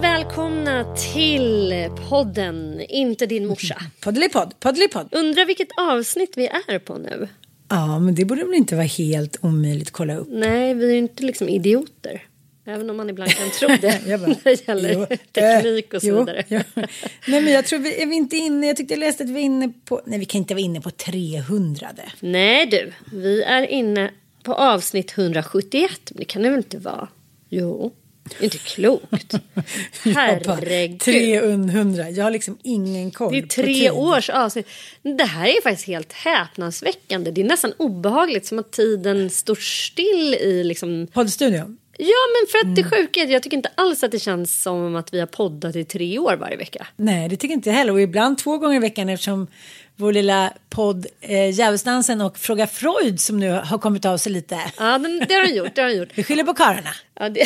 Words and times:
Varmt 0.00 0.26
välkomna 0.26 0.94
till 0.94 1.88
podden 2.08 2.80
Inte 2.88 3.26
din 3.26 3.46
morsa. 3.46 3.82
Poddelipodd, 4.00 4.54
poddelipodd. 4.60 5.08
Undrar 5.12 5.46
vilket 5.46 5.68
avsnitt 5.76 6.32
vi 6.36 6.46
är 6.46 6.78
på 6.78 6.98
nu? 6.98 7.28
Ja, 7.68 7.98
men 7.98 8.14
det 8.14 8.24
borde 8.24 8.44
väl 8.44 8.54
inte 8.54 8.74
vara 8.74 8.86
helt 8.86 9.36
omöjligt 9.40 9.88
att 9.88 9.92
kolla 9.92 10.16
upp. 10.16 10.28
Nej, 10.30 10.74
vi 10.74 10.84
är 10.84 10.90
ju 10.90 10.98
inte 10.98 11.22
liksom 11.22 11.48
idioter. 11.48 12.22
Även 12.64 12.90
om 12.90 12.96
man 12.96 13.10
ibland 13.10 13.30
kan 13.30 13.50
tro 13.50 13.68
det 13.68 14.06
bara, 14.20 14.26
när 14.26 14.44
det 14.44 14.68
gäller 14.68 14.92
jo, 14.92 15.06
teknik 15.32 15.94
och 15.94 16.00
så 16.00 16.08
jo, 16.08 16.18
vidare. 16.18 16.44
jo. 16.48 16.60
Nej, 17.28 17.42
men 17.42 17.52
jag 17.52 17.66
tror 17.66 17.78
vi 17.78 18.02
är 18.02 18.06
vi 18.06 18.14
inte 18.14 18.36
inne. 18.36 18.66
Jag 18.66 18.76
tyckte 18.76 18.94
jag 18.94 19.00
läste 19.00 19.24
att 19.24 19.30
vi 19.30 19.40
är 19.40 19.44
inne 19.44 19.72
på. 19.84 20.00
Nej, 20.06 20.18
vi 20.18 20.24
kan 20.24 20.38
inte 20.38 20.54
vara 20.54 20.64
inne 20.64 20.80
på 20.80 20.90
300. 20.90 21.88
Nej 22.20 22.66
du, 22.66 22.92
vi 23.12 23.42
är 23.42 23.62
inne 23.62 24.10
på 24.42 24.54
avsnitt 24.54 25.18
171. 25.18 25.90
Men 26.10 26.18
det 26.18 26.24
kan 26.24 26.42
det 26.42 26.50
väl 26.50 26.58
inte 26.58 26.78
vara? 26.78 27.08
Jo, 27.48 27.92
inte 28.40 28.58
klokt. 28.58 29.34
Herregud. 30.04 31.00
300. 31.00 32.10
Jag 32.10 32.24
har 32.24 32.30
liksom 32.30 32.58
ingen 32.62 33.10
koll. 33.10 33.32
Det 33.32 33.38
är 33.38 33.46
tre 33.46 33.90
års 33.90 34.30
avsnitt. 34.30 34.68
Det 35.02 35.24
här 35.24 35.46
är 35.46 35.62
faktiskt 35.62 35.86
helt 35.86 36.12
häpnadsväckande. 36.12 37.30
Det 37.30 37.40
är 37.40 37.44
nästan 37.44 37.72
obehagligt 37.76 38.46
som 38.46 38.58
att 38.58 38.70
tiden 38.72 39.30
står 39.30 39.54
still 39.54 40.34
i 40.34 40.64
liksom... 40.64 41.06
Poddstudion. 41.12 41.78
Ja 42.02 42.06
men 42.06 42.50
för 42.50 42.68
att 42.68 42.76
det 42.76 42.84
sjuka 42.84 43.20
är 43.20 43.24
att 43.24 43.30
jag 43.30 43.42
tycker 43.42 43.56
inte 43.56 43.70
alls 43.74 44.04
att 44.04 44.10
det 44.10 44.18
känns 44.18 44.62
som 44.62 44.96
att 44.96 45.14
vi 45.14 45.20
har 45.20 45.26
poddat 45.26 45.76
i 45.76 45.84
tre 45.84 46.18
år 46.18 46.36
varje 46.36 46.56
vecka. 46.56 46.86
Nej, 46.96 47.28
det 47.28 47.36
tycker 47.36 47.54
inte 47.54 47.68
jag 47.68 47.76
heller. 47.76 47.92
Och 47.92 48.00
ibland 48.00 48.38
två 48.38 48.58
gånger 48.58 48.76
i 48.76 48.78
veckan 48.78 49.08
eftersom 49.08 49.46
vår 50.00 50.12
lilla 50.12 50.52
podd 50.68 51.06
eh, 51.20 51.50
Djävulsdansen 51.50 52.20
och 52.20 52.38
Fråga 52.38 52.66
Freud 52.66 53.20
som 53.20 53.40
nu 53.40 53.50
har 53.50 53.78
kommit 53.78 54.04
av 54.04 54.16
sig 54.16 54.32
lite. 54.32 54.60
Ja 54.78 54.98
den, 54.98 55.24
det 55.28 55.34
har 55.34 55.42
den 55.42 55.54
gjort. 55.54 55.74
Det 55.74 55.82
har 55.82 55.88
den 55.88 55.98
gjort. 55.98 56.08
Vi 56.14 56.22
skyller 56.22 56.44
på 56.44 56.54
karlarna. 56.54 56.90
Ja, 57.20 57.28
det 57.28 57.44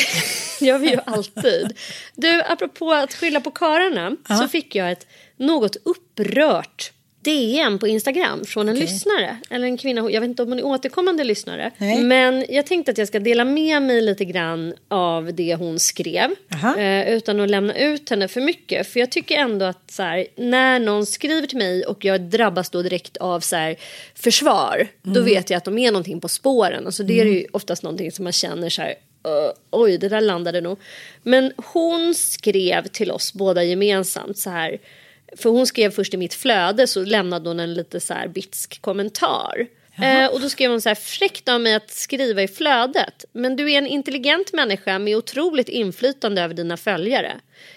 gör 0.61 0.77
vi 0.77 0.89
ju 0.89 0.97
alltid. 1.05 1.77
Du, 2.15 2.43
apropå 2.43 2.93
att 2.93 3.13
skylla 3.13 3.41
på 3.41 3.51
kararna 3.51 4.15
så 4.27 4.47
fick 4.47 4.75
jag 4.75 4.91
ett 4.91 5.07
något 5.37 5.75
upprört 5.85 6.91
DM 7.25 7.79
på 7.79 7.87
Instagram 7.87 8.45
från 8.45 8.69
en 8.69 8.75
lyssnare. 8.79 9.37
Eller 9.49 9.65
en 9.65 9.77
kvinna, 9.77 10.11
jag 10.11 10.21
vet 10.21 10.27
inte 10.29 10.43
om 10.43 10.49
hon 10.49 10.59
är 10.59 10.65
återkommande 10.65 11.23
lyssnare. 11.23 11.71
Nej. 11.77 12.03
Men 12.03 12.45
jag 12.49 12.65
tänkte 12.65 12.91
att 12.91 12.97
jag 12.97 13.07
ska 13.07 13.19
dela 13.19 13.45
med 13.45 13.81
mig 13.81 14.01
lite 14.01 14.25
grann 14.25 14.73
av 14.87 15.33
det 15.33 15.55
hon 15.55 15.79
skrev. 15.79 16.29
Eh, 16.77 17.13
utan 17.13 17.39
att 17.39 17.49
lämna 17.49 17.77
ut 17.77 18.09
henne 18.09 18.27
för 18.27 18.41
mycket. 18.41 18.87
För 18.87 18.99
jag 18.99 19.11
tycker 19.11 19.35
ändå 19.37 19.65
att 19.65 19.91
så 19.91 20.03
här, 20.03 20.27
när 20.35 20.79
någon 20.79 21.05
skriver 21.05 21.47
till 21.47 21.57
mig 21.57 21.85
och 21.85 22.05
jag 22.05 22.21
drabbas 22.21 22.69
då 22.69 22.81
direkt 22.81 23.17
av 23.17 23.39
så 23.39 23.55
här, 23.55 23.75
försvar. 24.15 24.87
Då 25.01 25.21
vet 25.21 25.49
jag 25.49 25.57
att 25.57 25.65
de 25.65 25.77
är 25.77 25.91
någonting 25.91 26.21
på 26.21 26.27
spåren. 26.27 26.85
Alltså 26.85 27.03
det 27.03 27.19
är 27.19 27.25
ju 27.25 27.45
oftast 27.51 27.83
någonting 27.83 28.11
som 28.11 28.23
man 28.23 28.33
känner 28.33 28.69
så 28.69 28.81
här. 28.81 28.93
"Ö, 29.23 29.51
oj, 29.71 29.97
det 29.97 30.09
där 30.09 30.21
landade 30.21 30.61
nog. 30.61 30.79
Men 31.23 31.51
hon 31.73 32.15
skrev 32.15 32.87
till 32.87 33.11
oss 33.11 33.33
båda 33.33 33.63
gemensamt 33.63 34.37
så 34.37 34.49
här. 34.49 34.77
För 35.37 35.49
hon 35.49 35.67
skrev 35.67 35.91
först 35.91 36.13
i 36.13 36.17
mitt 36.17 36.33
flöde 36.33 36.87
så 36.87 37.03
lämnade 37.05 37.49
hon 37.49 37.59
en 37.59 37.73
lite 37.73 37.99
så 37.99 38.13
här 38.13 38.27
bitsk 38.27 38.81
kommentar. 38.81 39.67
Eh, 39.97 40.33
och 40.33 40.41
då 40.41 40.49
skrev 40.49 40.71
hon 40.71 40.81
så 40.81 40.89
här, 40.89 40.95
fräckt 40.95 41.49
av 41.49 41.61
mig 41.61 41.73
att 41.73 41.91
skriva 41.91 42.41
i 42.41 42.47
flödet. 42.47 43.25
Men 43.31 43.55
du 43.55 43.71
är 43.71 43.77
en 43.77 43.87
intelligent 43.87 44.53
människa 44.53 44.99
med 44.99 45.15
otroligt 45.17 45.69
inflytande 45.69 46.41
över 46.41 46.53
dina 46.53 46.77
följare. 46.77 47.33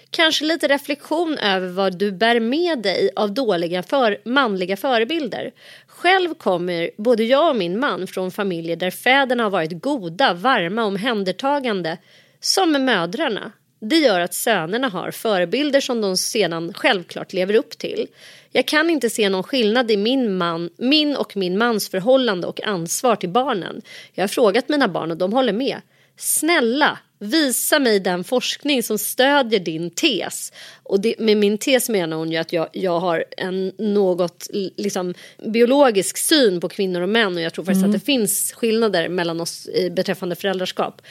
Kanske 0.09 0.45
lite 0.45 0.67
reflektion 0.67 1.37
över 1.37 1.67
vad 1.67 1.97
du 1.97 2.11
bär 2.11 2.39
med 2.39 2.79
dig 2.79 3.09
av 3.15 3.33
dåliga 3.33 3.83
för, 3.83 4.21
manliga 4.25 4.77
förebilder. 4.77 5.51
Själv 5.87 6.33
kommer 6.33 6.91
både 6.97 7.23
jag 7.23 7.49
och 7.49 7.55
min 7.55 7.79
man 7.79 8.07
från 8.07 8.31
familjer 8.31 8.75
där 8.75 8.91
fäderna 8.91 9.43
har 9.43 9.49
varit 9.49 9.81
goda, 9.81 10.33
varma, 10.33 10.83
omhändertagande 10.83 11.97
som 12.39 12.71
mödrarna. 12.85 13.51
Det 13.79 13.95
gör 13.95 14.19
att 14.19 14.33
sönerna 14.33 14.89
har 14.89 15.11
förebilder 15.11 15.81
som 15.81 16.01
de 16.01 16.17
sedan 16.17 16.73
självklart 16.73 17.33
lever 17.33 17.53
upp 17.53 17.77
till. 17.77 18.07
Jag 18.51 18.65
kan 18.65 18.89
inte 18.89 19.09
se 19.09 19.29
någon 19.29 19.43
skillnad 19.43 19.91
i 19.91 19.97
min, 19.97 20.37
man, 20.37 20.69
min 20.77 21.15
och 21.15 21.37
min 21.37 21.57
mans 21.57 21.89
förhållande 21.89 22.47
och 22.47 22.63
ansvar 22.63 23.15
till 23.15 23.29
barnen. 23.29 23.81
Jag 24.13 24.23
har 24.23 24.27
frågat 24.27 24.69
mina 24.69 24.87
barn 24.87 25.11
och 25.11 25.17
de 25.17 25.33
håller 25.33 25.53
med. 25.53 25.81
Snälla, 26.17 26.99
visa 27.19 27.79
mig 27.79 27.99
den 27.99 28.23
forskning 28.23 28.83
som 28.83 28.97
stödjer 28.97 29.59
din 29.59 29.89
tes. 29.89 30.53
Och 30.83 30.99
det, 30.99 31.15
med 31.19 31.37
min 31.37 31.57
tes 31.57 31.89
menar 31.89 32.17
hon 32.17 32.31
ju 32.31 32.37
att 32.37 32.53
jag, 32.53 32.67
jag 32.71 32.99
har 32.99 33.25
en 33.37 33.71
något 33.77 34.47
liksom, 34.77 35.13
biologisk 35.45 36.17
syn 36.17 36.61
på 36.61 36.69
kvinnor 36.69 37.01
och 37.01 37.09
män 37.09 37.35
och 37.35 37.41
jag 37.41 37.53
tror 37.53 37.65
faktiskt 37.65 37.85
att 37.85 37.93
det 37.93 37.99
finns 37.99 38.53
skillnader 38.53 39.09
mellan 39.09 39.41
oss 39.41 39.67
i, 39.67 39.89
beträffande 39.89 40.35
föräldraskap. 40.35 41.01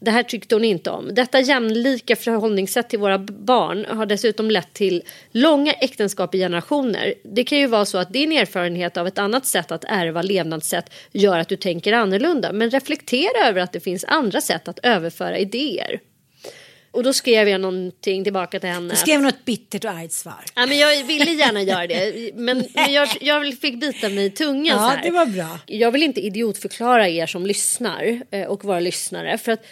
Det 0.00 0.10
här 0.10 0.22
tyckte 0.22 0.54
hon 0.54 0.64
inte 0.64 0.90
om. 0.90 1.14
Detta 1.14 1.40
jämlika 1.40 2.16
förhållningssätt 2.16 2.88
till 2.88 2.98
våra 2.98 3.18
barn 3.18 3.86
har 3.88 4.06
dessutom 4.06 4.50
lett 4.50 4.72
till 4.72 5.02
långa 5.32 5.72
äktenskap 5.72 6.34
i 6.34 6.38
generationer. 6.38 7.14
Det 7.22 7.44
kan 7.44 7.58
ju 7.58 7.66
vara 7.66 7.84
så 7.84 7.98
att 7.98 8.12
din 8.12 8.32
erfarenhet 8.32 8.96
av 8.96 9.06
ett 9.06 9.18
annat 9.18 9.46
sätt 9.46 9.72
att 9.72 9.84
ärva 9.84 10.22
levnadssätt 10.22 10.92
gör 11.12 11.38
att 11.38 11.48
du 11.48 11.56
tänker 11.56 11.92
annorlunda. 11.92 12.52
Men 12.52 12.70
reflektera 12.70 13.48
över 13.48 13.60
att 13.60 13.72
det 13.72 13.80
finns 13.80 14.04
andra 14.04 14.40
sätt 14.40 14.68
att 14.68 14.78
överföra 14.82 15.38
idéer. 15.38 16.00
Och 16.90 17.02
då 17.02 17.12
skrev 17.12 17.48
jag 17.48 17.60
någonting 17.60 18.24
tillbaka 18.24 18.60
till 18.60 18.68
henne. 18.68 18.90
Du 18.90 18.96
skrev 18.96 19.20
något 19.20 19.44
bittert 19.44 19.84
och 19.84 19.90
argt 19.90 20.12
svar. 20.12 20.44
Ja, 20.54 20.66
men 20.66 20.78
jag 20.78 21.04
ville 21.04 21.30
gärna 21.30 21.62
göra 21.62 21.86
det, 21.86 22.30
men, 22.34 22.64
men 22.74 22.92
jag, 22.92 23.08
jag 23.20 23.54
fick 23.54 23.80
bita 23.80 24.08
mig 24.08 24.24
i 24.24 24.30
tungan. 24.30 24.64
Ja, 24.66 24.98
det 25.02 25.10
var 25.10 25.26
bra. 25.26 25.58
Jag 25.66 25.90
vill 25.90 26.02
inte 26.02 26.20
idiotförklara 26.20 27.08
er 27.08 27.26
som 27.26 27.46
lyssnar 27.46 28.22
eh, 28.30 28.46
och 28.46 28.64
våra 28.64 28.80
lyssnare. 28.80 29.38
För 29.38 29.52
att 29.52 29.66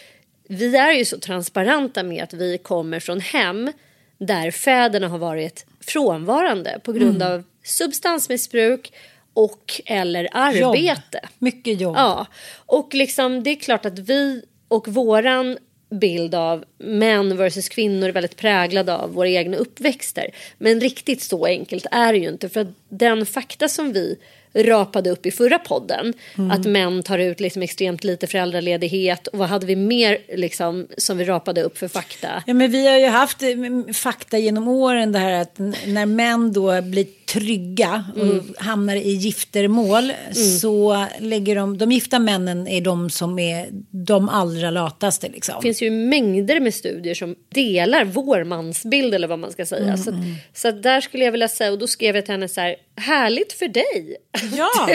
vi 0.48 0.76
är 0.76 0.92
ju 0.92 1.04
så 1.04 1.18
transparenta 1.18 2.02
med 2.02 2.22
att 2.24 2.32
vi 2.34 2.58
kommer 2.58 3.00
från 3.00 3.20
hem 3.20 3.72
där 4.18 4.50
fäderna 4.50 5.08
har 5.08 5.18
varit 5.18 5.66
frånvarande 5.80 6.80
på 6.84 6.92
grund 6.92 7.22
Mm. 7.22 7.32
av 7.32 7.42
substansmissbruk 7.64 8.92
och 9.34 9.80
eller 9.86 10.28
arbete. 10.32 11.20
Mycket 11.38 11.80
jobb. 11.80 11.96
Ja, 11.96 12.26
och 12.66 12.94
liksom 12.94 13.42
det 13.42 13.50
är 13.50 13.54
klart 13.56 13.86
att 13.86 13.98
vi 13.98 14.42
och 14.68 14.88
våran 14.88 15.58
bild 15.90 16.34
av 16.34 16.64
män 16.78 17.36
versus 17.36 17.68
kvinnor 17.68 18.08
är 18.08 18.12
väldigt 18.12 18.36
präglad 18.36 18.90
av 18.90 19.12
våra 19.14 19.28
egna 19.28 19.56
uppväxter. 19.56 20.30
Men 20.58 20.80
riktigt 20.80 21.22
så 21.22 21.46
enkelt 21.46 21.86
är 21.90 22.12
det 22.12 22.18
ju 22.18 22.28
inte 22.28 22.48
för 22.48 22.72
den 22.88 23.26
fakta 23.26 23.68
som 23.68 23.92
vi 23.92 24.18
rapade 24.56 25.10
upp 25.10 25.26
i 25.26 25.30
förra 25.30 25.58
podden 25.58 26.12
att 26.52 26.64
män 26.64 27.02
tar 27.02 27.18
ut 27.18 27.40
liksom 27.40 27.62
extremt 27.62 28.04
lite 28.04 28.26
föräldraledighet 28.26 29.26
och 29.26 29.38
vad 29.38 29.48
hade 29.48 29.66
vi 29.66 29.76
mer 29.76 30.18
liksom 30.34 30.86
som 30.98 31.18
vi 31.18 31.24
rapade 31.24 31.62
upp 31.62 31.78
för 31.78 31.88
fakta? 31.88 32.42
Ja, 32.46 32.54
men 32.54 32.70
vi 32.70 32.86
har 32.88 32.98
ju 32.98 33.06
haft 33.06 33.42
eh, 33.42 33.48
m- 33.48 33.94
fakta 33.94 34.38
genom 34.38 34.68
åren 34.68 35.12
det 35.12 35.18
här 35.18 35.32
att 35.42 35.58
när 35.86 36.06
män 36.06 36.52
då 36.52 36.82
blir 36.82 37.06
trygga 37.26 38.04
och 38.16 38.22
Mm. 38.22 38.54
hamnar 38.58 38.96
i 38.96 39.10
giftermål 39.12 40.12
så 40.60 41.06
lägger 41.20 41.56
de, 41.56 41.78
de 41.78 41.92
gifta 41.92 42.18
männen 42.18 42.68
är 42.68 42.80
de 42.80 43.10
som 43.10 43.38
är 43.38 43.68
de 43.90 44.28
allra 44.28 44.70
lataste 44.70 45.28
liksom. 45.28 45.54
Det 45.56 45.62
finns 45.62 45.82
ju 45.82 45.90
mängder 45.90 46.60
med 46.60 46.74
studier 46.74 47.14
som 47.14 47.34
delar 47.54 48.04
vår 48.04 48.44
mansbild 48.44 49.14
eller 49.14 49.28
vad 49.28 49.38
man 49.38 49.52
ska 49.52 49.66
säga. 49.66 49.82
Mm, 49.82 49.96
Så, 49.98 50.10
att, 50.10 50.16
så 50.54 50.68
att 50.68 50.82
där 50.82 51.00
skulle 51.00 51.24
jag 51.24 51.32
vilja 51.32 51.48
säga 51.48 51.72
och 51.72 51.78
då 51.78 51.86
skrev 51.86 52.14
jag 52.16 52.24
till 52.24 52.32
henne 52.34 52.48
så 52.48 52.60
här, 52.60 52.76
härligt 52.96 53.52
för 53.52 53.68
dig. 53.68 54.16
Ja. 54.56 54.88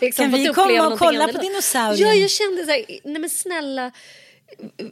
Liksom 0.00 0.24
Kan 0.24 0.32
vi 0.40 0.46
komma 0.46 0.86
och 0.92 0.98
kolla 0.98 1.28
på 1.28 1.38
dinosaurien? 1.38 2.08
Ja, 2.08 2.14
jag 2.14 2.30
kände 2.30 2.64
så 2.64 2.70
här, 2.70 2.84
nej 3.04 3.20
men 3.20 3.30
snälla, 3.30 3.90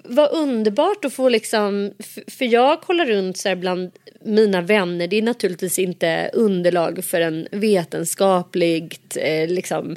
vad 0.04 0.30
underbart 0.32 1.04
att 1.04 1.12
få 1.12 1.28
liksom, 1.28 1.92
för, 2.28 2.44
jag 2.44 2.80
kollar 2.80 3.06
runt 3.06 3.38
så 3.38 3.48
här 3.48 3.56
bland 3.56 3.90
mina 4.24 4.60
vänner, 4.60 5.06
det 5.06 5.16
är 5.16 5.22
naturligtvis 5.22 5.78
inte 5.78 6.30
underlag 6.32 7.04
för 7.04 7.20
en 7.20 7.48
vetenskapligt 7.50 9.16
eh, 9.20 9.48
liksom 9.48 9.96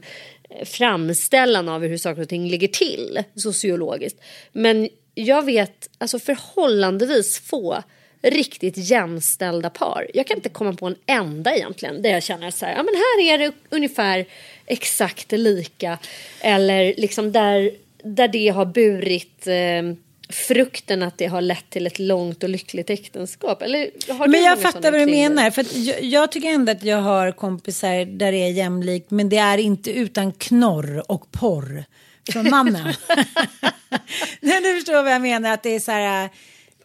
framställan 0.66 1.70
av 1.70 1.82
hur 1.82 1.98
saker 1.98 2.22
och 2.22 2.30
ting 2.30 2.50
ligger 2.50 2.68
till 2.68 3.24
sociologiskt. 3.36 4.22
Men 4.52 4.90
jag 5.16 5.46
vet 5.46 5.90
alltså 5.98 6.20
förhållandevis 6.20 7.40
få 7.40 7.84
riktigt 8.22 8.78
jämställda 8.78 9.70
par. 9.70 10.08
Jag 10.14 10.28
kan 10.28 10.38
inte 10.38 10.50
komma 10.50 10.74
på 10.74 10.86
en 10.88 10.96
enda 11.06 11.56
egentligen 11.56 12.02
där 12.02 12.10
jag 12.10 12.24
känner 12.24 12.52
så 12.52 12.66
här, 12.66 12.74
ja 12.76 12.84
men 12.84 12.94
här 12.96 13.34
är 13.34 13.38
det 13.38 13.54
ungefär 13.70 14.26
exakt 14.66 15.32
lika. 15.32 15.98
Eller 16.42 16.94
liksom 16.98 17.32
där, 17.32 17.72
där 18.04 18.28
det 18.28 18.48
har 18.48 18.66
burit 18.66 19.48
eh, 19.48 19.98
frukten 20.30 21.04
att 21.04 21.18
det 21.18 21.26
har 21.26 21.42
lett 21.42 21.70
till 21.70 21.88
ett 21.88 22.00
långt 22.00 22.44
och 22.44 22.50
lyckligt 22.50 22.90
äktenskap. 22.90 23.62
Eller 23.62 24.14
har 24.14 24.28
Men 24.28 24.44
jag 24.44 24.62
fattar 24.62 24.92
vad 24.92 25.02
du 25.02 25.06
menar. 25.06 25.52
För 25.52 25.66
jag, 25.78 26.04
jag 26.04 26.32
tycker 26.32 26.50
ändå 26.50 26.72
att 26.72 26.84
jag 26.84 26.98
har 26.98 27.32
kompisar 27.32 28.06
där 28.06 28.32
det 28.32 28.38
är 28.38 28.52
jämlikt. 28.52 29.12
Men 29.12 29.30
det 29.30 29.38
är 29.38 29.58
inte 29.58 29.92
utan 29.92 30.32
knorr 30.32 31.12
och 31.12 31.32
porr 31.32 31.86
från 32.32 32.50
mannen. 32.50 32.94
Nej, 34.40 34.62
du 34.62 34.76
förstår 34.76 35.04
vad 35.04 35.14
jag 35.14 35.22
menar. 35.22 35.54
Att 35.54 35.64
det 35.64 35.76
är 35.76 35.80
så 35.80 35.92
här. 35.92 36.30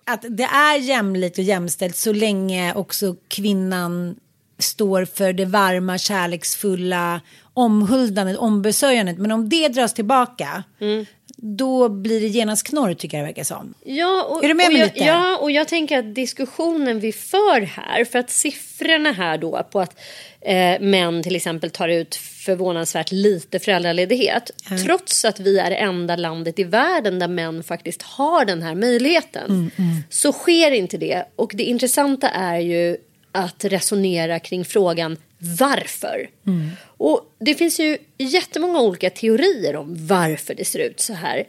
Att 0.05 0.25
det 0.29 0.45
är 0.45 0.77
jämlikt 0.79 1.39
och 1.39 1.45
jämställt 1.45 1.97
så 1.97 2.13
länge 2.13 2.75
också 2.75 3.17
kvinnan 3.29 4.17
står 4.59 5.05
för 5.05 5.33
det 5.33 5.45
varma, 5.45 5.99
kärleksfulla, 5.99 7.21
omhuldandet, 7.55 8.37
ombesörjandet. 8.37 9.19
Men 9.19 9.33
om 9.33 9.49
det 9.49 9.69
dras 9.69 9.95
tillbaka, 9.95 10.65
Mm. 10.81 11.07
då 11.37 11.89
blir 11.89 12.21
det 12.21 12.27
genast 12.27 12.67
knorr 12.67 12.95
tycker 12.95 13.17
jag 13.17 13.25
det 13.25 13.29
verkar 13.29 13.45
som. 13.45 13.75
Ja, 13.85 14.25
och, 14.31 14.45
Är 14.45 14.49
du 14.49 14.55
med 14.55 14.67
och 14.67 14.73
mig 14.73 14.81
jag, 14.81 14.87
lite? 14.95 15.05
Ja, 15.05 15.37
och 15.37 15.51
jag 15.51 15.69
tänker 15.69 15.99
att 15.99 16.15
diskussionen 16.15 17.01
vi 17.01 17.13
för 17.13 17.61
här, 17.61 18.05
för 18.05 18.19
att 18.19 18.31
siffrorna 18.31 19.13
här 19.13 19.39
då 19.39 19.63
på 19.71 19.81
att 19.81 20.01
eh, 20.41 20.81
män 20.81 21.23
till 21.23 21.37
exempel 21.37 21.71
tar 21.71 21.89
ut 21.89 22.15
förvånansvärt 22.17 23.13
lite 23.13 23.59
föräldraledighet, 23.59 24.51
trots 24.87 25.25
att 25.25 25.41
vi 25.41 25.59
är 25.59 25.71
det 25.71 25.77
enda 25.77 26.17
landet 26.17 26.59
i 26.59 26.65
världen 26.65 27.19
där 27.19 27.29
män 27.29 27.63
faktiskt 27.63 28.03
har 28.03 28.45
den 28.45 28.63
här 28.63 28.75
möjligheten, 28.75 29.71
så 30.11 30.33
sker 30.33 30.71
inte 30.71 30.97
det. 30.97 31.25
Och 31.37 31.53
det 31.55 31.65
intressanta 31.65 32.29
är 32.29 32.59
ju 32.59 32.97
att 33.39 33.65
resonera 33.65 34.39
kring 34.39 34.65
frågan 34.65 35.17
varför. 35.39 36.31
Och 36.97 37.35
det 37.39 37.55
finns 37.55 37.81
ju 37.81 37.99
jättemånga 38.19 38.81
olika 38.81 39.11
teorier 39.11 39.77
om 39.77 40.07
varför 40.07 40.55
det 40.55 40.65
ser 40.65 40.79
ut 40.79 41.01
så 41.01 41.13
här. 41.13 41.45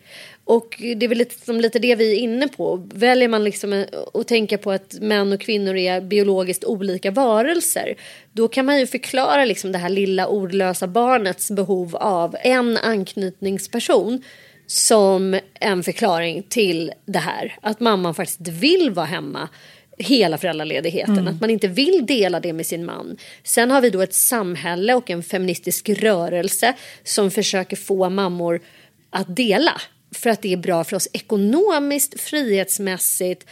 Och 0.49 0.75
det 0.79 1.05
är 1.05 1.07
väl 1.07 1.17
lite, 1.17 1.45
som 1.45 1.61
lite 1.61 1.79
det 1.79 1.95
vi 1.95 2.11
är 2.11 2.15
inne 2.15 2.47
på. 2.47 2.87
Väljer 2.93 3.27
man 3.27 3.43
liksom 3.43 3.73
eh, 3.73 3.85
att 4.13 4.27
tänka 4.27 4.57
på 4.57 4.71
att 4.71 4.95
män 5.01 5.33
och 5.33 5.41
kvinnor 5.41 5.75
är 5.77 6.01
biologiskt 6.01 6.63
olika 6.63 7.11
varelser. 7.11 7.95
Då 8.31 8.47
kan 8.47 8.65
man 8.65 8.79
ju 8.79 8.87
förklara 8.87 9.45
liksom 9.45 9.71
det 9.71 9.77
här 9.77 9.89
lilla 9.89 10.27
ordlösa 10.27 10.87
barnets 10.87 11.51
behov 11.51 11.95
av 11.95 12.35
en 12.43 12.77
anknytningsperson 12.77 14.23
som 14.67 15.39
en 15.53 15.83
förklaring 15.83 16.43
till 16.43 16.91
det 17.05 17.19
här. 17.19 17.57
Att 17.61 17.79
mamman 17.79 18.15
faktiskt 18.15 18.47
vill 18.47 18.91
vara 18.91 19.05
hemma 19.05 19.49
hela 19.99 20.37
föräldraledigheten. 20.37 21.27
Att 21.27 21.41
man 21.41 21.49
inte 21.49 21.67
vill 21.67 22.05
dela 22.05 22.39
det 22.39 22.53
med 22.53 22.65
sin 22.65 22.85
man. 22.85 23.17
Sen 23.43 23.71
har 23.71 23.81
vi 23.81 23.89
då 23.89 24.01
ett 24.01 24.13
samhälle 24.13 24.93
och 24.93 25.09
en 25.09 25.23
feministisk 25.23 25.89
rörelse 25.89 26.73
som 27.03 27.31
försöker 27.31 27.75
få 27.77 28.09
mammor 28.09 28.61
att 29.09 29.35
dela. 29.35 29.81
För 30.15 30.29
att 30.29 30.41
det 30.41 30.53
är 30.53 30.57
bra 30.57 30.83
för 30.83 30.95
oss 30.95 31.07
ekonomiskt, 31.13 32.19
frihetsmässigt 32.21 33.45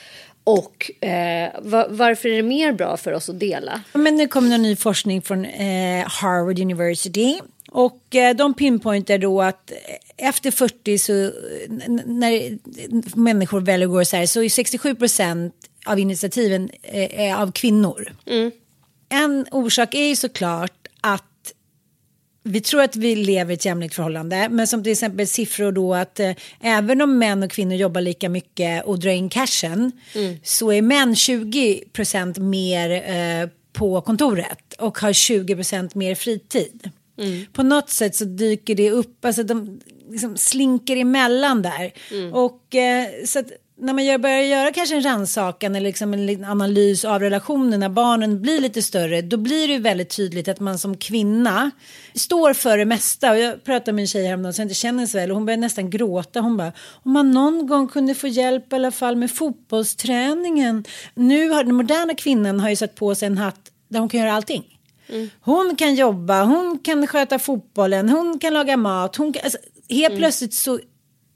och 0.44 0.91
eh, 1.07 1.49
va- 1.61 1.88
varför 1.89 2.29
är 2.29 2.35
det 2.35 2.44
mer 2.44 2.71
bra 2.73 2.97
för 2.97 3.11
oss 3.11 3.29
att 3.29 3.39
dela? 3.39 3.81
Men 3.93 4.15
nu 4.15 4.27
kommer 4.27 4.55
en 4.55 4.61
ny 4.61 4.75
forskning 4.75 5.21
från 5.21 5.45
eh, 5.45 6.05
Harvard 6.07 6.59
University. 6.59 7.39
Och 7.71 8.15
eh, 8.15 8.35
de 8.35 8.53
pinpointar 8.53 9.17
då 9.17 9.41
att 9.41 9.71
eh, 9.71 10.27
efter 10.29 10.51
40 10.51 10.97
så 10.97 11.11
när 12.05 12.57
människor 13.19 13.61
väljer 13.61 13.88
att 13.88 13.91
gå 13.91 14.01
isär 14.01 14.25
så 14.25 14.43
är 14.43 14.50
67 14.50 14.95
procent 14.95 15.53
av 15.88 16.00
initiativen 16.00 16.69
eh, 16.84 17.29
är 17.29 17.36
av 17.36 17.51
kvinnor. 17.51 18.15
En 19.10 19.46
orsak 19.51 19.94
är 19.94 20.08
ju 20.08 20.15
såklart 20.15 20.88
att 21.01 21.24
vi 22.44 22.62
tror 22.62 22.82
att 22.82 22.96
vi 22.96 23.15
lever 23.15 23.51
i 23.51 23.53
ett 23.53 23.65
jämlikt 23.65 23.96
förhållande, 23.96 24.50
men 24.50 24.67
som 24.67 24.84
till 24.84 24.91
exempel 24.91 25.27
siffror 25.27 25.72
då 25.72 25.96
att 25.96 26.20
eh, 26.20 26.32
även 26.62 27.01
om 27.01 27.17
män 27.20 27.44
och 27.44 27.51
kvinnor 27.51 27.75
jobbar 27.75 28.01
lika 28.01 28.29
mycket 28.29 28.86
och 28.86 29.00
drar 29.00 29.12
in 29.12 29.29
cashen 29.29 29.91
så 30.44 30.72
är 30.72 30.82
män 30.82 31.15
20 31.15 31.84
procent 31.94 32.38
mer 32.38 32.89
eh, 32.91 33.50
på 33.74 34.01
kontoret 34.01 34.74
och 34.79 35.00
har 35.00 35.13
20 35.13 35.56
procent 35.56 35.96
mer 35.96 36.15
fritid. 36.15 36.89
På 37.53 37.63
något 37.63 37.89
sätt 37.89 38.15
så 38.15 38.25
dyker 38.25 38.75
det 38.75 38.91
upp, 38.91 39.25
alltså 39.25 39.44
de 39.44 39.79
liksom 40.10 40.38
slinker 40.38 40.98
emellan 40.98 41.62
där. 41.62 41.94
Och 42.34 42.75
eh, 42.75 43.08
så 43.25 43.39
att 43.39 43.51
när 43.79 43.93
man 43.93 44.05
gör, 44.05 44.17
börjar 44.17 44.41
göra 44.41 44.72
kanske 44.72 44.96
en 44.96 45.03
rannsakan 45.03 45.75
eller 45.75 45.88
liksom 45.88 46.13
en 46.13 46.46
analys 46.46 47.05
av 47.05 47.19
relationen 47.19 47.79
när 47.79 47.89
barnen 47.89 48.41
blir 48.41 48.62
lite 48.62 48.81
större, 48.81 49.22
då 49.22 49.38
blir 49.38 49.67
det 49.67 49.77
väldigt 49.77 50.10
tydligt 50.10 50.48
att 50.48 50.60
man 50.60 50.79
som 50.79 50.98
kvinna 50.98 51.72
står 52.15 52.53
för 52.53 52.77
det 52.77 52.86
mesta. 52.86 53.31
Och 53.31 53.38
jag 53.38 53.63
pratade 53.63 53.93
med 53.93 54.01
en 54.01 54.07
tjej 54.07 54.25
häromdagen 54.25 54.53
som 54.53 54.63
inte 54.63 54.75
känner 54.75 55.05
så 55.05 55.17
väl 55.17 55.31
och 55.31 55.36
hon 55.38 55.46
började 55.46 55.62
nästan 55.62 55.89
gråta. 55.89 56.39
Hon 56.39 56.57
bara, 56.57 56.72
om 57.03 57.12
man 57.12 57.31
någon 57.31 57.67
gång 57.67 57.88
kunde 57.88 58.15
få 58.15 58.27
hjälp 58.27 58.74
i 58.74 58.75
alla 58.75 58.91
fall 58.91 59.15
med 59.15 59.31
fotbollsträningen. 59.31 60.84
Nu 61.13 61.50
har 61.50 61.63
den 61.63 61.75
moderna 61.75 62.15
kvinnan 62.15 62.60
har 62.60 62.69
ju 62.69 62.75
satt 62.75 62.96
på 62.96 63.15
sig 63.15 63.25
en 63.25 63.38
hatt 63.38 63.72
där 63.89 64.00
hon 64.00 64.10
kan 64.10 64.19
göra 64.19 64.34
allting. 64.34 64.79
Hon 65.39 65.75
kan 65.75 65.96
jobba, 65.96 66.43
hon 66.43 66.79
kan 66.79 67.07
sköta 67.07 67.39
fotbollen, 67.39 68.10
hon 68.10 68.39
kan 68.39 68.53
laga 68.53 68.77
mat. 68.77 69.15
Hon 69.15 69.34
kan, 69.34 69.43
alltså, 69.43 69.57
helt 69.89 70.17
plötsligt 70.17 70.53
så 70.53 70.79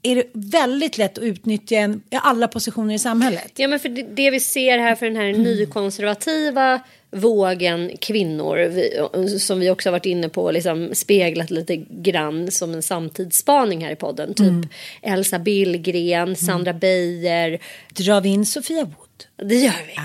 är 0.02 0.16
det 0.16 0.24
väldigt 0.32 0.98
lätt 0.98 1.18
att 1.18 1.24
utnyttja 1.24 1.76
en, 1.76 2.02
i 2.10 2.16
alla 2.22 2.48
positioner 2.48 2.94
i 2.94 2.98
samhället. 2.98 3.52
Ja 3.56 3.68
men 3.68 3.80
för 3.80 3.88
det, 3.88 4.02
det 4.02 4.30
vi 4.30 4.40
ser 4.40 4.78
här 4.78 4.94
för 4.94 5.06
den 5.06 5.16
här 5.16 5.32
nykonservativa 5.32 6.80
vågen 7.10 7.90
kvinnor 8.00 8.56
vi, 8.56 9.38
som 9.38 9.60
vi 9.60 9.70
också 9.70 9.88
har 9.88 9.92
varit 9.92 10.06
inne 10.06 10.28
på 10.28 10.50
liksom 10.50 10.90
speglat 10.92 11.50
lite 11.50 11.76
grann 11.76 12.50
som 12.50 12.74
en 12.74 12.82
samtidsspaning 12.82 13.84
här 13.84 13.92
i 13.92 13.96
podden. 13.96 14.34
Typ 14.34 14.48
Mm. 14.52 14.68
Elsa 15.02 15.38
Billgren, 15.38 16.36
Sandra 16.36 16.72
Beijer. 16.72 17.58
Drar 17.88 18.20
vi 18.20 18.28
in 18.28 18.46
Sofia 18.46 18.84
Wood? 18.84 19.01
Det 19.36 19.54
gör 19.54 19.72
vi. 19.86 19.96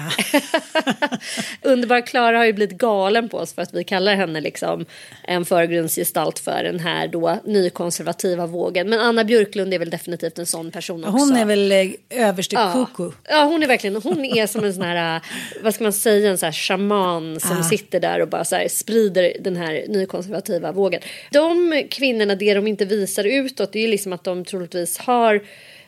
Underbara 1.70 2.02
Klara 2.02 2.38
har 2.38 2.46
ju 2.46 2.54
blivit 2.54 2.78
galen 2.78 3.30
på 3.30 3.38
oss 3.38 3.54
för 3.54 3.62
att 3.62 3.74
vi 3.74 3.84
kallar 3.84 4.16
henne 4.16 4.42
liksom 4.42 4.86
en 5.24 5.46
förgrundsgestalt 5.46 6.40
för 6.40 6.64
den 6.64 6.80
här 6.80 7.08
då 7.08 7.40
nykonservativa 7.46 8.46
vågen. 8.46 8.90
Men 8.90 9.00
Anna 9.00 9.24
Björklund 9.24 9.74
är 9.74 9.80
väl 9.80 9.90
definitivt 9.90 10.40
en 10.40 10.46
sån 10.46 10.72
person 10.72 11.04
också. 11.04 11.18
Hon 11.18 11.36
är 11.38 11.46
väl 11.46 11.72
eh, 11.72 11.88
överste 12.10 12.56
Ja. 12.56 12.72
koko. 12.74 13.12
Ja, 13.30 13.44
hon 13.44 13.64
är 13.64 13.68
verkligen, 13.68 13.96
hon 13.96 14.26
är 14.26 14.48
som 14.48 14.64
en 14.64 14.74
sån 14.74 14.84
här, 14.84 15.16
äh, 15.16 15.22
vad 15.64 15.74
ska 15.76 15.84
man 15.84 15.94
säga, 15.94 16.30
en 16.30 16.38
sån 16.38 16.48
här 16.48 16.54
shaman 16.54 17.40
som 17.40 17.64
sitter 17.64 18.00
där 18.00 18.22
och 18.22 18.28
bara 18.28 18.46
så 18.46 18.56
här 18.56 18.68
sprider 18.68 19.34
den 19.40 19.58
här 19.58 19.86
nykonservativa 19.88 20.72
vågen. 20.72 21.02
De 21.32 21.84
kvinnorna, 21.92 22.36
det 22.36 22.54
de 22.54 22.68
inte 22.68 22.86
visar 22.86 23.24
utåt, 23.24 23.72
det 23.72 23.80
är 23.80 23.84
ju 23.84 23.88
liksom 23.90 24.14
att 24.14 24.24
de 24.24 24.46
troligtvis 24.46 24.98
har 24.98 25.42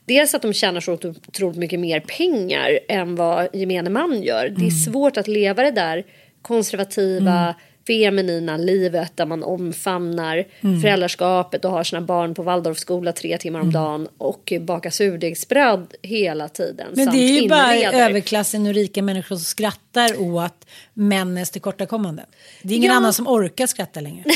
Dels 0.09 0.33
att 0.35 0.41
de 0.41 0.53
tjänar 0.53 0.79
så 0.81 0.93
otroligt 0.93 1.57
mycket 1.57 1.79
mer 1.79 1.99
pengar 1.99 2.79
än 2.89 3.15
vad 3.15 3.47
gemene 3.55 3.89
man 3.89 4.23
gör. 4.23 4.49
Det 4.49 4.65
är 4.65 4.69
svårt 4.69 5.17
att 5.17 5.27
leva 5.27 5.63
det 5.63 5.71
där 5.71 6.03
konservativa, 6.41 7.55
feminina 7.87 8.57
livet 8.57 9.17
där 9.17 9.25
man 9.25 9.43
omfamnar 9.43 10.45
föräldraskapet 10.81 11.65
och 11.65 11.71
har 11.71 11.83
sina 11.83 12.01
barn 12.01 12.33
på 12.35 12.43
Waldorfskola 12.43 13.11
tre 13.11 13.37
timmar 13.37 13.59
om 13.59 13.71
dagen 13.71 14.07
och 14.17 14.53
bakar 14.61 14.89
surdegsbröd 14.89 15.93
hela 16.01 16.49
tiden. 16.49 16.87
Men 16.93 17.05
det 17.11 17.17
är 17.17 17.41
ju 17.41 17.49
bara 17.49 17.75
inreder. 17.75 18.09
överklassen 18.09 18.67
och 18.67 18.73
rika 18.73 19.01
människor 19.01 19.35
som 19.35 19.45
skrattar 19.45 20.21
åt 20.21 20.65
männens 20.93 21.51
tillkortakommanden. 21.51 22.25
Det 22.63 22.73
är 22.73 22.77
ingen 22.77 22.91
Ja. 22.91 22.97
annan 22.97 23.13
som 23.13 23.27
orkar 23.27 23.67
skratta 23.67 23.99
längre. 24.01 24.23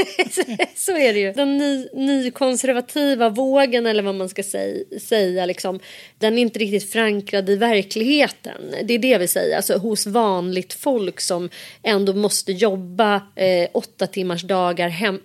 Så 0.76 0.96
är 0.96 1.12
det 1.12 1.20
ju. 1.20 1.32
Den 1.32 1.58
ny, 1.58 1.88
nykonservativa 1.92 3.28
vågen 3.28 3.86
eller 3.86 4.02
vad 4.02 4.14
man 4.14 4.28
ska 4.28 4.42
säga, 4.42 4.84
säga 5.00 5.46
liksom, 5.46 5.80
den 6.18 6.38
är 6.38 6.42
inte 6.42 6.58
riktigt 6.58 6.92
förankrad 6.92 7.50
i 7.50 7.56
verkligheten. 7.56 8.74
Det 8.84 8.94
är 8.94 8.98
det 8.98 9.18
vi 9.18 9.28
säger, 9.28 9.56
alltså 9.56 9.78
hos 9.78 10.06
vanligt 10.06 10.72
folk 10.72 11.20
som 11.20 11.48
ändå 11.82 12.12
måste 12.12 12.52
jobba 12.52 13.14
eh, 13.36 13.68
åtta 13.72 14.06
timmars 14.06 14.42
dagar 14.42 14.88
hem, 14.88 15.20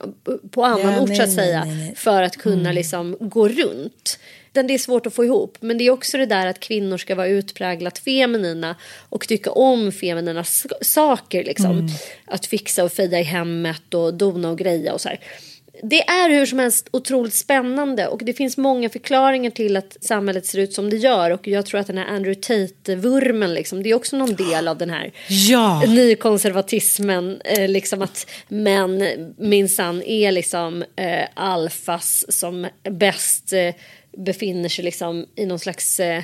på 0.51 0.63
annan 0.63 0.93
Ja, 0.93 1.01
ort 1.01 1.09
nej, 1.09 1.17
så 1.17 1.23
att 1.23 1.29
nej, 1.29 1.37
säga 1.37 1.65
nej, 1.65 1.93
för 1.95 2.21
att 2.23 2.37
kunna 2.37 2.71
liksom 2.71 3.17
gå 3.19 3.47
runt. 3.47 4.19
Den, 4.55 4.67
det 4.67 4.73
är 4.73 4.77
svårt 4.77 5.05
att 5.05 5.13
få 5.13 5.25
ihop. 5.25 5.57
Men 5.59 5.77
det 5.77 5.83
är 5.87 5.91
också 5.91 6.17
det 6.17 6.25
där 6.25 6.47
att 6.47 6.59
kvinnor 6.59 6.97
ska 6.97 7.15
vara 7.15 7.27
utpräglat 7.27 7.97
feminina 7.99 8.75
och 9.09 9.27
tycka 9.27 9.51
om 9.51 9.91
feminina 9.91 10.43
saker. 10.81 11.43
Liksom. 11.43 11.89
Att 12.25 12.45
fixa 12.45 12.83
och 12.83 12.91
feja 12.91 13.19
i 13.19 13.23
hemmet 13.23 13.93
och 13.93 14.13
dona 14.13 14.49
och 14.49 14.57
greja 14.57 14.93
och 14.93 15.01
så 15.01 15.09
här. 15.09 15.19
Det 15.83 16.01
är 16.01 16.29
hur 16.29 16.45
som 16.45 16.59
helst 16.59 16.89
otroligt 16.91 17.33
spännande 17.33 18.07
och 18.07 18.21
det 18.23 18.33
finns 18.33 18.57
många 18.57 18.89
förklaringar 18.89 19.51
till 19.51 19.77
att 19.77 19.97
samhället 20.01 20.45
ser 20.45 20.59
ut 20.59 20.73
som 20.73 20.89
det 20.89 20.97
gör 20.97 21.31
och 21.31 21.47
jag 21.47 21.65
tror 21.65 21.79
att 21.79 21.87
den 21.87 21.97
här 21.97 22.05
Andrew 22.07 22.41
Tate-vurmen 22.41 23.53
liksom, 23.53 23.83
det 23.83 23.89
är 23.89 23.93
också 23.93 24.17
någon 24.17 24.35
del 24.35 24.67
av 24.67 24.77
den 24.77 24.89
här 24.89 25.11
Ja. 25.27 25.83
nykonservatismen, 25.87 27.41
eh, 27.45 27.67
liksom 27.67 28.01
att 28.01 28.27
män 28.47 29.03
minsann 29.37 30.03
är 30.03 30.31
liksom 30.31 30.83
eh, 30.95 31.25
alfas 31.33 32.25
som 32.29 32.67
bäst 32.83 33.53
eh, 33.53 33.73
befinner 34.17 34.69
sig 34.69 34.85
liksom 34.85 35.25
i 35.35 35.45
någon 35.45 35.59
slags 35.59 35.99
eh, 35.99 36.23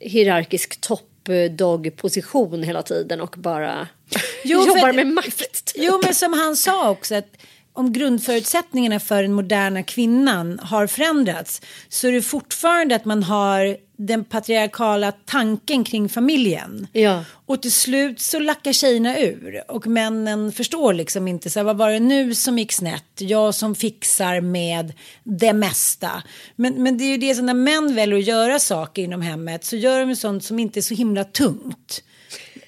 hierarkisk 0.00 0.80
toppdog-position 0.80 2.62
hela 2.62 2.82
tiden 2.82 3.20
och 3.20 3.34
bara 3.38 3.88
Jo, 4.44 4.58
jobbar 4.66 4.80
för- 4.80 4.92
med 4.92 5.06
makt. 5.06 5.64
typ. 5.64 5.84
Jo, 5.84 6.00
men 6.04 6.14
som 6.14 6.32
han 6.32 6.56
sa 6.56 6.90
också 6.90 7.14
att 7.14 7.36
om 7.72 7.92
grundförutsättningarna 7.92 9.00
för 9.00 9.22
den 9.22 9.32
moderna 9.32 9.82
kvinnan 9.82 10.58
har 10.58 10.86
förändrats 10.86 11.62
så 11.88 12.08
är 12.08 12.12
det 12.12 12.22
fortfarande 12.22 12.96
att 12.96 13.04
man 13.04 13.22
har 13.22 13.76
den 13.96 14.24
patriarkala 14.24 15.12
tanken 15.12 15.84
kring 15.84 16.08
familjen. 16.08 16.86
Ja. 16.92 17.24
Och 17.46 17.62
till 17.62 17.72
slut 17.72 18.20
så 18.20 18.38
lackar 18.38 18.72
tjejerna 18.72 19.18
ur 19.18 19.62
och 19.68 19.86
männen 19.86 20.52
förstår 20.52 20.92
liksom 20.92 21.28
inte 21.28 21.50
så 21.50 21.58
här, 21.58 21.64
vad 21.64 21.76
var 21.76 21.90
det 21.90 22.00
nu 22.00 22.34
som 22.34 22.58
gick 22.58 22.72
snett? 22.72 23.04
Jag 23.18 23.54
som 23.54 23.74
fixar 23.74 24.40
med 24.40 24.92
det 25.24 25.52
mesta. 25.52 26.22
Men, 26.56 26.82
men 26.82 26.98
det 26.98 27.04
är 27.04 27.10
ju 27.10 27.18
det 27.18 27.34
som 27.34 27.46
när 27.46 27.54
män 27.54 27.94
väljer 27.94 28.18
att 28.18 28.26
göra 28.26 28.58
saker 28.58 29.02
inom 29.02 29.22
hemmet 29.22 29.64
så 29.64 29.76
gör 29.76 30.06
de 30.06 30.16
sånt 30.16 30.44
som 30.44 30.58
inte 30.58 30.80
är 30.80 30.82
så 30.82 30.94
himla 30.94 31.24
tungt. 31.24 32.02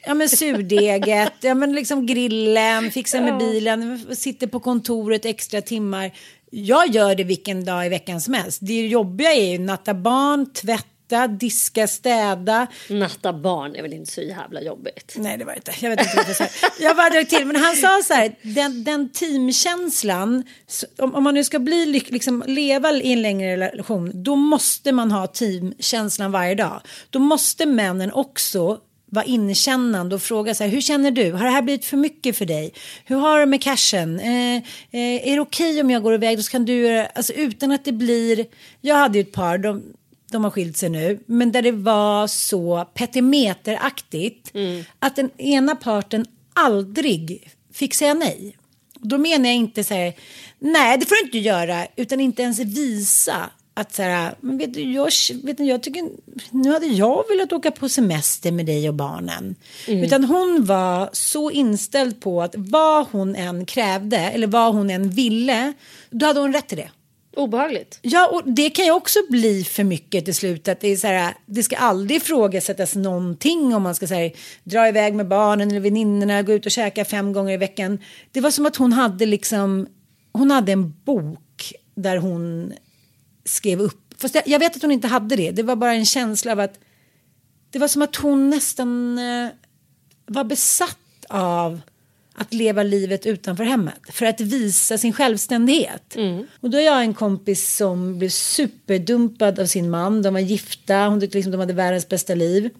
Ja 0.06 0.14
men 0.14 0.28
surdeget, 0.28 1.32
ja 1.40 1.54
men 1.54 1.72
liksom 1.72 2.06
grillen, 2.06 2.90
fixa 2.90 3.20
med 3.20 3.38
bilen, 3.38 4.06
sitter 4.16 4.46
på 4.46 4.60
kontoret 4.60 5.24
extra 5.24 5.60
timmar. 5.60 6.12
Jag 6.50 6.88
gör 6.88 7.14
det 7.14 7.24
vilken 7.24 7.64
dag 7.64 7.86
i 7.86 7.88
veckan 7.88 8.20
som 8.20 8.34
helst. 8.34 8.58
Det 8.62 8.86
jobbiga 8.86 9.32
är 9.32 9.52
ju 9.52 9.58
natta 9.58 9.94
barn, 9.94 10.52
tvätta, 10.52 11.28
diska, 11.28 11.86
städa. 11.86 12.66
Natta 12.90 13.32
barn 13.32 13.76
är 13.76 13.82
väl 13.82 13.92
inte 13.92 14.10
så 14.12 14.20
jävla 14.20 14.62
jobbigt. 14.62 15.14
Nej 15.16 15.38
det 15.38 15.44
var 15.44 15.52
det 15.52 15.56
inte. 15.56 15.74
Jag 15.80 15.90
vet 15.90 16.00
inte 16.00 16.16
vad 16.16 16.28
jag 16.28 16.36
sa. 16.36 16.46
Jag 16.80 16.96
bara 16.96 17.10
drog 17.10 17.28
till. 17.28 17.46
Men 17.46 17.56
han 17.56 17.76
sa 17.76 18.02
så 18.04 18.14
här. 18.14 18.34
Den, 18.42 18.84
den 18.84 19.08
teamkänslan. 19.08 20.44
Om, 20.98 21.14
om 21.14 21.24
man 21.24 21.34
nu 21.34 21.44
ska 21.44 21.58
bli 21.58 21.86
liksom, 21.86 22.44
leva 22.46 22.92
i 22.92 23.12
en 23.12 23.22
längre 23.22 23.56
relation. 23.56 24.10
Då 24.14 24.36
måste 24.36 24.92
man 24.92 25.10
ha 25.10 25.26
teamkänslan 25.26 26.32
varje 26.32 26.54
dag. 26.54 26.80
Då 27.10 27.18
måste 27.18 27.66
männen 27.66 28.12
också 28.12 28.78
vara 29.06 29.24
inkännande 29.24 30.14
och 30.14 30.22
fråga 30.22 30.54
så 30.54 30.64
här, 30.64 30.70
hur 30.70 30.80
känner 30.80 31.10
du? 31.10 31.32
Har 31.32 31.44
det 31.44 31.50
här 31.50 31.62
blivit 31.62 31.84
för 31.84 31.96
mycket 31.96 32.36
för 32.36 32.46
dig? 32.46 32.72
Hur 33.04 33.16
har 33.16 33.40
du 33.40 33.46
med 33.46 33.62
cashen? 33.62 34.20
Eh, 34.20 34.56
eh, 34.56 35.28
är 35.28 35.34
det 35.34 35.40
okej 35.40 35.80
om 35.80 35.90
jag 35.90 36.02
går 36.02 36.14
iväg? 36.14 36.38
Då 36.38 36.42
kan 36.42 36.64
du 36.64 37.06
alltså 37.14 37.32
utan 37.32 37.72
att 37.72 37.84
det 37.84 37.92
blir, 37.92 38.46
jag 38.80 38.96
hade 38.96 39.18
ju 39.18 39.22
ett 39.22 39.32
par, 39.32 39.58
de, 39.58 39.82
de 40.30 40.44
har 40.44 40.50
skilt 40.50 40.76
sig 40.76 40.88
nu, 40.88 41.18
men 41.26 41.52
där 41.52 41.62
det 41.62 41.72
var 41.72 42.26
så 42.26 42.88
petimeteraktigt 42.94 44.50
att 44.98 45.16
den 45.16 45.30
ena 45.38 45.76
parten 45.76 46.26
aldrig 46.52 47.50
fick 47.72 47.94
säga 47.94 48.14
nej. 48.14 48.56
Då 49.00 49.18
menar 49.18 49.46
jag 49.46 49.56
inte 49.56 49.84
så 49.84 49.94
här, 49.94 50.12
nej 50.58 50.98
det 50.98 51.06
får 51.06 51.14
du 51.14 51.26
inte 51.26 51.38
göra, 51.38 51.86
utan 51.96 52.20
inte 52.20 52.42
ens 52.42 52.58
visa 52.58 53.50
att 53.74 53.94
så 53.94 54.02
här, 54.02 54.34
men 54.40 54.58
vet 54.58 54.74
du, 54.74 54.92
jag, 54.92 55.10
vet 55.42 55.56
du, 55.56 55.64
jag 55.64 55.82
tycker, 55.82 56.08
nu 56.50 56.72
hade 56.72 56.86
jag 56.86 57.24
velat 57.28 57.52
åka 57.52 57.70
på 57.70 57.88
semester 57.88 58.52
med 58.52 58.66
dig 58.66 58.88
och 58.88 58.94
barnen. 58.94 59.54
Utan 59.86 60.24
hon 60.24 60.64
var 60.64 61.08
så 61.12 61.50
inställd 61.50 62.20
på 62.20 62.42
att 62.42 62.54
vad 62.56 63.06
hon 63.06 63.36
än 63.36 63.66
krävde 63.66 64.18
eller 64.18 64.46
vad 64.46 64.74
hon 64.74 64.90
än 64.90 65.10
ville, 65.10 65.72
då 66.10 66.26
hade 66.26 66.40
hon 66.40 66.52
rätt 66.52 66.68
till 66.68 66.78
det. 66.78 66.90
Obehagligt. 67.36 67.98
Ja, 68.02 68.28
och 68.28 68.42
det 68.44 68.70
kan 68.70 68.84
ju 68.84 68.90
också 68.90 69.18
bli 69.28 69.64
för 69.64 69.84
mycket 69.84 70.24
till 70.24 70.34
slut. 70.34 70.68
Att 70.68 70.80
det, 70.80 70.88
är 70.88 70.96
så 70.96 71.06
här, 71.06 71.34
det 71.46 71.62
ska 71.62 71.76
aldrig 71.76 72.16
ifrågasättas 72.16 72.94
någonting 72.94 73.74
om 73.74 73.82
man 73.82 73.94
ska 73.94 74.06
så 74.06 74.14
här, 74.14 74.32
dra 74.64 74.88
iväg 74.88 75.14
med 75.14 75.28
barnen 75.28 75.70
eller 75.70 75.80
väninnorna, 75.80 76.42
gå 76.42 76.52
ut 76.52 76.66
och 76.66 76.72
käka 76.72 77.04
fem 77.04 77.32
gånger 77.32 77.54
i 77.54 77.56
veckan. 77.56 77.98
Det 78.32 78.40
var 78.40 78.50
som 78.50 78.66
att 78.66 78.76
hon 78.76 78.92
hade 78.92 79.26
liksom, 79.26 79.86
hon 80.32 80.50
hade 80.50 80.72
en 80.72 80.94
bok 81.04 81.72
där 81.94 82.16
hon 82.16 82.72
skrev 83.44 83.80
upp. 83.80 84.14
Fast 84.18 84.34
jag, 84.34 84.48
jag 84.48 84.58
vet 84.58 84.76
att 84.76 84.82
hon 84.82 84.90
inte 84.92 85.08
hade 85.08 85.36
det. 85.36 85.50
Det 85.50 85.62
var 85.62 85.76
bara 85.76 85.94
en 85.94 86.04
känsla 86.06 86.52
av 86.52 86.60
att 86.60 86.78
det 87.70 87.78
var 87.78 87.88
som 87.88 88.02
att 88.02 88.16
hon 88.16 88.50
nästan 88.50 89.18
eh, 89.18 89.48
var 90.26 90.44
besatt 90.44 90.98
av 91.28 91.80
att 92.36 92.54
leva 92.54 92.82
livet 92.82 93.26
utanför 93.26 93.64
hemmet 93.64 94.00
för 94.12 94.26
att 94.26 94.40
visa 94.40 94.98
sin 94.98 95.12
självständighet. 95.12 96.16
Och 96.60 96.70
då 96.70 96.78
har 96.78 96.82
jag 96.82 97.00
en 97.00 97.14
kompis 97.14 97.76
som 97.76 98.18
blev 98.18 98.28
superdumpad 98.28 99.58
av 99.58 99.66
sin 99.66 99.90
man. 99.90 100.22
De 100.22 100.34
var 100.34 100.40
gifta, 100.40 101.06
hon 101.06 101.20
tyckte 101.20 101.38
liksom 101.38 101.52
de 101.52 101.58
hade 101.60 101.72
världens 101.72 102.08
bästa 102.08 102.34
liv. 102.34 102.70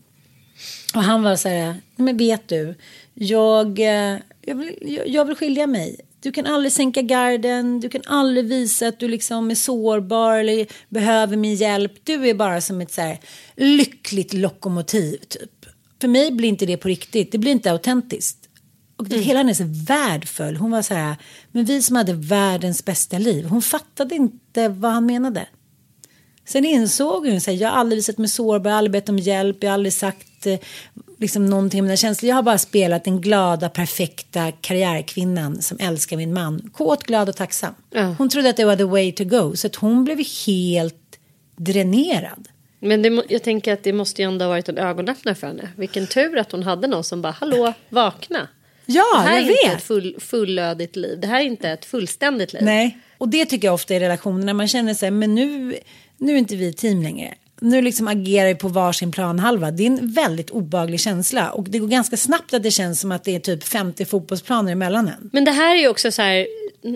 Och 0.95 1.03
han 1.03 1.23
var 1.23 1.37
så 1.37 1.49
här, 1.49 1.67
"Nej, 1.67 1.81
men 1.97 2.17
vet 2.17 2.49
du, 2.49 2.75
jag, 3.15 3.79
eh, 3.79 4.19
jag, 4.41 4.55
vill, 4.55 5.01
jag 5.07 5.25
vill 5.25 5.37
skilja 5.37 5.67
mig. 5.67 6.01
Du 6.25 6.33
kan 6.33 6.47
aldrig 6.47 6.73
sänka 6.73 7.03
garden, 7.03 7.81
du 7.81 7.89
kan 7.89 8.03
aldrig 8.07 8.45
visa 8.45 8.89
att 8.89 9.01
du 9.01 9.09
liksom 9.09 9.51
är 9.51 9.55
sårbar 9.55 10.37
eller 10.37 10.67
behöver 10.89 11.37
min 11.37 11.55
hjälp. 11.55 11.93
Du 12.05 12.29
är 12.29 12.35
bara 12.35 12.61
som 12.61 12.81
ett 12.81 12.93
så 12.93 13.01
här 13.01 13.19
lyckligt 13.57 14.33
lokomotiv 14.33 15.19
typ. 15.29 15.67
För 16.01 16.09
mig 16.09 16.33
blir 16.33 16.49
inte 16.49 16.67
det 16.67 16.77
på 16.77 16.89
riktigt, 16.89 17.33
det 17.33 17.39
blir 17.39 17.53
inte 17.53 17.71
autentiskt. 17.71 18.39
Och 18.97 19.09
det, 19.09 19.19
hela 19.19 19.39
hennes 19.39 19.61
värld 19.61 20.29
föll. 20.29 20.57
Hon 20.57 20.71
var 20.71 20.83
så 20.83 20.95
här, 20.95 21.17
men 21.53 21.65
vi 21.65 21.83
som 21.83 21.97
hade 21.97 22.13
världens 22.13 22.85
bästa 22.85 23.19
liv. 23.19 23.45
Hon 23.45 23.63
fattade 23.63 24.15
inte 24.15 24.69
vad 24.69 24.93
han 24.93 25.07
menade. 25.07 25.47
Sen 26.47 26.65
insåg 26.65 27.27
hon, 27.27 27.41
så 27.41 27.51
här, 27.51 27.59
jag 27.59 27.69
har 27.69 27.77
aldrig 27.77 27.97
visat 27.97 28.19
mig 28.19 28.29
sårbar, 28.29 28.71
jag 28.71 28.75
har 28.75 28.79
aldrig 28.79 28.93
bett 28.93 29.09
om 29.09 29.19
hjälp, 29.19 29.57
jag 29.61 29.71
har 29.71 29.75
aldrig 29.75 29.93
sagt 29.93 30.47
eh, 30.47 30.59
liksom, 31.19 31.47
någonting 31.47 31.81
om 31.81 31.87
mina 31.87 31.97
känslor. 31.97 32.29
Jag 32.29 32.37
har 32.37 32.43
bara 32.43 32.59
spelat 32.59 33.05
den 33.05 33.21
glada, 33.21 33.69
perfekta 33.69 34.53
karriärkvinnan 34.53 35.63
som 35.63 35.79
älskar 35.81 36.17
min 36.17 36.35
man. 36.35 36.71
Kåt, 36.73 37.03
glad 37.03 37.29
och 37.29 37.37
tacksam. 37.37 37.75
Ja. 37.91 38.15
Hon 38.19 38.29
trodde 38.29 38.51
att 38.51 38.57
det 38.57 38.65
var 38.65 38.77
the 38.77 38.85
way 38.85 39.13
to 39.13 39.25
go, 39.25 39.57
så 39.57 39.67
att 39.67 39.75
hon 39.75 40.05
blev 40.05 40.19
helt 40.47 41.19
dränerad. 41.57 42.49
Men 42.81 43.03
det, 43.03 43.23
jag 43.29 43.43
tänker 43.43 43.73
att 43.73 43.83
det 43.83 43.93
måste 43.93 44.23
ju 44.23 44.29
ändå 44.29 44.45
ha 44.45 44.51
varit 44.51 44.69
en 44.69 44.79
ögonöppnare 44.79 45.35
för 45.35 45.47
henne. 45.47 45.69
Vilken 45.77 46.07
tur 46.07 46.39
att 46.39 46.53
hon 46.53 46.63
hade 46.63 46.87
någon 46.87 47.05
som 47.05 47.23
bara, 47.23 47.33
hallå, 47.33 47.73
vakna. 47.89 48.49
Ja, 48.87 49.05
det 49.15 49.29
här 49.29 49.41
jag 49.41 49.47
är 49.47 49.51
inte 49.51 49.69
vet. 49.69 49.77
ett 49.77 49.83
full, 49.83 50.17
fullödigt 50.21 50.97
liv. 50.97 51.21
Det 51.21 51.27
här 51.27 51.41
är 51.41 51.45
inte 51.45 51.71
ett 51.71 51.85
fullständigt 51.85 52.53
liv. 52.53 52.63
Nej, 52.65 52.99
och 53.19 53.29
det 53.29 53.47
tycker 53.47 53.69
jag 53.69 53.75
ofta 53.75 53.95
i 53.95 54.01
relationer 54.01 54.45
när 54.45 54.53
man 54.53 54.69
känner 54.69 54.95
sig, 54.95 55.11
men 55.11 55.35
nu, 55.35 55.79
nu 56.19 56.33
är 56.33 56.39
inte 56.39 56.57
vi 56.57 56.73
team 56.73 57.03
längre. 57.03 57.35
Nu 57.61 57.83
liksom 57.83 58.09
agerar 58.09 58.49
vi 58.49 58.55
på 58.55 58.69
varsin 58.69 59.13
planhalva. 59.13 59.71
Det 59.71 59.83
är 59.83 59.87
en 59.87 60.13
väldigt 60.13 60.51
obaglig 60.51 61.01
känsla 61.01 61.51
och 61.51 61.65
det 61.65 61.79
går 61.79 61.89
ganska 61.89 62.17
snabbt 62.17 62.55
att 62.55 62.63
det 62.63 62.71
känns 62.71 63.01
som 63.01 63.13
att 63.13 63.25
det 63.25 63.35
är 63.35 63.41
typ 63.41 63.65
50 63.65 64.05
fotbollsplaner 64.05 64.73
emellan 64.73 65.09
en. 65.09 65.31
Men 65.33 65.45
det 65.45 65.51
här 65.51 65.77
är 65.77 65.89
också 65.89 66.11
så 66.11 66.23
här. 66.23 66.47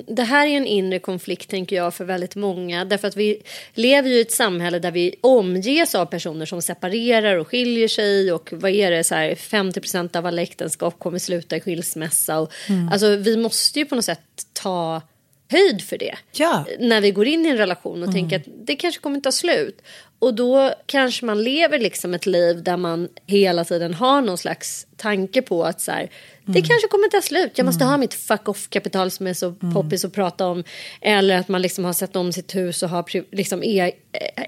Det 0.06 0.22
här 0.22 0.46
är 0.46 0.56
en 0.56 0.66
inre 0.66 0.98
konflikt 0.98 1.50
tänker 1.50 1.76
jag 1.76 1.94
för 1.94 2.04
väldigt 2.04 2.36
många. 2.36 2.84
Därför 2.84 3.08
att 3.08 3.16
vi 3.16 3.42
lever 3.74 4.08
ju 4.08 4.14
i 4.14 4.20
ett 4.20 4.32
samhälle 4.32 4.78
där 4.78 4.90
vi 4.90 5.14
omges 5.20 5.94
av 5.94 6.06
personer 6.06 6.46
som 6.46 6.62
separerar 6.62 7.36
och 7.36 7.48
skiljer 7.48 7.88
sig. 7.88 8.32
Och 8.32 8.48
vad 8.52 8.70
är 8.70 8.90
det 8.90 9.04
så 9.04 9.14
här 9.14 9.34
50 9.34 10.18
av 10.18 10.26
alla 10.26 10.42
äktenskap 10.42 10.98
kommer 10.98 11.18
sluta 11.18 11.56
i 11.56 11.60
skilsmässa. 11.60 12.38
Och, 12.38 12.52
Alltså 12.92 13.16
vi 13.16 13.36
måste 13.36 13.78
ju 13.78 13.84
på 13.84 13.94
något 13.94 14.04
sätt 14.04 14.20
ta 14.52 15.02
höjd 15.50 15.82
för 15.82 15.98
det. 15.98 16.14
Ja. 16.32 16.64
När 16.78 17.00
vi 17.00 17.10
går 17.10 17.26
in 17.26 17.46
i 17.46 17.48
en 17.48 17.56
relation 17.56 18.02
och 18.02 18.12
tänker 18.12 18.36
att 18.36 18.46
det 18.46 18.76
kanske 18.76 19.00
kommer 19.00 19.20
ta 19.20 19.32
slut. 19.32 19.82
Och 20.18 20.34
då 20.34 20.74
kanske 20.86 21.24
man 21.24 21.42
lever 21.42 21.78
liksom 21.78 22.14
ett 22.14 22.26
liv 22.26 22.62
där 22.62 22.76
man 22.76 23.08
hela 23.26 23.64
tiden 23.64 23.94
har 23.94 24.20
någon 24.20 24.38
slags 24.38 24.86
tanke 24.96 25.42
på 25.42 25.64
att 25.64 25.80
så 25.80 25.92
här, 25.92 26.10
det 26.44 26.62
kanske 26.62 26.88
kommer 26.88 27.08
ta 27.08 27.20
slut. 27.22 27.52
Jag 27.54 27.64
måste 27.64 27.84
ha 27.84 27.96
mitt 27.96 28.14
fuck 28.14 28.48
off 28.48 28.70
kapital 28.70 29.10
som 29.10 29.26
är 29.26 29.34
så 29.34 29.52
poppis 29.74 30.04
att 30.04 30.12
prata 30.12 30.46
om. 30.46 30.64
Eller 31.00 31.36
att 31.36 31.48
man 31.48 31.62
liksom 31.62 31.84
har 31.84 31.92
sett 31.92 32.16
om 32.16 32.32
sitt 32.32 32.54
hus 32.54 32.82
och 32.82 32.88
har 32.88 33.34
liksom 33.36 33.62
e- 33.62 33.92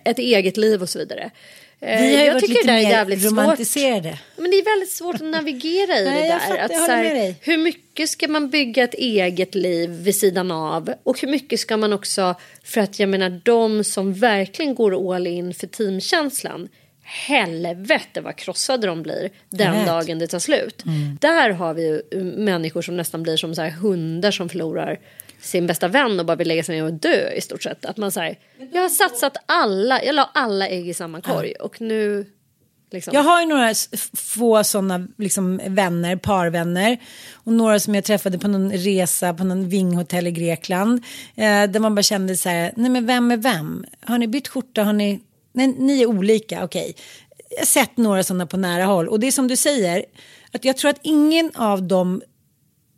ett 0.05 0.19
eget 0.19 0.57
liv 0.57 0.83
och 0.83 0.89
så 0.89 0.99
vidare. 0.99 1.31
Eh, 1.83 2.03
Vi 2.03 2.15
har 2.17 2.21
ju 2.23 2.27
jag 2.27 2.33
varit 2.35 2.41
tycker 2.45 2.55
lite 2.55 2.67
det 2.67 2.73
där 2.73 2.79
är 2.79 2.85
mer 2.85 2.91
jävligt 2.91 3.21
svårt. 3.23 3.31
romantiserade. 3.33 4.19
Men 4.37 4.51
det 4.51 4.57
är 4.57 4.65
väldigt 4.75 4.91
svårt 4.91 5.15
att 5.15 5.21
navigera 5.23 5.99
i 5.99 6.05
Nej, 6.11 6.23
det 6.23 6.29
där. 6.29 6.39
fattar, 6.39 6.59
att, 6.65 6.77
så 6.87 6.93
här, 6.93 7.35
hur 7.41 7.59
mycket 7.59 8.09
ska 8.11 8.29
man 8.29 8.51
bygga 8.51 8.85
ett 8.85 8.95
eget 8.95 9.55
liv 9.55 9.91
vid 9.91 10.15
sidan 10.15 10.51
av? 10.51 10.95
Och 11.03 11.21
hur 11.21 11.29
mycket 11.29 11.61
ska 11.61 11.77
man 11.77 11.93
också, 11.93 12.35
för 12.65 12.81
att 12.81 12.99
jag 13.01 13.09
menar 13.09 13.41
de 13.45 13.85
som 13.85 14.15
verkligen 14.15 14.75
går 14.75 15.15
all 15.15 15.27
in 15.27 15.55
för 15.55 15.67
teamkänslan. 15.67 16.69
Helvete 17.03 18.21
vad 18.21 18.37
krossade 18.37 18.87
de 18.87 19.03
blir 19.03 19.31
den 19.49 19.73
vet. 19.73 19.87
dagen 19.87 20.19
det 20.19 20.27
tar 20.27 20.39
slut. 20.39 20.83
Där 21.21 21.51
har 21.51 21.75
vi 21.75 21.83
ju 22.13 22.21
människor 22.25 22.83
som 22.83 22.97
nästan 22.97 23.23
blir 23.23 23.37
som 23.37 23.55
så 23.55 23.63
här 23.63 23.71
hundar 23.71 24.31
som 24.31 24.49
förlorar 24.49 24.99
sin 25.41 25.67
bästa 25.67 25.89
vän 25.89 26.21
och 26.21 26.27
bara 26.27 26.37
vill 26.37 26.49
lägga 26.49 26.63
sig 26.63 26.77
ner 26.77 26.85
och 26.85 26.93
dö 26.93 27.31
i 27.33 27.41
stort 27.41 27.63
sett. 27.63 27.85
Att 27.85 27.97
man 27.97 28.13
säger, 28.13 28.39
jag 28.73 28.83
har 28.83 28.89
satsat 28.89 29.37
alla, 29.47 30.05
jag 30.05 30.15
la 30.15 30.31
alla 30.35 30.69
ägg 30.69 30.89
i 30.89 30.95
samma 30.95 31.21
korg 31.21 31.53
och 31.53 31.81
nu 31.81 32.27
liksom. 32.91 33.15
Jag 33.15 33.23
har 33.23 33.41
ju 33.41 33.47
några 33.47 33.75
få 34.17 34.65
sådana 34.65 35.07
liksom, 35.19 35.61
vänner, 35.67 36.17
parvänner. 36.17 36.99
Och 37.33 37.53
några 37.53 37.81
som 37.81 37.95
jag 37.95 38.05
träffade 38.05 38.39
på 38.39 38.49
någon 38.49 38.73
resa 38.73 39.35
på 39.35 39.45
någon 39.45 39.69
vinghotell 39.69 40.27
i 40.27 40.31
Grekland. 40.31 41.05
Eh, 41.35 41.65
där 41.65 41.79
man 41.81 41.95
bara 41.95 42.03
kände 42.03 42.37
så 42.37 42.49
här, 42.49 42.73
nej 42.77 42.91
men 42.91 43.07
vem 43.07 43.31
är 43.31 43.37
vem? 43.37 43.85
Har 44.05 44.19
ni 44.19 44.27
bytt 44.27 44.49
skjorta? 44.49 44.83
Har 44.83 44.93
ni... 44.93 45.21
Nej, 45.53 45.75
ni 45.79 46.03
är 46.03 46.07
olika, 46.07 46.65
okej. 46.65 46.95
Jag 47.51 47.59
har 47.59 47.67
sett 47.67 47.97
några 47.97 48.23
sådana 48.23 48.47
på 48.47 48.57
nära 48.57 48.85
håll. 48.85 49.09
Och 49.09 49.21
det 49.21 49.27
är 49.27 49.33
som 49.33 49.49
du 49.49 49.57
säger, 49.57 50.05
att 50.53 50.65
jag 50.65 50.77
tror 50.77 50.91
att 50.91 51.01
ingen 51.03 51.51
av 51.55 51.83
dem 51.83 52.23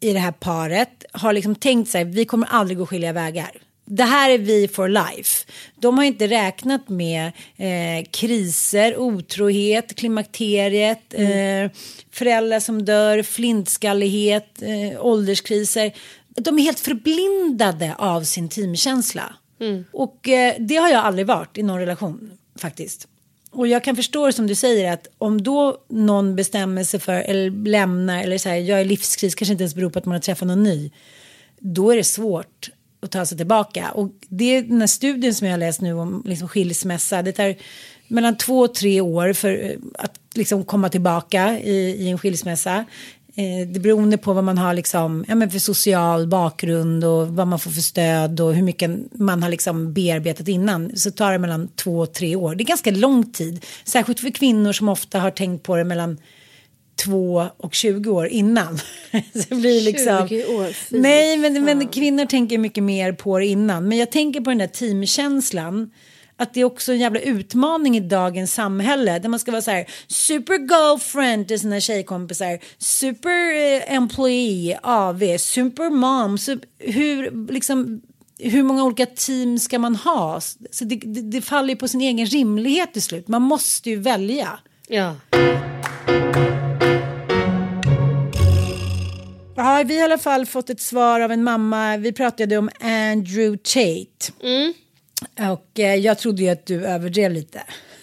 i 0.02 0.12
det 0.12 0.18
här 0.18 0.32
paret 0.32 1.04
har 1.12 1.32
liksom 1.32 1.54
tänkt 1.54 1.90
sig 1.90 2.04
vi 2.04 2.24
kommer 2.24 2.46
aldrig 2.46 2.78
gå 2.78 2.86
skilja 2.86 3.12
vägar. 3.12 3.50
Det 3.84 4.04
här 4.04 4.30
är 4.30 4.38
vi 4.38 4.68
for 4.68 4.88
life. 4.88 5.46
De 5.80 5.98
har 5.98 6.04
inte 6.04 6.26
räknat 6.26 6.88
med 6.88 7.26
eh, 7.56 8.06
kriser, 8.10 8.96
otrohet, 8.96 9.94
klimakteriet, 9.94 11.14
eh, 11.14 11.70
föräldrar 12.10 12.60
som 12.60 12.84
dör, 12.84 13.22
flintskallighet, 13.22 14.62
eh, 14.62 15.06
ålderskriser. 15.06 15.92
De 16.28 16.58
är 16.58 16.62
helt 16.62 16.80
förblindade 16.80 17.94
av 17.98 18.22
sin 18.22 18.48
teamkänsla. 18.48 19.34
Och 19.92 20.28
eh, 20.28 20.54
det 20.58 20.76
har 20.76 20.88
jag 20.88 21.04
aldrig 21.04 21.26
varit 21.26 21.58
i 21.58 21.62
någon 21.62 21.78
relation 21.78 22.30
faktiskt. 22.58 23.08
Och 23.52 23.68
jag 23.68 23.84
kan 23.84 23.96
förstå 23.96 24.26
det 24.26 24.32
som 24.32 24.46
du 24.46 24.54
säger 24.54 24.92
att 24.92 25.08
om 25.18 25.42
då 25.42 25.78
någon 25.88 26.36
bestämmer 26.36 26.84
sig 26.84 27.00
för 27.00 27.12
eller 27.12 27.50
lämnar 27.50 28.22
eller 28.22 28.38
så 28.38 28.48
här, 28.48 28.56
jag 28.56 28.80
är 28.80 28.84
livskris, 28.84 29.34
kanske 29.34 29.52
inte 29.52 29.62
ens 29.62 29.74
beror 29.74 29.90
på 29.90 29.98
att 29.98 30.06
man 30.06 30.12
har 30.12 30.20
träffat 30.20 30.48
någon 30.48 30.62
ny. 30.62 30.90
Då 31.58 31.90
är 31.90 31.96
det 31.96 32.04
svårt 32.04 32.70
att 33.02 33.10
ta 33.10 33.26
sig 33.26 33.36
tillbaka. 33.38 33.90
Och 33.90 34.10
det 34.28 34.56
är 34.56 34.62
den 34.62 34.80
här 34.80 34.86
studien 34.86 35.34
som 35.34 35.46
jag 35.46 35.54
har 35.54 35.58
läst 35.58 35.80
nu 35.80 35.92
om 35.92 36.22
liksom 36.26 36.48
skilsmässa. 36.48 37.22
Det 37.22 37.32
tar 37.32 37.54
mellan 38.08 38.36
två 38.36 38.58
och 38.60 38.74
tre 38.74 39.00
år 39.00 39.32
för 39.32 39.64
eh, 39.64 39.76
att 39.98 40.20
liksom 40.34 40.64
komma 40.64 40.88
tillbaka 40.88 41.60
i, 41.60 41.76
i 41.76 42.08
en 42.08 42.18
skilsmässa. 42.18 42.84
Eh, 43.34 43.68
det 43.68 43.80
beror 43.80 44.16
på 44.16 44.32
vad 44.32 44.44
man 44.44 44.58
har 44.58 44.74
liksom, 44.74 45.24
ja, 45.28 45.34
men 45.34 45.50
för 45.50 45.58
social 45.58 46.26
bakgrund 46.26 47.04
och 47.04 47.28
vad 47.28 47.46
man 47.46 47.58
får 47.58 47.70
för 47.70 47.80
stöd 47.80 48.40
och 48.40 48.54
hur 48.54 48.62
mycket 48.62 48.90
man 49.12 49.42
har 49.42 49.50
liksom 49.50 49.92
bearbetat 49.92 50.48
innan. 50.48 50.96
Så 50.96 51.10
tar 51.10 51.32
det 51.32 51.38
mellan 51.38 51.68
två 51.68 51.98
och 51.98 52.12
tre 52.12 52.36
år. 52.36 52.54
Det 52.54 52.62
är 52.62 52.66
ganska 52.66 52.90
lång 52.90 53.32
tid. 53.32 53.64
Särskilt 53.84 54.20
för 54.20 54.30
kvinnor 54.30 54.72
som 54.72 54.88
ofta 54.88 55.18
har 55.18 55.30
tänkt 55.30 55.62
på 55.62 55.76
det 55.76 55.84
mellan 55.84 56.18
två 57.04 57.46
och 57.56 57.74
20 57.74 58.10
år 58.10 58.26
innan. 58.26 58.78
Så 59.32 59.44
det 59.48 59.54
blir 59.54 59.80
liksom... 59.80 60.28
20 60.28 60.44
år, 60.44 60.72
fy 60.72 61.00
Nej, 61.00 61.36
men, 61.36 61.64
men 61.64 61.88
kvinnor 61.88 62.26
tänker 62.26 62.58
mycket 62.58 62.84
mer 62.84 63.12
på 63.12 63.38
det 63.38 63.46
innan. 63.46 63.88
Men 63.88 63.98
jag 63.98 64.10
tänker 64.10 64.40
på 64.40 64.50
den 64.50 64.58
där 64.58 64.66
teamkänslan. 64.66 65.90
Att 66.36 66.54
det 66.54 66.60
är 66.60 66.64
också 66.64 66.92
en 66.92 66.98
jävla 66.98 67.20
utmaning 67.20 67.96
i 67.96 68.00
dagens 68.00 68.54
samhälle. 68.54 69.18
Där 69.18 69.28
man 69.28 69.40
ska 69.40 69.50
vara 69.50 69.62
så 69.62 69.70
här 69.70 69.86
super 70.06 70.54
girlfriend 70.54 71.48
till 71.48 71.60
sina 71.60 71.80
tjejkompisar. 71.80 72.58
Super 72.78 73.54
eh, 73.54 73.94
employee, 73.94 74.78
AV, 74.82 75.38
super 75.38 75.90
mom. 75.90 76.38
Så 76.38 76.58
hur, 76.78 77.48
liksom, 77.52 78.00
hur 78.38 78.62
många 78.62 78.84
olika 78.84 79.06
team 79.06 79.58
ska 79.58 79.78
man 79.78 79.96
ha? 79.96 80.40
Så 80.70 80.84
det, 80.84 80.96
det, 80.96 81.20
det 81.20 81.40
faller 81.40 81.68
ju 81.68 81.76
på 81.76 81.88
sin 81.88 82.00
egen 82.00 82.26
rimlighet 82.26 82.92
till 82.92 83.02
slut. 83.02 83.28
Man 83.28 83.42
måste 83.42 83.90
ju 83.90 83.96
välja. 83.96 84.58
Ja. 84.88 85.14
Ja, 89.56 89.82
vi 89.86 89.94
har 89.94 90.00
i 90.00 90.02
alla 90.02 90.18
fall 90.18 90.46
fått 90.46 90.70
ett 90.70 90.80
svar 90.80 91.20
av 91.20 91.32
en 91.32 91.44
mamma. 91.44 91.96
Vi 91.96 92.12
pratade 92.12 92.56
om 92.56 92.70
Andrew 92.80 93.58
Tate. 93.58 94.32
Och 95.50 95.80
eh, 95.80 95.94
jag 95.94 96.18
trodde 96.18 96.42
ju 96.42 96.48
att 96.48 96.66
du 96.66 96.86
överdrev 96.86 97.32
lite. 97.32 97.62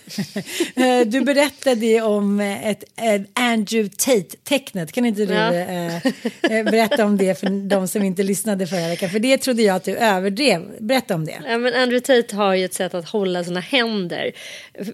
Eh, 0.76 1.08
du 1.08 1.22
berättade 1.22 2.02
om 2.02 2.39
eh, 2.39 2.67
ett, 2.67 2.84
ett 3.02 3.22
Andrew 3.34 3.95
Tate-tecknet. 3.98 4.91
Kan 4.91 5.06
inte 5.06 5.26
du 5.26 5.34
Ja. 5.34 5.54
eh, 5.54 6.63
berätta 6.63 7.06
om 7.06 7.17
det 7.17 7.39
för 7.39 7.69
de 7.69 7.88
som 7.88 8.04
inte 8.04 8.24
lyssnade 8.24 8.67
förra 8.67 8.88
veckan? 8.88 9.10
För 9.10 9.19
det 9.19 9.38
trodde 9.38 9.62
jag 9.62 9.76
att 9.76 9.84
du 9.84 9.95
överdrev. 9.95 10.62
Berätta 10.80 11.15
om 11.15 11.26
det. 11.26 11.41
Ja, 11.50 11.58
men 11.58 11.74
Andrew 11.74 12.00
Tate 12.22 12.36
har 12.36 12.54
ju 12.56 12.65
ett 12.65 12.74
sätt 12.74 12.93
att 12.93 13.10
hålla 13.10 13.43
sina 13.43 13.60
händer. 13.60 14.32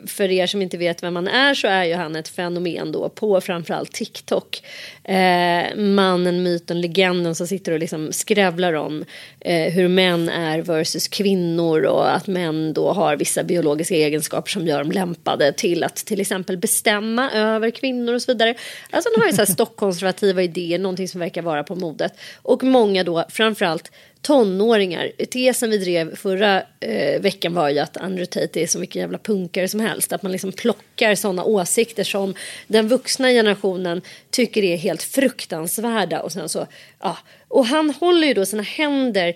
För 0.07 0.31
er 0.31 0.47
som 0.47 0.61
inte 0.61 0.77
vet 0.77 1.03
vem 1.03 1.15
han 1.15 1.27
är 1.27 1.53
så 1.53 1.67
är 1.67 1.83
ju 1.83 1.93
han 1.93 2.15
ett 2.15 2.27
fenomen 2.27 2.91
då 2.91 3.09
på 3.09 3.41
framförallt 3.41 3.91
TikTok. 3.91 4.61
Eh, 5.03 5.75
mannen, 5.75 6.43
myten, 6.43 6.81
legenden 6.81 7.35
som 7.35 7.47
sitter 7.47 7.71
och 7.71 7.79
liksom 7.79 8.11
skrävlar 8.11 8.73
om 8.73 9.05
eh, 9.39 9.73
hur 9.73 9.87
män 9.87 10.29
är 10.29 10.59
versus 10.61 11.07
kvinnor 11.07 11.81
och 11.85 12.15
att 12.15 12.27
män 12.27 12.73
då 12.73 12.91
har 12.93 13.15
vissa 13.15 13.43
biologiska 13.43 13.95
egenskaper 13.95 14.49
som 14.51 14.67
gör 14.67 14.79
dem 14.79 14.91
lämpade 15.05 15.53
till 15.53 15.83
att 15.83 15.95
till 15.95 16.21
exempel 16.21 16.57
bestämma 16.57 17.31
över 17.31 17.71
kvinnor 17.71 18.13
och 18.13 18.21
så 18.21 18.31
vidare. 18.31 18.55
Alltså 18.89 19.09
han 19.13 19.21
har 19.21 19.27
ju 19.27 19.35
så 19.35 19.41
här 19.41 19.53
stockkonservativa 19.53 20.43
idéer, 20.43 20.79
någonting 20.79 21.07
som 21.07 21.19
verkar 21.19 21.41
vara 21.41 21.63
på 21.63 21.75
modet. 21.75 22.13
Och 22.41 22.63
många 22.63 23.03
då, 23.03 23.25
framförallt 23.29 23.91
tonåringar. 24.21 25.11
Tesen 25.31 25.69
vi 25.69 25.77
drev 25.77 26.15
förra 26.15 26.63
eh, 26.79 27.21
veckan 27.21 27.53
var 27.53 27.69
ju 27.69 27.79
att 27.79 27.97
Andrew 27.97 28.25
Tate 28.25 28.61
är 28.61 28.67
så 28.67 28.79
mycket 28.79 28.95
jävla 28.95 29.17
punkare 29.17 29.67
som 29.67 29.79
helst. 29.79 30.13
Att 30.13 30.23
man 30.23 30.31
liksom 30.31 30.51
plockar 30.51 31.15
sådana 31.15 31.43
åsikter 31.43 32.03
som 32.03 32.33
den 32.67 32.87
vuxna 32.87 33.29
generationen 33.29 34.01
tycker 34.29 34.63
är 34.63 34.77
helt 34.77 35.03
fruktansvärda. 35.03 36.21
Och 36.21 36.31
sen 36.31 36.49
så, 36.49 36.67
ja. 36.99 37.17
Och 37.55 37.65
han 37.65 37.89
håller 37.89 38.27
ju 38.27 38.33
då 38.33 38.45
sina 38.45 38.63
händer, 38.63 39.33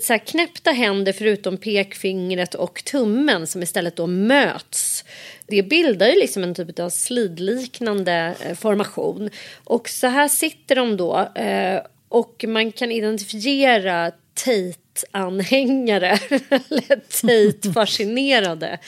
så 0.00 0.12
här 0.12 0.26
knäppta 0.26 0.70
händer 0.70 1.12
förutom 1.12 1.56
pekfingret 1.56 2.54
och 2.54 2.84
tummen 2.84 3.46
som 3.46 3.62
istället 3.62 3.96
då 3.96 4.06
möts. 4.06 5.04
Det 5.46 5.62
bildar 5.62 6.06
ju 6.06 6.14
liksom 6.14 6.42
en 6.42 6.54
typ 6.54 6.78
av 6.78 6.90
slidliknande 6.90 8.34
eh, 8.44 8.54
formation. 8.54 9.30
Och 9.64 9.88
så 9.88 10.06
här 10.06 10.28
sitter 10.28 10.76
de 10.76 10.96
då. 10.96 11.28
Eh, 11.34 11.80
och 12.08 12.44
man 12.48 12.72
kan 12.72 12.92
identifiera 12.92 14.12
Tate-anhängare 14.34 16.08
eller 16.48 17.00
Tate-fascinerade 17.08 18.78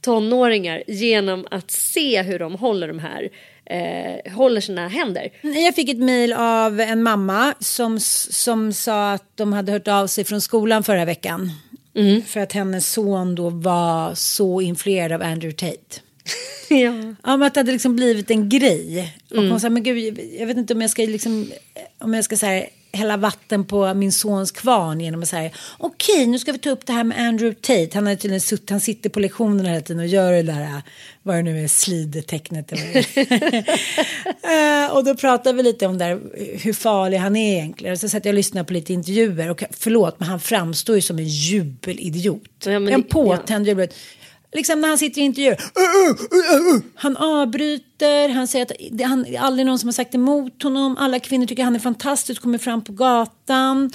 tonåringar 0.00 0.82
genom 0.86 1.46
att 1.50 1.70
se 1.70 2.22
hur 2.22 2.38
de 2.38 2.54
håller 2.54 2.88
de 2.88 2.98
här 2.98 3.28
eh, 3.64 4.32
håller 4.32 4.60
sina 4.60 4.88
händer. 4.88 5.28
Jag 5.40 5.74
fick 5.74 5.88
ett 5.88 5.98
mejl 5.98 6.32
av 6.32 6.80
en 6.80 7.02
mamma 7.02 7.54
som, 7.60 8.00
som 8.00 8.72
sa 8.72 9.12
att 9.12 9.36
de 9.36 9.52
hade 9.52 9.72
hört 9.72 9.88
av 9.88 10.06
sig 10.06 10.24
från 10.24 10.40
skolan 10.40 10.84
förra 10.84 11.04
veckan. 11.04 11.50
För 12.26 12.40
att 12.40 12.52
hennes 12.52 12.92
son 12.92 13.34
då 13.34 13.50
var 13.50 14.14
så 14.14 14.60
influerad 14.60 15.12
av 15.12 15.22
Andrew 15.22 15.56
Tate. 15.56 16.00
ja. 16.68 16.92
Om 17.34 17.42
att 17.42 17.54
det 17.54 17.60
hade 17.60 17.72
liksom 17.72 17.96
blivit 17.96 18.30
en 18.30 18.48
grej. 18.48 19.16
Och 19.30 19.36
mm. 19.36 19.50
hon 19.50 19.60
sa, 19.60 19.70
men 19.70 19.82
gud, 19.82 20.20
jag 20.38 20.46
vet 20.46 20.56
inte 20.56 20.74
om 20.74 20.80
jag 20.80 20.90
ska 20.90 21.02
liksom, 21.02 21.52
om 21.98 22.14
jag 22.14 22.24
ska 22.24 22.36
säga 22.36 22.66
hälla 22.92 23.16
vatten 23.16 23.64
på 23.64 23.94
min 23.94 24.12
sons 24.12 24.50
kvarn 24.50 25.00
genom 25.00 25.22
att 25.22 25.28
säga 25.28 25.50
okej 25.78 26.14
okay, 26.14 26.26
nu 26.26 26.38
ska 26.38 26.52
vi 26.52 26.58
ta 26.58 26.70
upp 26.70 26.86
det 26.86 26.92
här 26.92 27.04
med 27.04 27.28
Andrew 27.28 27.60
Tate. 27.60 27.90
Han, 27.94 28.06
har 28.06 28.14
tydligen 28.14 28.40
sutt, 28.40 28.70
han 28.70 28.80
sitter 28.80 29.10
på 29.10 29.20
lektionerna 29.20 29.68
hela 29.68 29.80
tiden 29.80 30.00
och 30.00 30.06
gör 30.06 30.32
det 30.32 30.42
där 30.42 30.82
vad 31.22 31.36
det 31.36 31.42
nu 31.42 31.64
är 31.64 31.68
slidtecknet. 31.68 32.72
uh, 32.72 32.78
och 34.96 35.04
då 35.04 35.14
pratar 35.14 35.52
vi 35.52 35.62
lite 35.62 35.86
om 35.86 35.98
där, 35.98 36.20
hur 36.62 36.72
farlig 36.72 37.18
han 37.18 37.36
är 37.36 37.52
egentligen. 37.54 37.92
Och 37.92 38.00
så 38.00 38.08
satt 38.08 38.24
jag 38.24 38.32
och 38.32 38.36
lyssnade 38.36 38.64
på 38.64 38.72
lite 38.72 38.92
intervjuer 38.92 39.50
och 39.50 39.64
förlåt 39.70 40.20
men 40.20 40.28
han 40.28 40.40
framstår 40.40 40.96
ju 40.96 41.02
som 41.02 41.18
en 41.18 41.28
jubelidiot. 41.28 42.42
Ja, 42.64 42.72
en 42.72 43.02
påtänd 43.02 43.66
ja. 43.66 43.70
jubelidiot 43.70 43.98
liksom 44.52 44.80
när 44.80 44.88
han 44.88 44.98
sitter 44.98 45.20
i 45.20 45.24
intervjuer. 45.24 45.58
Han 46.94 47.16
avbryter, 47.16 48.28
han 48.28 48.48
säger 48.48 48.64
att 48.64 48.72
det 48.90 49.04
är 49.04 49.38
aldrig 49.40 49.66
någon 49.66 49.78
som 49.78 49.86
har 49.86 49.92
sagt 49.92 50.14
emot 50.14 50.62
honom. 50.62 50.96
Alla 50.96 51.18
kvinnor 51.18 51.46
tycker 51.46 51.64
han 51.64 51.74
är 51.74 51.80
fantastisk, 51.80 52.42
kommer 52.42 52.58
fram 52.58 52.84
på 52.84 52.92
gatan. 52.92 53.90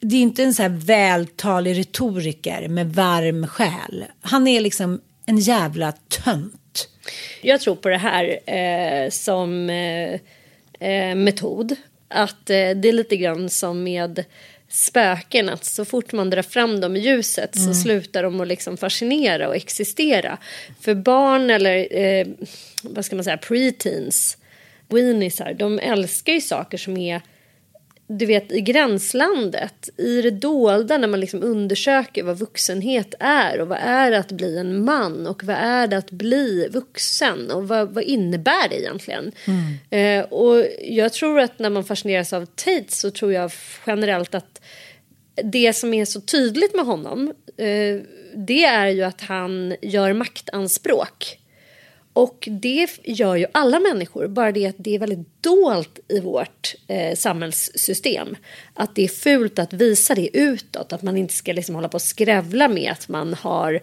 Det 0.00 0.16
är 0.16 0.20
inte 0.20 0.42
en 0.42 0.54
så 0.54 0.62
här 0.62 0.68
vältalig 0.86 1.78
retoriker 1.78 2.68
med 2.68 2.94
varm 2.94 3.46
själ. 3.46 4.04
Han 4.20 4.46
är 4.46 4.60
liksom 4.60 5.00
en 5.26 5.38
jävla 5.38 5.92
tönt. 5.92 6.88
Jag 7.42 7.60
tror 7.60 7.74
på 7.74 7.88
det 7.88 7.96
här 7.96 8.38
eh, 8.46 9.10
som 9.10 9.70
eh, 9.70 10.12
eh 10.88 11.14
metod. 11.14 11.76
Att 12.08 12.50
eh, 12.50 12.70
det 12.70 12.88
är 12.88 12.92
lite 12.92 13.16
grann 13.16 13.50
som 13.50 13.82
med 13.82 14.24
spöken 14.72 15.48
att 15.48 15.64
så 15.64 15.84
fort 15.84 16.12
man 16.12 16.30
drar 16.30 16.42
fram 16.42 16.80
dem 16.80 16.96
i 16.96 17.00
ljuset 17.00 17.56
mm. 17.56 17.68
så 17.68 17.80
slutar 17.80 18.22
de 18.22 18.40
att 18.40 18.48
liksom 18.48 18.76
fascinera 18.76 19.48
och 19.48 19.56
existera. 19.56 20.38
För 20.80 20.94
barn 20.94 21.50
eller 21.50 21.96
eh, 21.96 22.26
vad 22.82 23.04
ska 23.04 23.16
man 23.16 23.24
säga, 23.24 23.36
preteens, 23.36 24.38
weeniesar, 24.88 25.54
de 25.54 25.78
älskar 25.78 26.32
ju 26.32 26.40
saker 26.40 26.78
som 26.78 26.96
är 26.96 27.20
du 28.18 28.26
vet, 28.26 28.52
i 28.52 28.60
gränslandet, 28.60 29.88
i 29.96 30.22
det 30.22 30.30
dolda 30.30 30.98
när 30.98 31.08
man 31.08 31.20
liksom 31.20 31.42
undersöker 31.42 32.22
vad 32.22 32.38
vuxenhet 32.38 33.14
är 33.20 33.60
och 33.60 33.68
vad 33.68 33.78
är 33.78 34.10
det 34.10 34.18
att 34.18 34.32
bli 34.32 34.58
en 34.58 34.84
man 34.84 35.26
och 35.26 35.44
vad 35.44 35.56
är 35.56 35.86
det 35.86 35.96
att 35.96 36.10
bli 36.10 36.68
vuxen 36.70 37.50
och 37.50 37.68
vad, 37.68 37.88
vad 37.94 38.04
innebär 38.04 38.68
det 38.68 38.80
egentligen? 38.80 39.32
Mm. 39.46 40.20
Eh, 40.20 40.24
och 40.24 40.66
jag 40.82 41.12
tror 41.12 41.40
att 41.40 41.58
när 41.58 41.70
man 41.70 41.84
fascineras 41.84 42.32
av 42.32 42.46
Tate 42.46 42.84
så 42.88 43.10
tror 43.10 43.32
jag 43.32 43.52
generellt 43.86 44.34
att 44.34 44.60
det 45.44 45.72
som 45.72 45.94
är 45.94 46.04
så 46.04 46.20
tydligt 46.20 46.74
med 46.74 46.84
honom 46.84 47.34
eh, 47.56 48.00
det 48.34 48.64
är 48.64 48.88
ju 48.88 49.02
att 49.02 49.20
han 49.20 49.76
gör 49.82 50.12
maktanspråk 50.12 51.38
och 52.12 52.48
det 52.50 52.88
gör 53.04 53.36
ju 53.36 53.46
alla 53.52 53.80
människor, 53.80 54.28
bara 54.28 54.52
det 54.52 54.66
att 54.66 54.76
det 54.78 54.94
är 54.94 54.98
väldigt 54.98 55.42
dolt 55.42 55.98
i 56.08 56.20
vårt 56.20 56.74
eh, 56.88 57.16
samhällssystem. 57.16 58.36
Att 58.74 58.94
det 58.94 59.04
är 59.04 59.08
fult 59.08 59.58
att 59.58 59.72
visa 59.72 60.14
det 60.14 60.36
utåt, 60.36 60.92
att 60.92 61.02
man 61.02 61.16
inte 61.16 61.34
ska 61.34 61.52
liksom 61.52 61.74
hålla 61.74 61.88
på 61.88 61.94
och 61.94 62.02
skrävla 62.02 62.68
med 62.68 62.92
att 62.92 63.08
man, 63.08 63.34
har, 63.34 63.80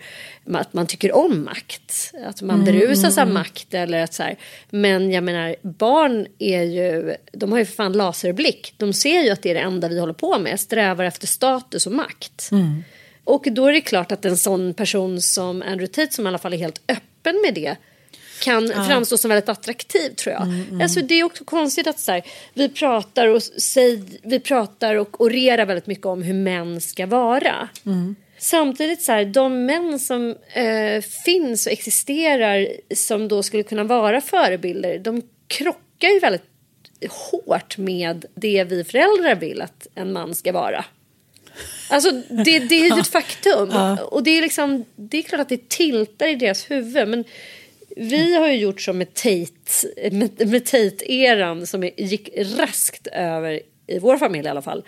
att 0.53 0.73
man 0.73 0.87
tycker 0.87 1.15
om 1.15 1.43
makt. 1.43 2.13
Att 2.25 2.41
man 2.41 2.61
mm, 2.61 2.65
berusas 2.65 3.17
av 3.17 3.27
makt 3.27 3.73
eller 3.73 4.03
att 4.03 4.13
så 4.13 4.23
här. 4.23 4.37
Men 4.69 5.11
jag 5.11 5.23
menar, 5.23 5.55
barn 5.61 6.27
är 6.39 6.63
ju, 6.63 7.15
de 7.31 7.51
har 7.51 7.59
ju 7.59 7.65
för 7.65 7.73
fan 7.73 7.93
laserblick. 7.93 8.73
De 8.77 8.93
ser 8.93 9.21
ju 9.23 9.29
att 9.29 9.41
det 9.41 9.49
är 9.49 9.53
det 9.53 9.59
enda 9.59 9.87
vi 9.87 9.99
håller 9.99 10.13
på 10.13 10.39
med, 10.39 10.59
strävar 10.59 11.03
efter 11.03 11.27
status 11.27 11.85
och 11.85 11.93
makt. 11.93 12.49
Mm. 12.51 12.83
Och 13.23 13.47
då 13.51 13.67
är 13.67 13.73
det 13.73 13.81
klart 13.81 14.11
att 14.11 14.25
en 14.25 14.37
sån 14.37 14.73
person 14.73 15.21
som 15.21 15.61
Andrew 15.61 15.87
Tate, 15.87 16.13
som 16.13 16.25
i 16.25 16.27
alla 16.27 16.37
fall 16.37 16.53
är 16.53 16.57
helt 16.57 16.81
öppen 16.87 17.41
med 17.45 17.53
det, 17.53 17.75
kan 18.39 18.67
ja. 18.67 18.83
framstå 18.83 19.17
som 19.17 19.29
väldigt 19.29 19.49
attraktiv 19.49 20.09
tror 20.09 20.33
jag. 20.33 20.43
Mm, 20.43 20.65
mm. 20.69 20.81
Alltså, 20.81 21.01
det 21.01 21.19
är 21.19 21.23
också 21.23 21.43
konstigt 21.43 21.87
att 21.87 21.99
så 21.99 22.11
här, 22.11 22.23
vi 22.53 22.69
pratar 22.69 23.27
och, 23.27 23.43
säg, 23.43 24.03
vi 24.23 24.39
pratar 24.39 24.95
och 24.95 25.21
orerar 25.21 25.65
väldigt 25.65 25.87
mycket 25.87 26.05
om 26.05 26.23
hur 26.23 26.33
män 26.33 26.81
ska 26.81 27.05
vara. 27.05 27.69
Mm. 27.85 28.15
Samtidigt 28.37 29.01
så 29.01 29.11
här, 29.11 29.25
de 29.25 29.65
män 29.65 29.99
som 29.99 30.35
eh, 30.53 31.01
finns 31.25 31.65
och 31.65 31.71
existerar 31.71 32.67
som 32.95 33.27
då 33.27 33.43
skulle 33.43 33.63
kunna 33.63 33.83
vara 33.83 34.21
förebilder, 34.21 34.99
de 34.99 35.21
krockar 35.47 36.09
ju 36.09 36.19
väldigt 36.19 36.43
hårt 37.09 37.77
med 37.77 38.25
det 38.35 38.63
vi 38.63 38.83
föräldrar 38.83 39.35
vill 39.35 39.61
att 39.61 39.87
en 39.95 40.13
man 40.13 40.35
ska 40.35 40.51
vara. 40.51 40.85
Alltså 41.89 42.11
det, 42.29 42.59
det 42.59 42.75
är 42.75 42.95
ju 42.95 42.99
ett 43.01 43.07
faktum. 43.07 43.69
Ja. 43.71 43.97
Och 44.03 44.23
det 44.23 44.31
är 44.37 44.41
liksom, 44.41 44.85
det 44.95 45.17
är 45.17 45.21
klart 45.21 45.41
att 45.41 45.49
det 45.49 45.69
tiltar 45.69 46.27
i 46.27 46.35
deras 46.35 46.71
huvud. 46.71 47.07
Men 47.07 47.23
vi 47.99 48.35
har 48.35 48.47
ju 48.47 48.55
gjort 48.55 48.81
som 48.81 48.97
med 48.97 49.13
Tate, 49.13 50.11
med, 50.11 50.49
med 50.49 50.65
Tate-eran 50.65 51.65
som 51.65 51.83
gick 51.97 52.29
raskt 52.37 53.07
över 53.07 53.61
i 53.87 53.99
vår 53.99 54.17
familj 54.17 54.45
i 54.45 54.49
alla 54.49 54.61
fall. 54.61 54.83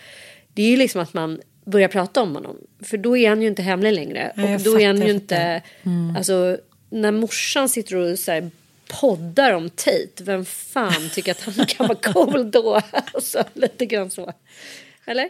Det 0.53 0.63
är 0.63 0.69
ju 0.69 0.77
liksom 0.77 1.01
att 1.01 1.13
man 1.13 1.41
börjar 1.65 1.87
prata 1.87 2.21
om 2.21 2.35
honom. 2.35 2.57
För 2.83 2.97
då 2.97 3.17
är 3.17 3.29
han 3.29 3.41
ju 3.41 3.47
inte 3.47 3.61
hemlig 3.61 3.93
längre. 3.93 4.31
Nej, 4.35 4.55
och 4.55 4.61
då 4.61 4.79
är 4.79 4.87
han 4.87 5.01
ju 5.01 5.11
inte, 5.11 5.61
mm. 5.83 6.15
alltså 6.15 6.57
när 6.89 7.11
morsan 7.11 7.69
sitter 7.69 7.95
och 7.95 8.19
så 8.19 8.31
här, 8.31 8.51
poddar 8.87 9.53
om 9.53 9.69
Tate, 9.69 10.23
vem 10.23 10.45
fan 10.45 11.09
tycker 11.13 11.31
att 11.31 11.41
han 11.41 11.65
kan 11.65 11.87
vara 11.87 12.13
cool 12.13 12.51
då? 12.51 12.81
Alltså 13.13 13.43
lite 13.53 13.85
grann 13.85 14.09
så. 14.09 14.33
Eller? 15.05 15.29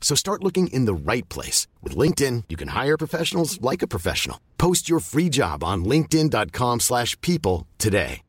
So 0.00 0.14
start 0.14 0.42
looking 0.42 0.68
in 0.68 0.86
the 0.86 1.12
right 1.12 1.28
place. 1.28 1.66
With 1.82 1.94
LinkedIn, 1.94 2.44
you 2.48 2.56
can 2.56 2.68
hire 2.68 2.96
professionals 2.96 3.60
like 3.60 3.82
a 3.82 3.86
professional. 3.86 4.40
Post 4.56 4.88
your 4.88 5.00
free 5.00 5.28
job 5.28 5.62
on 5.62 5.84
linkedin.com 5.84 6.80
slash 6.80 7.20
people 7.20 7.66
today. 7.76 8.22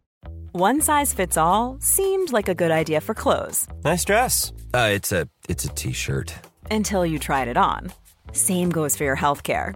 One 0.51 0.81
size 0.81 1.13
fits 1.13 1.37
all 1.37 1.77
seemed 1.79 2.33
like 2.33 2.49
a 2.49 2.55
good 2.55 2.71
idea 2.71 3.01
for 3.01 3.13
clothes. 3.13 3.67
Nice 3.83 4.03
dress. 4.03 4.51
Uh, 4.73 4.89
it's 4.93 5.11
a 5.11 5.27
It's 5.47 5.63
a 5.63 5.69
T-shirt. 5.69 6.33
Until 6.71 7.05
you 7.05 7.19
tried 7.19 7.47
it 7.47 7.57
on. 7.57 7.91
Same 8.31 8.71
goes 8.71 8.97
for 8.97 9.03
your 9.03 9.15
health 9.15 9.43
care. 9.43 9.75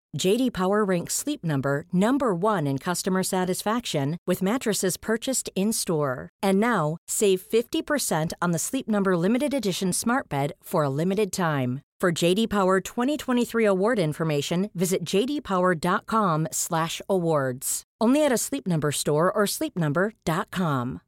JD 0.17 0.53
Power 0.53 0.83
ranks 0.83 1.13
Sleep 1.15 1.43
Number 1.43 1.85
number 1.93 2.33
1 2.35 2.67
in 2.67 2.77
customer 2.77 3.23
satisfaction 3.23 4.17
with 4.27 4.41
mattresses 4.41 4.97
purchased 4.97 5.49
in-store. 5.55 6.29
And 6.43 6.59
now, 6.59 6.97
save 7.07 7.41
50% 7.41 8.33
on 8.41 8.51
the 8.51 8.59
Sleep 8.59 8.87
Number 8.87 9.17
limited 9.17 9.53
edition 9.53 9.93
Smart 9.93 10.29
Bed 10.29 10.53
for 10.61 10.83
a 10.83 10.89
limited 10.89 11.31
time. 11.31 11.81
For 12.01 12.11
JD 12.11 12.49
Power 12.49 12.81
2023 12.81 13.65
award 13.65 13.99
information, 13.99 14.69
visit 14.73 15.05
jdpower.com/awards. 15.05 17.83
Only 18.01 18.25
at 18.25 18.31
a 18.31 18.37
Sleep 18.37 18.67
Number 18.67 18.91
store 18.91 19.31
or 19.31 19.45
sleepnumber.com. 19.45 20.99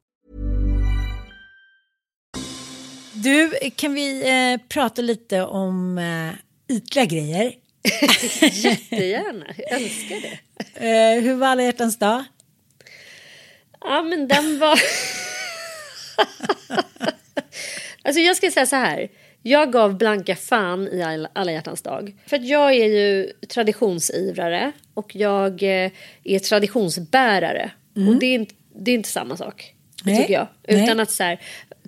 Du, 3.22 3.50
kan 3.76 3.94
vi 3.94 4.22
eh, 4.22 4.58
prata 4.68 5.02
lite 5.02 5.46
om 5.46 5.98
eh, 5.98 6.34
ytliga 6.68 7.06
grejer? 7.06 7.63
Jättegärna, 8.52 9.46
jag 9.56 9.72
älskar 9.80 10.16
det. 10.20 10.38
Eh, 10.88 11.22
hur 11.22 11.34
var 11.34 11.46
alla 11.46 11.62
hjärtans 11.62 11.98
dag? 11.98 12.24
Ja 13.80 14.02
men 14.02 14.28
den 14.28 14.58
var... 14.58 14.78
alltså 18.02 18.20
jag 18.20 18.36
ska 18.36 18.50
säga 18.50 18.66
så 18.66 18.76
här. 18.76 19.08
Jag 19.42 19.72
gav 19.72 19.98
blanka 19.98 20.36
fan 20.36 20.88
i 20.88 21.02
all- 21.02 21.28
alla 21.32 21.52
hjärtans 21.52 21.82
dag. 21.82 22.14
För 22.26 22.36
att 22.36 22.44
jag 22.46 22.70
är 22.74 22.86
ju 22.86 23.32
traditionsivrare 23.48 24.72
och 24.94 25.16
jag 25.16 25.62
eh, 25.62 25.90
är 26.24 26.38
traditionsbärare. 26.38 27.70
Och 28.08 28.18
det 28.18 28.26
är, 28.26 28.34
inte, 28.34 28.54
det 28.76 28.90
är 28.90 28.94
inte 28.94 29.08
samma 29.08 29.36
sak. 29.36 29.74
Nej. 30.04 30.16
Tycker 30.16 30.34
jag. 30.34 30.46
Nej. 30.68 30.84
Utan 30.84 31.00
att 31.00 31.10
så 31.10 31.22
här, 31.22 31.40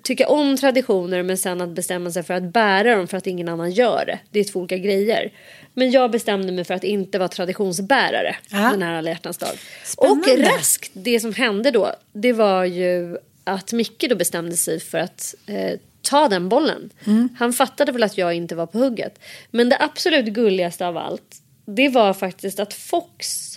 tycka 0.07 0.27
om 0.27 0.57
traditioner 0.57 1.23
men 1.23 1.37
sen 1.37 1.61
att 1.61 1.69
bestämma 1.69 2.11
sig 2.11 2.23
för 2.23 2.33
att 2.33 2.43
bära 2.43 2.95
dem 2.95 3.07
för 3.07 3.17
att 3.17 3.27
ingen 3.27 3.49
annan 3.49 3.71
gör 3.71 4.05
det. 4.05 4.19
Det 4.31 4.39
är 4.39 4.43
två 4.43 4.59
olika 4.59 4.77
grejer. 4.77 5.33
Men 5.73 5.91
jag 5.91 6.11
bestämde 6.11 6.51
mig 6.51 6.63
för 6.63 6.73
att 6.73 6.83
inte 6.83 7.19
vara 7.19 7.29
traditionsbärare 7.29 8.35
Ja. 8.49 8.57
den 8.57 8.81
här 8.81 8.93
alla 8.93 9.09
hjärtans 9.09 9.37
dag. 9.37 9.49
Spännande. 9.83 10.31
Och 10.33 10.39
raskt, 10.39 10.91
det 10.93 11.19
som 11.19 11.33
hände 11.33 11.71
då, 11.71 11.91
det 12.13 12.33
var 12.33 12.65
ju 12.65 13.17
att 13.43 13.73
Micke 13.73 14.05
då 14.09 14.15
bestämde 14.15 14.57
sig 14.57 14.79
för 14.79 14.97
att 14.97 15.35
eh, 15.47 15.79
ta 16.01 16.27
den 16.27 16.49
bollen. 16.49 16.89
Han 17.37 17.53
fattade 17.53 17.91
väl 17.91 18.03
att 18.03 18.17
jag 18.17 18.33
inte 18.33 18.55
var 18.55 18.65
på 18.65 18.77
hugget. 18.77 19.19
Men 19.51 19.69
det 19.69 19.77
absolut 19.79 20.25
gulligaste 20.25 20.87
av 20.87 20.97
allt, 20.97 21.35
det 21.65 21.89
var 21.89 22.13
faktiskt 22.13 22.59
att 22.59 22.73
Fox, 22.73 23.53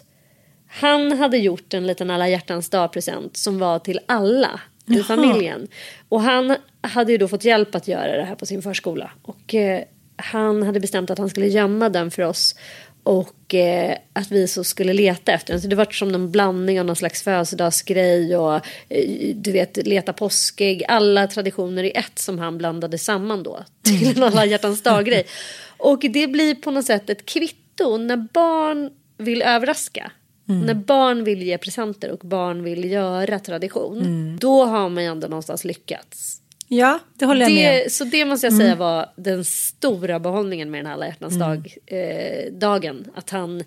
han 0.69 1.13
hade 1.13 1.39
gjort 1.39 1.75
en 1.75 1.87
liten 1.87 2.11
alla 2.11 2.29
hjärtans 2.29 2.71
dag-present 2.71 3.37
som 3.37 3.59
var 3.59 3.79
till 3.79 4.01
alla 4.07 4.61
i 4.91 5.03
familjen. 5.03 5.69
Och 6.09 6.23
han 6.23 6.57
hade 6.81 7.13
ju 7.13 7.19
då 7.19 7.29
fått 7.29 7.45
hjälp 7.45 7.75
att 7.75 7.89
göra 7.89 8.17
det 8.17 8.25
här 8.25 8.35
på 8.35 8.47
sin 8.47 8.63
förskola. 8.63 9.11
Och 9.23 9.55
eh, 9.55 9.83
han 10.17 10.63
hade 10.63 10.81
bestämt 10.81 11.11
att 11.11 11.19
han 11.19 11.31
skulle 11.31 11.47
gömma 11.47 11.89
den 11.89 12.11
för 12.11 12.23
oss. 12.23 12.55
Och 13.03 13.55
eh, 13.55 13.97
att 14.13 14.31
vi 14.31 14.49
så 14.49 14.65
skulle 14.65 14.93
leta 14.93 15.33
efter 15.33 15.53
den. 15.53 15.61
Så 15.61 15.69
det 15.69 15.77
var 15.77 15.85
som 15.85 16.15
en 16.15 16.31
blandning 16.31 16.81
av 16.81 16.87
någon 16.87 16.97
slags 16.97 17.23
födelsedagsgrej 17.23 18.37
och 18.37 18.55
eh, 18.89 19.35
du 19.35 19.53
vet 19.53 19.87
leta 19.87 20.13
påskägg. 20.13 20.85
Alla 20.89 21.27
traditioner 21.27 21.85
i 21.85 21.91
ett 21.91 22.19
som 22.19 22.39
han 22.39 22.59
blandade 22.59 22.99
samman 22.99 23.43
då. 23.43 23.65
Till 23.83 24.17
en 24.17 24.23
alla 24.23 24.45
hjärtans 24.45 24.83
dag-grej. 24.83 25.27
Och 25.77 26.01
det 26.01 26.27
blir 26.27 26.55
på 26.55 26.71
något 26.71 26.87
sätt 26.87 27.11
ett 27.11 27.27
kvitto 27.27 27.97
när 27.97 28.17
barn 28.17 28.91
vill 29.19 29.43
överraska. 29.43 30.13
När 30.53 30.75
barn 30.75 31.25
vill 31.25 31.43
ge 31.43 31.59
presenter 31.59 32.11
och 32.11 32.19
barn 32.19 32.63
vill 32.63 32.91
göra 32.91 33.39
tradition. 33.39 34.39
Då 34.41 34.65
har 34.65 34.89
man 34.89 35.03
ju 35.03 35.09
ändå 35.09 35.29
någonstans 35.29 35.65
lyckats. 35.65 36.41
Ja, 36.73 36.99
det 37.15 37.25
håller 37.27 37.41
jag 37.41 37.53
med. 37.53 37.85
Det, 37.85 37.91
så 37.91 38.05
det 38.05 38.25
måste 38.25 38.47
jag 38.47 38.57
säga 38.57 38.75
var 38.75 39.07
den 39.17 39.45
stora 39.45 40.21
behållningen 40.21 40.71
med 40.71 40.79
den 40.79 40.87
här 40.87 40.95
alla 40.95 41.07
hjärtans 41.07 41.39
dag, 41.39 41.75
eh, 41.87 42.53
dagen. 42.53 43.07
Att 43.15 43.31
han, 43.31 43.65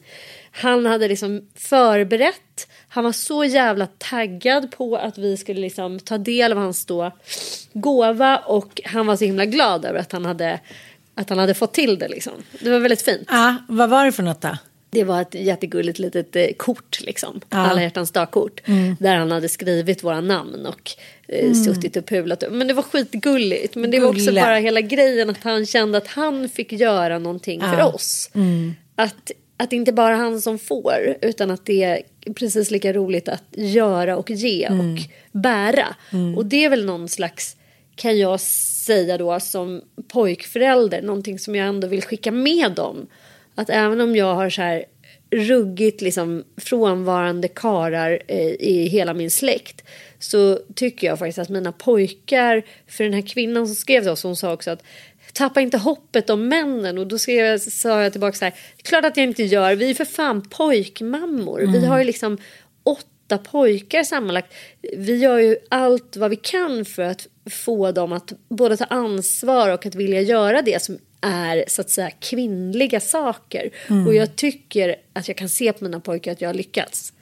han 0.52 0.86
hade 0.86 1.08
liksom 1.08 1.50
förberett. 1.56 2.68
Han 2.88 3.04
var 3.04 3.12
så 3.12 3.46
jävla 3.46 3.88
taggad 3.98 4.72
på 4.72 4.96
att 4.98 5.18
vi 5.18 5.38
skulle 5.38 5.62
liksom 5.62 6.00
ta 6.00 6.18
del 6.18 6.52
av 6.52 6.58
hans 6.58 6.86
då 6.86 7.12
gåva. 7.74 8.38
Och 8.38 8.82
han 8.86 9.08
var 9.08 9.16
så 9.16 9.26
himla 9.26 9.46
glad 9.46 9.86
över 9.86 10.00
att 10.00 10.12
han 10.12 10.26
hade, 10.26 10.60
att 11.16 11.30
han 11.30 11.40
hade 11.40 11.54
fått 11.54 11.74
till 11.74 12.00
det. 12.00 12.08
Liksom. 12.08 12.34
Det 12.62 12.70
var 12.70 12.80
väldigt 12.80 13.02
fint. 13.02 13.28
Ja, 13.32 13.56
vad 13.68 13.90
var 13.90 14.06
det 14.06 14.12
för 14.12 14.24
något 14.24 14.42
då? 14.42 14.58
Det 14.94 15.04
var 15.04 15.22
ett 15.22 15.36
jättegulligt 15.36 16.00
litet 16.00 16.36
eh, 16.36 16.48
kort, 16.58 17.02
liksom. 17.02 17.42
Ja. 17.50 17.58
Alla 17.58 17.82
hjärtans 17.82 18.12
dag-kort. 18.12 18.62
Mm. 18.66 18.96
Där 19.00 19.16
han 19.16 19.32
hade 19.32 19.50
skrivit 19.50 20.04
våra 20.04 20.22
namn 20.22 20.66
och 20.66 20.92
eh, 21.28 21.54
suttit 21.54 21.96
och 21.98 22.06
pulat. 22.06 22.44
Men 22.52 22.68
det 22.68 22.74
var 22.74 22.84
skitgulligt. 22.84 23.76
Men 23.76 23.92
det 23.92 24.00
var 24.00 24.10
också 24.10 24.26
Gulle. 24.26 24.42
bara 24.42 24.56
hela 24.58 24.82
grejen 24.82 25.30
att 25.30 25.44
han 25.44 25.66
kände 25.66 25.98
att 25.98 26.08
han 26.08 26.50
fick 26.50 26.72
göra 26.72 27.20
någonting 27.20 27.62
för 27.62 27.78
Ja. 27.78 27.86
oss. 27.86 28.30
Att, 28.96 29.32
att 29.58 29.70
det 29.70 29.76
inte 29.76 29.92
bara 29.94 30.14
är 30.14 30.18
han 30.18 30.42
som 30.42 30.60
får, 30.60 31.16
utan 31.22 31.52
att 31.52 31.66
det 31.66 31.84
är 31.84 32.02
precis 32.34 32.72
lika 32.72 32.94
roligt 32.94 33.30
att 33.30 33.44
göra 33.52 34.18
och 34.18 34.30
ge 34.30 34.68
och 34.68 35.00
bära. 35.32 35.96
Och 36.38 36.46
det 36.46 36.66
är 36.66 36.70
väl 36.70 36.86
någon 36.86 37.10
slags, 37.10 37.56
kan 37.96 38.18
jag 38.18 38.40
säga 38.40 39.18
då 39.18 39.40
som 39.40 39.82
pojkförälder, 40.08 41.02
någonting 41.02 41.40
som 41.40 41.56
jag 41.56 41.68
ändå 41.68 41.88
vill 41.88 42.02
skicka 42.04 42.32
med 42.32 42.72
dem. 42.72 43.08
Att 43.56 43.70
även 43.70 44.02
om 44.02 44.16
jag 44.16 44.36
har 44.36 44.50
så 44.50 44.62
här 44.62 44.86
ruggigt 45.32 46.02
liksom 46.02 46.44
frånvarande 46.58 47.48
karar 47.48 48.20
eh, 48.28 48.48
i 48.48 48.88
hela 48.92 49.14
min 49.14 49.32
släkt 49.32 49.84
så 50.20 50.60
tycker 50.76 51.08
jag 51.08 51.20
faktiskt 51.20 51.40
att 51.40 51.50
mina 51.50 51.72
pojkar, 51.72 52.64
för 52.88 53.04
den 53.04 53.14
här 53.14 53.22
kvinnan 53.22 53.68
som 53.68 53.76
skrev 53.76 54.02
till 54.02 54.12
oss, 54.12 54.24
hon 54.24 54.36
sa 54.36 54.54
också 54.54 54.72
att 54.72 54.84
tappa 55.34 55.62
inte 55.62 55.78
hoppet 55.78 56.30
om 56.30 56.48
männen. 56.48 56.98
Och 56.98 57.08
då 57.08 57.20
skrev 57.20 57.46
jag, 57.46 57.62
sa 57.62 58.04
jag 58.04 58.12
tillbaka 58.12 58.38
så 58.38 58.46
här, 58.46 58.54
klart 58.82 59.06
att 59.06 59.18
jag 59.18 59.24
inte 59.24 59.44
gör, 59.44 59.76
vi 59.76 59.90
är 59.90 59.94
för 59.94 60.06
fan 60.06 60.50
pojkmammor, 60.50 61.60
vi 61.60 61.86
har 61.86 62.00
ju 62.00 62.04
liksom 62.04 62.38
åtta 62.84 63.38
pojkar 63.38 64.04
sammanlagt. 64.04 64.54
Vi 64.98 65.16
gör 65.18 65.38
ju 65.38 65.58
allt 65.70 66.18
vad 66.18 66.30
vi 66.30 66.36
kan 66.36 66.86
för 66.86 67.04
att 67.04 67.28
få 67.50 67.92
dem 67.92 68.14
att 68.14 68.34
både 68.50 68.78
ta 68.78 68.86
ansvar 68.86 69.70
och 69.70 69.86
att 69.86 69.96
vilja 69.96 70.22
göra 70.22 70.62
det 70.62 70.82
som 70.82 70.98
är 71.24 71.64
så 71.68 71.82
att 71.82 71.90
säga 71.90 72.12
kvinnliga 72.12 73.00
saker. 73.00 73.70
Och 74.08 74.16
jag 74.16 74.36
tycker 74.36 74.96
att 75.14 75.28
jag 75.28 75.38
kan 75.38 75.50
se 75.50 75.74
på 75.74 75.84
mina 75.84 76.00
pojkar 76.00 76.32
att 76.32 76.42
jag 76.42 76.50
har 76.50 76.54
lyckats. 76.54 77.14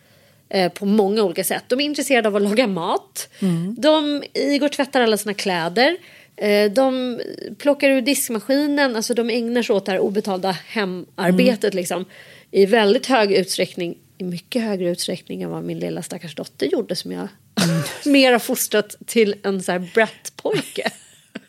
Eh, 0.50 0.72
på 0.72 0.86
många 0.86 1.24
olika 1.24 1.44
sätt. 1.44 1.64
De 1.68 1.80
är 1.80 1.86
intresserade 1.86 2.28
av 2.28 2.36
att 2.36 2.42
laga 2.42 2.68
mat. 2.68 3.30
De, 3.78 4.24
Igor 4.34 4.68
tvättar 4.68 5.02
alla 5.02 5.18
sina 5.18 5.34
kläder. 5.34 5.98
Eh, 6.36 6.72
de 6.72 7.20
plockar 7.58 7.90
ur 7.90 8.02
diskmaskinen. 8.02 8.96
Alltså 8.96 9.14
de 9.14 9.30
ägnar 9.30 9.64
sig 9.64 9.76
åt 9.76 9.86
det 9.86 9.92
här 9.92 10.00
obetalda 10.00 10.52
hemarbetet 10.52 11.74
liksom. 11.74 12.06
I 12.52 12.66
väldigt 12.66 13.06
hög 13.06 13.32
utsträckning. 13.32 13.98
I 14.18 14.24
mycket 14.24 14.62
högre 14.62 14.90
utsträckning 14.90 15.42
än 15.42 15.50
vad 15.50 15.64
min 15.64 15.80
lilla 15.80 16.04
stackars 16.04 16.36
dotter 16.36 16.66
gjorde 16.66 16.96
som 16.96 17.12
jag 17.12 17.28
mer 18.06 18.32
har 18.32 18.40
fostrat 18.40 18.96
till 19.06 19.36
en 19.44 19.64
så 19.64 19.72
här 19.72 19.80
brat-pojke. 19.80 20.92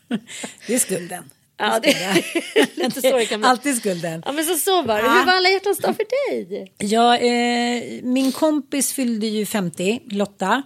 Det 0.66 0.74
är 0.74 0.78
skulden. 0.78 1.24
Ja, 1.58 1.80
det 1.82 1.88
är 1.88 2.14
lite 2.82 3.00
så 3.00 3.16
det 3.16 3.26
kan 3.26 3.40
bli. 3.40 3.48
Alltid 3.48 3.76
skulden. 3.76 4.22
Ja 4.26 4.32
men 4.32 4.44
så, 4.44 4.54
så 4.54 4.82
var 4.82 4.96
det. 4.96 5.02
Hur 5.02 5.26
var 5.26 5.32
alla 5.32 5.48
hjärtans 5.48 5.78
dag 5.78 5.96
för 5.96 6.30
dig? 6.30 6.72
Ja, 6.78 7.16
eh, 7.16 8.02
min 8.02 8.32
kompis 8.32 8.92
fyllde 8.92 9.26
ju 9.26 9.46
50, 9.46 10.00
Lotta. 10.10 10.62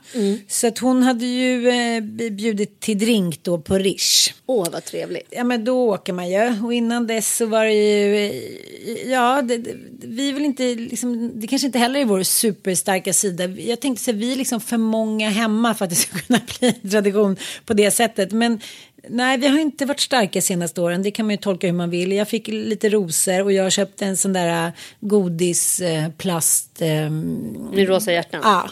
Så 0.48 0.66
att 0.66 0.78
hon 0.78 1.02
hade 1.02 1.26
ju 1.26 1.68
eh, 1.68 2.00
bjudit 2.30 2.80
till 2.80 2.98
drink 2.98 3.42
då 3.42 3.58
på 3.58 3.78
Rish. 3.78 4.32
Åh 4.46 4.66
vad 4.72 4.84
trevligt. 4.84 5.26
Ja 5.30 5.44
men 5.44 5.64
då 5.64 5.94
åker 5.94 6.12
man 6.12 6.30
ju. 6.30 6.64
Och 6.64 6.74
innan 6.74 7.06
dess 7.06 7.36
så 7.36 7.46
var 7.46 7.64
det 7.64 7.72
ju, 7.72 8.16
eh, 8.16 9.10
ja 9.10 9.42
det, 9.42 9.56
det, 9.56 9.74
vi 9.90 10.32
vill 10.32 10.44
inte, 10.44 10.74
liksom, 10.74 11.40
det 11.40 11.46
kanske 11.46 11.66
inte 11.66 11.78
heller 11.78 12.00
är 12.00 12.04
vår 12.04 12.22
superstarka 12.22 13.12
sida. 13.12 13.46
Jag 13.46 13.80
tänkte 13.80 14.04
säga 14.04 14.16
vi 14.16 14.32
är 14.32 14.36
liksom 14.36 14.60
för 14.60 14.76
många 14.76 15.30
hemma 15.30 15.74
för 15.74 15.84
att 15.84 15.90
det 15.90 15.96
ska 15.96 16.18
kunna 16.18 16.40
bli 16.58 16.74
en 16.82 16.90
tradition 16.90 17.36
på 17.64 17.74
det 17.74 17.90
sättet. 17.90 18.32
Men 18.32 18.60
nej, 19.08 19.38
vi 19.38 19.48
har 19.48 19.58
inte 19.58 19.86
varit 19.86 20.00
starka 20.00 20.42
senaste 20.42 20.80
åren. 20.80 21.02
Det 21.02 21.10
kan 21.10 21.26
man 21.26 21.30
ju 21.30 21.36
tolka 21.36 21.66
hur 21.66 21.74
man 21.74 21.90
vill. 21.90 22.12
Jag 22.12 22.28
fick 22.28 22.48
lite 22.48 22.88
rosor 22.88 23.42
och 23.42 23.52
jag 23.52 23.72
köpte 23.72 24.04
en 24.06 24.16
sån 24.16 24.32
där 24.32 24.72
godisplast. 25.00 26.82
Eh, 26.82 27.10
Med 27.10 27.88
rosa 27.88 28.12
hjärtan. 28.12 28.40
Ja, 28.44 28.70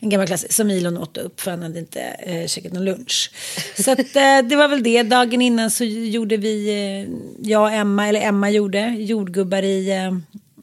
en 0.00 0.10
gammal 0.10 0.26
klass 0.26 0.52
som 0.52 0.70
Ilon 0.70 0.98
åt 0.98 1.16
upp 1.16 1.40
för 1.40 1.50
han 1.50 1.62
hade 1.62 1.78
inte 1.78 2.00
eh, 2.00 2.46
käkat 2.46 2.72
någon 2.72 2.84
lunch. 2.84 3.30
Så 3.78 3.90
att, 3.90 3.98
eh, 3.98 4.38
det 4.48 4.56
var 4.56 4.68
väl 4.68 4.82
det. 4.82 5.02
Dagen 5.02 5.42
innan 5.42 5.70
så 5.70 5.84
gjorde 5.84 6.36
vi, 6.36 6.68
eh, 6.68 7.14
jag 7.50 7.62
och 7.62 7.72
Emma, 7.72 8.08
eller 8.08 8.20
Emma 8.20 8.50
gjorde, 8.50 8.88
jordgubbar 8.98 9.62
i 9.62 9.90
eh, 9.90 10.18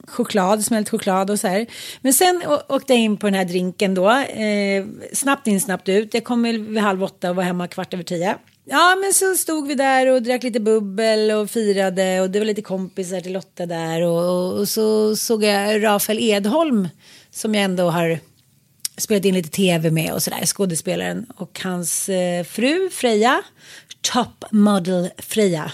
choklad, 0.06 0.64
smält 0.64 0.88
choklad 0.88 1.30
och 1.30 1.40
så 1.40 1.48
här. 1.48 1.66
Men 2.00 2.12
sen 2.12 2.42
åkte 2.68 2.92
jag 2.92 3.00
in 3.00 3.16
på 3.16 3.26
den 3.26 3.34
här 3.34 3.44
drinken 3.44 3.94
då. 3.94 4.10
Eh, 4.10 4.84
snabbt 5.12 5.46
in, 5.46 5.60
snabbt 5.60 5.88
ut. 5.88 6.14
Jag 6.14 6.24
kom 6.24 6.42
väl 6.42 6.58
vid 6.58 6.78
halv 6.78 7.04
åtta 7.04 7.30
och 7.30 7.36
var 7.36 7.42
hemma 7.42 7.66
kvart 7.68 7.94
över 7.94 8.04
tio. 8.04 8.34
Ja, 8.66 8.96
men 9.00 9.14
så 9.14 9.34
stod 9.34 9.68
vi 9.68 9.74
där 9.74 10.06
och 10.06 10.22
drack 10.22 10.42
lite 10.42 10.60
bubbel 10.60 11.30
och 11.30 11.50
firade 11.50 12.20
och 12.20 12.30
det 12.30 12.38
var 12.38 12.46
lite 12.46 12.62
kompisar 12.62 13.20
till 13.20 13.32
Lotta 13.32 13.66
där 13.66 14.02
och, 14.02 14.58
och, 14.58 14.68
så 14.68 15.16
såg 15.16 15.44
jag 15.44 15.84
Rafael 15.84 16.18
Edholm 16.18 16.88
som 17.30 17.54
jag 17.54 17.64
ändå 17.64 17.90
har 17.90 18.18
spelat 18.96 19.24
in 19.24 19.34
lite 19.34 19.48
tv 19.48 19.90
med 19.90 20.12
och 20.12 20.22
sådär, 20.22 20.46
skådespelaren 20.46 21.26
och 21.36 21.60
hans 21.64 22.08
eh, 22.08 22.44
fru 22.44 22.90
Freja, 22.90 23.42
top 24.00 24.44
model 24.50 25.10
Freja, 25.18 25.72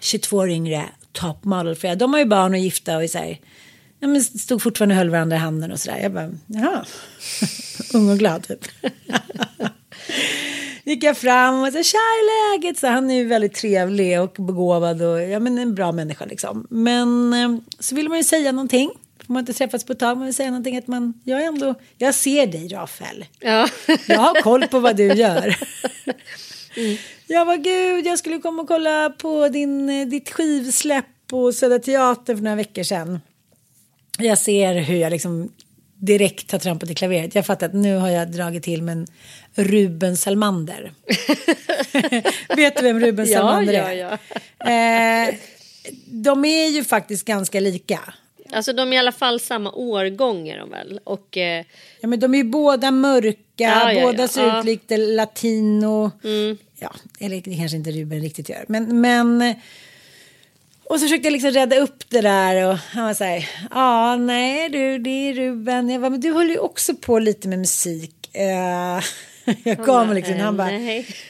22 0.00 0.36
år 0.36 0.50
yngre, 0.50 0.88
top 1.12 1.44
model 1.44 1.76
Freja. 1.76 1.94
De 1.94 2.12
har 2.12 2.20
ju 2.20 2.26
barn 2.26 2.54
och 2.54 2.60
gifta 2.60 2.96
och 2.96 3.04
är 3.04 3.08
så 3.08 3.18
här, 3.18 3.38
ja, 3.98 4.08
men 4.08 4.24
stod 4.24 4.62
fortfarande 4.62 4.94
och 4.94 4.98
höll 4.98 5.10
varandra 5.10 5.36
i 5.36 5.40
handen 5.40 5.72
och 5.72 5.80
sådär. 5.80 5.98
Jag 6.02 6.12
bara, 6.12 6.30
jaha, 6.46 6.84
ung 7.94 8.10
och 8.10 8.18
glad 8.18 8.48
typ. 8.48 8.64
Gick 10.84 11.04
jag 11.04 11.16
fram 11.16 11.62
och 11.62 11.72
sa, 11.72 11.82
tja 11.82 11.98
är 11.98 12.58
läget? 12.58 12.78
Så 12.78 12.86
han 12.86 13.10
är 13.10 13.14
ju 13.14 13.24
väldigt 13.24 13.54
trevlig 13.54 14.20
och 14.20 14.32
begåvad 14.38 15.02
och 15.02 15.22
ja, 15.22 15.38
men 15.38 15.58
en 15.58 15.74
bra 15.74 15.92
människa 15.92 16.24
liksom. 16.24 16.66
Men 16.70 17.32
eh, 17.32 17.56
så 17.78 17.94
vill 17.94 18.08
man 18.08 18.18
ju 18.18 18.24
säga 18.24 18.52
någonting. 18.52 18.90
Man 19.26 19.40
inte 19.40 19.52
träffats 19.52 19.84
på 19.84 19.92
ett 19.92 19.98
tag, 19.98 20.16
man 20.16 20.26
vill 20.26 20.34
säga 20.34 20.50
någonting 20.50 20.76
att 20.76 20.86
man, 20.86 21.20
jag 21.24 21.44
ändå, 21.44 21.74
jag 21.98 22.14
ser 22.14 22.46
dig 22.46 22.68
Rafael. 22.68 23.24
Ja. 23.38 23.68
Jag 24.06 24.18
har 24.18 24.42
koll 24.42 24.66
på 24.66 24.80
vad 24.80 24.96
du 24.96 25.06
gör. 25.06 25.56
Jag 27.26 27.44
var 27.44 27.56
gud, 27.56 28.06
jag 28.06 28.18
skulle 28.18 28.38
komma 28.38 28.62
och 28.62 28.68
kolla 28.68 29.10
på 29.10 29.48
din, 29.48 29.90
eh, 29.90 30.06
ditt 30.06 30.30
skivsläpp 30.30 31.04
på 31.26 31.52
Södra 31.52 31.78
Teatern 31.78 32.36
för 32.36 32.44
några 32.44 32.56
veckor 32.56 32.82
sedan. 32.82 33.20
Jag 34.18 34.38
ser 34.38 34.74
hur 34.74 34.96
jag 34.96 35.10
liksom 35.10 35.52
direkt 36.00 36.52
har 36.52 36.58
trampat 36.58 36.90
i 36.90 36.94
klaveret. 36.94 37.34
Jag 37.34 37.46
fattar 37.46 37.66
att 37.66 37.74
nu 37.74 37.96
har 37.96 38.08
jag 38.08 38.32
dragit 38.32 38.62
till 38.62 38.82
med 38.82 38.92
en 38.92 39.06
Ruben 39.64 40.16
Salmander. 40.16 40.92
Vet 42.56 42.76
du 42.76 42.82
vem 42.82 43.00
Ruben 43.00 43.26
Ja, 43.26 43.38
Salmander 43.38 43.72
ja, 43.72 43.88
är? 43.90 44.18
ja. 44.58 45.28
Eh, 45.28 45.34
de 46.06 46.44
är 46.44 46.68
ju 46.68 46.84
faktiskt 46.84 47.24
ganska 47.24 47.60
lika. 47.60 48.00
Alltså 48.52 48.72
de 48.72 48.92
är 48.92 48.96
i 48.96 48.98
alla 48.98 49.12
fall 49.12 49.40
samma 49.40 49.72
årgång 49.72 50.48
är 50.48 50.58
de 50.58 50.70
väl. 50.70 51.00
Och 51.04 51.36
eh, 51.36 51.64
Ja, 52.00 52.08
men 52.08 52.20
de 52.20 52.34
är 52.34 52.38
ju 52.38 52.44
båda 52.44 52.90
mörka, 52.90 53.38
Ja, 53.56 53.92
ja, 53.92 54.00
båda 54.06 54.22
ja. 54.22 54.28
ser 54.28 54.42
Ja. 54.42 54.48
Mm. 54.48 54.58
ut 54.60 54.64
lite 54.64 54.96
latino. 54.96 56.10
Ja, 56.78 56.94
eller 57.20 57.40
det 57.40 57.56
kanske 57.56 57.76
inte 57.76 57.90
Ruben 57.90 58.20
riktigt 58.20 58.48
gör. 58.48 58.64
Men, 58.68 59.00
men... 59.00 59.54
Och 60.84 60.96
så 61.00 61.06
försökte 61.06 61.26
jag 61.26 61.32
liksom 61.32 61.50
rädda 61.50 61.76
upp 61.76 62.04
det 62.10 62.20
där 62.20 62.66
och 62.68 62.76
han 62.76 63.04
var 63.04 63.14
så 63.14 63.24
här, 63.24 63.48
ja, 63.70 64.16
nej 64.16 64.68
du, 64.68 64.98
det 64.98 65.10
är 65.10 65.34
Ruben. 65.34 65.90
Jag 65.90 66.00
bara, 66.00 66.10
men 66.10 66.20
du 66.20 66.30
håller 66.30 66.50
ju 66.50 66.58
också 66.58 66.94
på 66.94 67.18
lite 67.18 67.48
med 67.48 67.58
musik. 67.58 68.36
Eh, 68.36 69.02
jag 69.64 70.06
mig 70.06 70.14
liksom, 70.14 70.38
han 70.38 70.56
bara, 70.56 70.70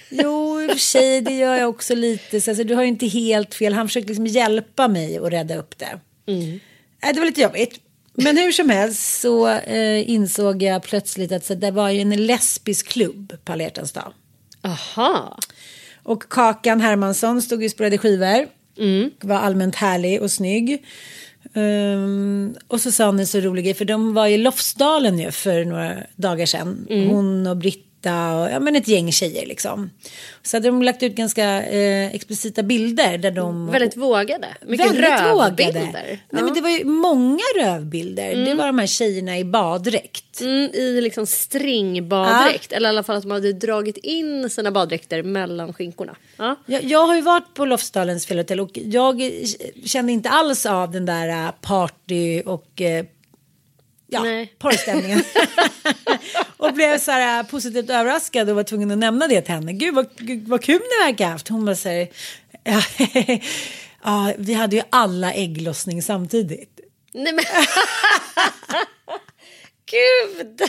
jo, 0.08 0.60
i 0.60 0.66
och 0.66 0.70
för 0.70 0.78
sig, 0.78 1.20
det 1.20 1.32
gör 1.32 1.56
jag 1.56 1.68
också 1.68 1.94
lite. 1.94 2.40
Så 2.40 2.50
alltså, 2.50 2.64
du 2.64 2.74
har 2.74 2.82
ju 2.82 2.88
inte 2.88 3.06
helt 3.06 3.54
fel. 3.54 3.72
Han 3.72 3.88
försökte 3.88 4.08
liksom 4.08 4.26
hjälpa 4.26 4.88
mig 4.88 5.18
att 5.18 5.32
rädda 5.32 5.56
upp 5.56 5.78
det. 5.78 6.00
Mm. 6.32 6.60
Nej, 7.02 7.12
det 7.12 7.20
var 7.20 7.26
lite 7.26 7.40
jobbigt. 7.40 7.80
Men 8.14 8.36
hur 8.36 8.52
som 8.52 8.70
helst 8.70 9.20
så 9.20 9.48
eh, 9.48 10.10
insåg 10.10 10.62
jag 10.62 10.82
plötsligt 10.82 11.32
att 11.32 11.44
så, 11.44 11.54
det 11.54 11.70
var 11.70 11.90
ju 11.90 12.00
en 12.00 12.26
lesbisk 12.26 12.88
klubb 12.88 13.32
på 13.44 13.52
alla 13.52 13.70
dag. 13.70 14.12
Aha. 14.62 15.38
Och 16.02 16.28
Kakan 16.30 16.80
Hermansson 16.80 17.42
stod 17.42 17.62
ju 17.62 17.66
och 17.66 17.70
spelade 17.70 17.98
skivor. 17.98 18.46
Mm. 18.78 19.10
Var 19.20 19.36
allmänt 19.36 19.76
härlig 19.76 20.22
och 20.22 20.30
snygg. 20.30 20.84
Ehm, 21.54 22.54
och 22.68 22.80
så 22.80 22.92
sa 22.92 23.06
hon 23.06 23.20
en 23.20 23.26
så 23.26 23.40
rolig 23.40 23.64
grej, 23.64 23.74
för 23.74 23.84
de 23.84 24.14
var 24.14 24.26
i 24.26 24.38
Lofsdalen 24.38 25.18
ju 25.18 25.30
för 25.30 25.64
några 25.64 25.96
dagar 26.16 26.46
sedan. 26.46 26.86
Mm. 26.90 27.08
Hon 27.08 27.46
och 27.46 27.56
Britta 28.00 28.34
och 28.36 28.50
ja, 28.50 28.60
men 28.60 28.76
ett 28.76 28.88
gäng 28.88 29.12
tjejer 29.12 29.46
liksom. 29.46 29.90
Så 30.42 30.56
hade 30.56 30.68
de 30.68 30.82
lagt 30.82 31.02
ut 31.02 31.14
ganska 31.14 31.62
eh, 31.62 32.14
explicita 32.14 32.62
bilder 32.62 33.18
där 33.18 33.30
de... 33.30 33.66
Väldigt 33.70 33.96
vågade. 33.96 34.48
Mycket 34.66 34.86
Väldigt 34.86 35.04
rövbilder. 35.04 35.32
vågade. 35.34 35.90
Nej, 35.92 36.22
Ja. 36.30 36.42
men 36.44 36.54
det 36.54 36.60
var 36.60 36.70
ju 36.70 36.84
många 36.84 37.42
rövbilder. 37.58 38.44
Det 38.44 38.54
var 38.54 38.66
de 38.66 38.78
här 38.78 38.86
tjejerna 38.86 39.38
i 39.38 39.44
baddräkt. 39.44 40.40
Mm, 40.40 40.70
I 40.74 41.00
liksom 41.00 41.26
stringbaddräkt. 41.26 42.72
Eller 42.72 42.88
i 42.88 42.90
alla 42.90 43.02
fall 43.02 43.16
att 43.16 43.22
de 43.22 43.30
hade 43.30 43.52
dragit 43.52 43.96
in 43.96 44.50
sina 44.50 44.70
baddräkter 44.70 45.22
mellan 45.22 45.72
skinkorna. 45.74 46.16
Ja. 46.36 46.56
Jag, 46.66 46.84
jag 46.84 47.06
har 47.06 47.14
ju 47.14 47.20
varit 47.22 47.54
på 47.54 47.64
Lofsdalens 47.64 48.26
fjällhotell 48.26 48.60
och 48.60 48.70
jag 48.74 49.22
kände 49.84 50.12
inte 50.12 50.28
alls 50.28 50.66
av 50.66 50.90
den 50.90 51.06
där 51.06 51.28
eh, 51.28 51.50
party 51.60 52.40
och 52.40 52.80
eh, 52.80 53.04
ja, 54.10 54.22
Nej. 54.22 54.54
porrstämningen. 54.58 55.22
och 56.56 56.72
blev 56.74 56.98
så 56.98 57.10
här 57.10 57.38
eh, 57.40 57.46
positivt 57.46 57.90
överraskad 57.90 58.50
och 58.50 58.56
var 58.56 58.62
tvungen 58.62 58.90
att 58.90 58.98
nämna 58.98 59.28
det 59.28 59.40
till 59.40 59.54
henne. 59.54 59.72
Gud 59.72 59.94
vad, 59.94 60.06
gud, 60.16 60.48
vad 60.48 60.62
kul 60.62 60.80
ni 60.80 61.06
verkar 61.06 61.24
ha 61.24 61.32
haft. 61.32 61.48
Hon 61.48 61.64
bara 61.64 61.76
säger, 61.76 62.08
ja, 62.64 62.82
ja, 64.04 64.32
vi 64.38 64.54
hade 64.54 64.76
ju 64.76 64.82
alla 64.90 65.32
ägglossning 65.32 66.02
samtidigt. 66.02 66.80
Nej 67.14 67.32
men. 67.32 67.44
Gud. 69.90 70.60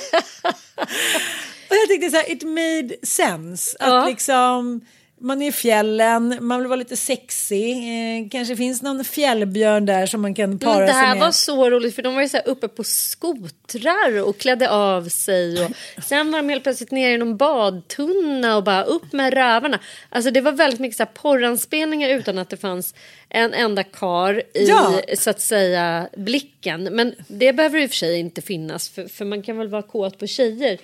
Och 1.69 1.75
jag 1.75 1.88
tyckte 1.89 2.10
så 2.10 2.17
här, 2.17 2.32
it 2.32 2.43
made 2.43 2.95
sense. 3.04 3.77
Att 3.80 3.89
Ja. 3.89 4.06
liksom, 4.06 4.82
man 5.21 5.41
är 5.41 5.47
i 5.47 5.51
fjällen, 5.51 6.38
man 6.41 6.60
vill 6.60 6.67
vara 6.67 6.75
lite 6.79 6.97
sexig. 6.97 7.71
Eh, 7.71 8.29
kanske 8.31 8.55
finns 8.55 8.81
någon 8.81 9.03
fjällbjörn 9.03 9.86
där 9.86 10.05
som 10.05 10.21
man 10.21 10.34
kan 10.34 10.60
para 10.60 10.77
Men 10.77 10.81
det 10.81 10.93
sig 10.93 10.95
här 11.01 11.15
med. 11.15 11.23
var 11.23 11.31
så 11.31 11.69
roligt 11.69 11.95
för 11.95 12.01
de 12.01 12.15
var 12.15 12.21
ju 12.21 12.29
så 12.29 12.38
här 12.38 12.47
uppe 12.47 12.67
på 12.67 12.84
skotrar 12.84 14.23
och 14.23 14.38
klädde 14.38 14.69
av 14.69 15.10
sig. 15.10 15.65
Och 15.65 15.71
sen 16.03 16.31
var 16.31 16.39
de 16.39 16.49
helt 16.49 16.63
plötsligt 16.63 16.91
nere 16.91 17.13
i 17.13 17.17
någon 17.17 17.38
badtunna 17.38 18.57
och 18.57 18.63
bara 18.63 18.84
upp 18.84 19.13
med 19.13 19.34
rövarna. 19.34 19.79
Alltså 20.10 20.31
det 20.31 20.41
var 20.41 20.51
väldigt 20.51 20.79
mycket 20.79 20.97
så 20.97 21.03
här 21.03 21.12
porranspelningar 21.13 22.10
utan 22.10 22.38
att 22.38 22.49
det 22.49 22.57
fanns 22.57 22.95
en 23.29 23.53
enda 23.53 23.84
kar 23.84 24.43
i 24.53 24.65
Ja. 24.67 25.01
så 25.17 25.29
att 25.29 25.41
säga 25.41 26.07
blicken. 26.17 26.84
Men 26.84 27.15
det 27.27 27.53
behöver 27.53 27.79
i 27.79 27.86
och 27.86 27.89
för 27.89 27.97
sig 27.97 28.19
inte 28.19 28.41
finnas 28.41 28.89
för, 28.89 29.07
för 29.07 29.25
man 29.25 29.43
kan 29.43 29.57
väl 29.57 29.67
vara 29.67 29.81
kåt 29.81 30.19
på 30.19 30.27
tjejer. 30.27 30.77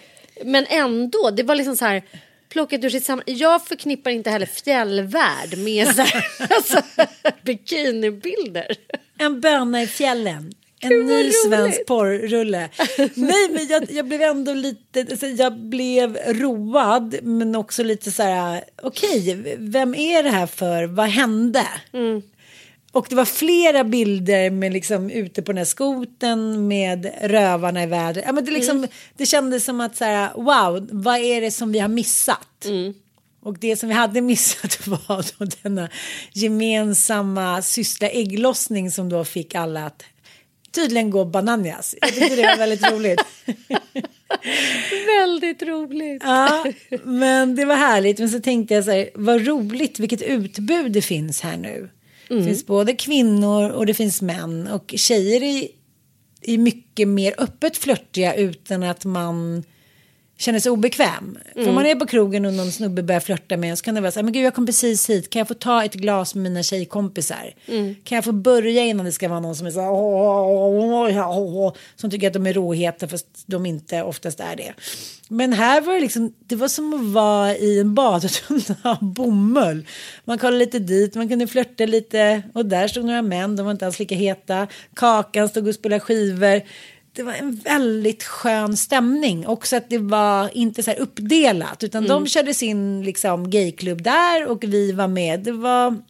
Men 0.43 0.65
ändå, 0.69 1.29
det 1.31 1.43
var 1.43 1.55
liksom 1.55 1.75
så 1.75 1.85
här 1.85 2.03
plockat 2.49 2.83
ur 2.83 2.89
sitt 2.89 3.05
sammanhang. 3.05 3.35
Jag 3.37 3.65
förknippar 3.65 4.11
inte 4.11 4.29
heller 4.29 4.45
fjällvärld 4.45 5.57
med 5.57 5.95
så 5.95 6.01
här, 6.01 6.25
alltså, 6.55 6.81
bikinibilder. 7.43 8.67
En 9.17 9.41
böna 9.41 9.83
i 9.83 9.87
fjällen. 9.87 10.51
En 10.79 10.89
Gud, 10.89 11.05
ny 11.05 11.31
svensk 11.31 11.85
porrrulle. 11.85 12.69
Nej, 13.13 13.49
men 13.51 13.67
jag, 13.67 13.91
jag 13.91 14.05
blev 14.07 14.21
ändå 14.21 14.53
lite, 14.53 14.99
alltså, 14.99 15.27
jag 15.27 15.59
blev 15.59 16.17
road, 16.17 17.15
men 17.23 17.55
också 17.55 17.83
lite 17.83 18.11
så 18.11 18.23
här, 18.23 18.63
okej, 18.81 19.55
vem 19.57 19.95
är 19.95 20.23
det 20.23 20.29
här 20.29 20.47
för, 20.47 20.83
vad 20.83 21.07
hände? 21.09 21.63
Och 22.91 23.07
det 23.09 23.15
var 23.15 23.25
flera 23.25 23.83
bilder 23.83 24.49
med 24.49 24.73
liksom 24.73 25.09
ute 25.09 25.41
på 25.41 25.51
den 25.51 25.57
här 25.57 25.65
skoten 25.65 26.67
med 26.67 27.11
rövarna 27.21 27.83
i 27.83 27.85
vädret. 27.85 28.25
Ja, 28.27 28.33
men 28.33 28.45
det, 28.45 28.51
liksom, 28.51 28.87
det 29.17 29.25
kändes 29.25 29.65
som 29.65 29.81
att 29.81 29.95
så 29.95 30.05
här, 30.05 30.33
wow, 30.35 30.87
vad 30.91 31.17
är 31.17 31.41
det 31.41 31.51
som 31.51 31.71
vi 31.71 31.79
har 31.79 31.87
missat? 31.87 32.65
Och 33.41 33.59
det 33.59 33.77
som 33.77 33.89
vi 33.89 33.95
hade 33.95 34.21
missat 34.21 34.87
var 35.07 35.25
då 35.39 35.45
denna 35.63 35.89
gemensamma 36.33 37.61
syssla 37.61 38.09
ägglossning 38.09 38.91
som 38.91 39.09
då 39.09 39.25
fick 39.25 39.55
alla 39.55 39.85
att 39.85 40.03
tydligen 40.71 41.09
gå 41.09 41.25
bananas. 41.25 41.95
Jag 42.01 42.13
tyckte 42.13 42.35
det 42.35 42.41
var 42.41 42.57
väldigt 42.57 42.91
roligt. 42.91 43.21
Väldigt 45.19 45.63
roligt. 45.63 46.21
Ja, 46.25 46.65
men 47.03 47.55
det 47.55 47.65
var 47.65 47.75
härligt. 47.75 48.19
Men 48.19 48.29
så 48.29 48.39
tänkte 48.39 48.73
jag 48.73 48.83
så 48.83 48.91
här, 48.91 49.09
vad 49.13 49.47
roligt 49.47 49.99
vilket 49.99 50.21
utbud 50.21 50.91
det 50.91 51.01
finns 51.01 51.41
här 51.41 51.57
nu. 51.57 51.89
Det 52.29 52.43
finns 52.43 52.65
både 52.65 52.93
kvinnor 52.93 53.69
och 53.69 53.85
det 53.85 53.93
finns 53.93 54.21
män. 54.21 54.67
Och 54.67 54.93
tjejer 54.97 55.43
är, 55.43 55.67
är 56.41 56.57
mycket 56.57 57.07
mer 57.07 57.33
öppet 57.37 57.77
flörtiga 57.77 58.35
utan 58.35 58.83
att 58.83 59.05
man 59.05 59.63
känner 60.37 60.59
sig 60.59 60.71
obekväm. 60.71 61.37
För 61.53 61.69
om 61.69 61.75
man 61.75 61.85
är 61.85 61.95
på 61.95 62.05
krogen 62.05 62.45
och 62.45 62.53
någon 62.53 62.71
snubbe 62.71 63.03
börjar 63.03 63.19
flörta 63.19 63.57
med 63.57 63.69
en 63.69 63.77
så 63.77 63.83
kan 63.83 63.95
det 63.95 64.01
vara 64.01 64.11
så 64.11 64.19
här, 64.19 64.23
men 64.23 64.33
gud 64.33 64.45
jag 64.45 64.53
kom 64.53 64.65
precis 64.65 65.09
hit, 65.09 65.29
kan 65.29 65.39
jag 65.39 65.47
få 65.47 65.53
ta 65.53 65.83
ett 65.83 65.93
glas 65.93 66.35
med 66.35 66.43
mina 66.43 66.63
tjejkompisar? 66.63 67.53
Kan 68.03 68.15
jag 68.15 68.23
få 68.25 68.31
börja 68.31 68.85
innan 68.85 69.05
det 69.05 69.11
ska 69.11 69.29
vara 69.29 69.39
någon 69.39 69.55
som 69.55 69.67
är 69.67 69.71
så 69.71 69.79
här, 69.81 69.91
"Åh, 69.91 70.47
åh, 70.47 71.17
åh, 71.17 71.37
åh, 71.37 71.55
åh", 71.55 71.73
som 71.95 72.09
tycker 72.11 72.27
att 72.27 72.33
de 72.33 72.47
är 72.47 72.53
råheta 72.53 73.07
fast 73.07 73.27
de 73.45 73.65
inte 73.65 74.01
oftast 74.03 74.39
är 74.39 74.55
det. 74.55 74.73
Men 75.29 75.53
här 75.53 75.81
var 75.81 75.93
det 75.93 75.99
liksom, 75.99 76.33
det 76.39 76.55
var 76.55 76.67
som 76.67 76.93
att 76.93 77.13
vara 77.13 77.55
i 77.55 77.79
en 77.79 77.95
badtunna 77.95 78.75
av 78.83 79.03
bomull. 79.03 79.85
Man 80.25 80.37
kollade 80.37 80.57
lite 80.57 80.79
dit, 80.79 81.15
man 81.15 81.29
kunde 81.29 81.47
flörta 81.47 81.85
lite 81.85 82.41
och 82.53 82.65
där 82.65 82.87
stod 82.87 83.05
några 83.05 83.21
män, 83.21 83.55
de 83.55 83.65
var 83.65 83.71
inte 83.71 83.85
alls 83.85 83.99
lika 83.99 84.15
heta. 84.15 84.67
Kakan 84.93 85.49
stod 85.49 85.67
och 85.67 85.75
spelade 85.75 85.99
skivor 85.99 86.61
det 87.17 87.23
var 87.23 87.33
en 87.33 87.55
väldigt 87.55 88.23
skön 88.23 88.77
stämning. 88.77 89.47
Också 89.47 89.75
att 89.75 89.89
det 89.89 89.97
var 89.97 90.57
inte 90.57 90.83
så 90.83 90.91
här 90.91 90.99
uppdelat. 90.99 91.83
Utan 91.83 92.07
de 92.07 92.27
körde 92.27 92.53
sin 92.53 93.03
liksom, 93.03 93.49
gayklubb 93.49 94.01
där 94.01 94.47
och 94.47 94.63
vi 94.63 94.91
var 94.91 95.07
med. 95.07 95.39
Det 95.39 95.51
var 95.51 96.01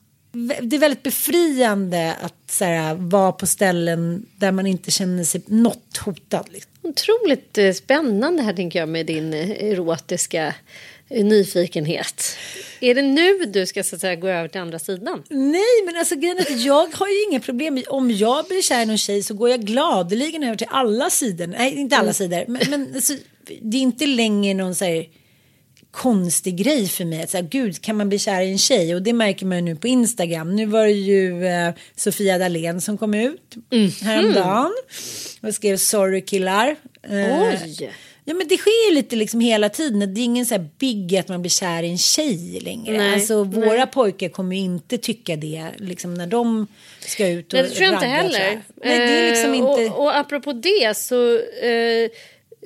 det 0.61 0.75
är 0.75 0.79
väldigt 0.79 1.03
befriande 1.03 2.15
att 2.21 2.51
så 2.51 2.65
här, 2.65 2.95
vara 2.95 3.31
på 3.31 3.47
ställen 3.47 4.25
där 4.35 4.51
man 4.51 4.67
inte 4.67 4.91
känner 4.91 5.23
sig 5.23 5.41
något 5.47 5.97
hotad. 5.97 6.45
Liksom. 6.49 6.71
Otroligt 6.81 7.57
eh, 7.57 7.73
spännande 7.73 8.43
här 8.43 8.53
tänker 8.53 8.79
jag 8.79 8.89
med 8.89 9.05
din 9.05 9.33
eh, 9.33 9.51
erotiska 9.51 10.55
nyfikenhet. 11.09 12.23
Är 12.79 12.95
det 12.95 13.01
nu 13.01 13.45
du 13.45 13.65
ska 13.65 13.83
så 13.83 13.95
att 13.95 14.01
säga, 14.01 14.15
gå 14.15 14.27
över 14.27 14.47
till 14.47 14.61
andra 14.61 14.79
sidan? 14.79 15.23
Nej, 15.29 15.61
men 15.85 15.95
alltså 15.97 16.15
grejen 16.15 16.37
är 16.37 16.41
att 16.41 16.61
jag 16.65 16.87
har 16.93 17.07
ju 17.07 17.23
inga 17.29 17.39
problem. 17.39 17.83
Om 17.87 18.11
jag 18.11 18.45
blir 18.45 18.61
kär 18.61 18.81
i 18.81 18.85
någon 18.85 18.97
tjej 18.97 19.23
så 19.23 19.33
går 19.33 19.49
jag 19.49 19.59
gladeligen 19.61 20.43
över 20.43 20.55
till 20.55 20.67
alla 20.69 21.09
sidor. 21.09 21.47
Nej, 21.47 21.75
inte 21.75 21.97
alla 21.97 22.13
sidor. 22.13 22.43
Men, 22.47 22.61
men 22.69 22.95
alltså, 22.95 23.13
det 23.61 23.77
är 23.77 23.81
inte 23.81 24.05
längre 24.05 24.53
någon 24.53 24.75
så 24.75 24.85
här 24.85 25.05
konstig 25.91 26.57
grej 26.57 26.87
för 26.87 27.05
mig. 27.05 27.23
Att 27.23 27.29
så 27.29 27.37
här, 27.37 27.43
Gud, 27.51 27.81
kan 27.81 27.95
man 27.97 28.10
bli 28.10 28.19
kär 28.19 28.41
i 28.41 28.51
en 28.51 28.58
tjej? 28.58 28.95
Och 28.95 29.01
det 29.01 29.13
märker 29.13 29.45
man 29.45 29.58
ju 29.58 29.62
nu 29.63 29.75
på 29.75 29.87
Instagram. 29.87 30.55
Nu 30.55 30.65
var 30.65 30.85
det 30.85 30.91
ju 30.91 31.45
eh, 31.47 31.73
Sofia 31.95 32.37
Dalén 32.37 32.81
som 32.81 32.97
kom 32.97 33.13
ut 33.13 33.55
Mhm. 33.71 33.91
häromdagen 34.01 34.71
och 35.41 35.53
skrev 35.55 35.77
sorry 35.77 36.21
killar. 36.21 36.75
Eh, 37.03 37.49
Oj! 37.63 37.91
Ja 38.30 38.34
men 38.34 38.48
det 38.48 38.58
sker 38.58 38.90
ju 38.90 38.96
lite 38.96 39.15
liksom 39.15 39.40
hela 39.40 39.69
tiden. 39.69 40.13
Det 40.13 40.21
är 40.21 40.23
ingen 40.23 40.46
så 40.46 40.56
här 40.56 40.69
big 40.80 41.17
att 41.17 41.28
man 41.28 41.42
blir 41.42 41.50
kär 41.50 41.84
i 41.84 41.90
en 41.90 41.98
tjej 41.98 42.60
längre. 42.62 42.98
Nej, 42.98 43.13
alltså 43.13 43.44
våra 43.44 43.78
nej. 43.78 43.88
pojkar 43.88 44.30
kommer 44.30 44.56
ju 44.56 44.62
inte 44.62 44.98
tycka 44.98 45.36
det 45.36 45.65
liksom 45.78 46.13
när 46.13 46.28
de 46.28 46.67
ska 47.00 47.28
ut 47.28 47.54
och 47.54 47.60
Nej, 47.60 47.69
det 47.69 47.75
tror 47.75 47.86
jag 47.86 47.94
inte 47.94 48.06
heller. 48.06 48.62
Nej, 48.84 49.00
det 49.00 49.19
är 49.19 49.30
liksom 49.30 49.52
Eh, 49.54 49.58
inte... 49.58 49.94
och, 49.94 50.04
och 50.04 50.17
apropå 50.17 50.54
det 50.54 50.98
så 50.98 51.36
eh, 51.40 52.10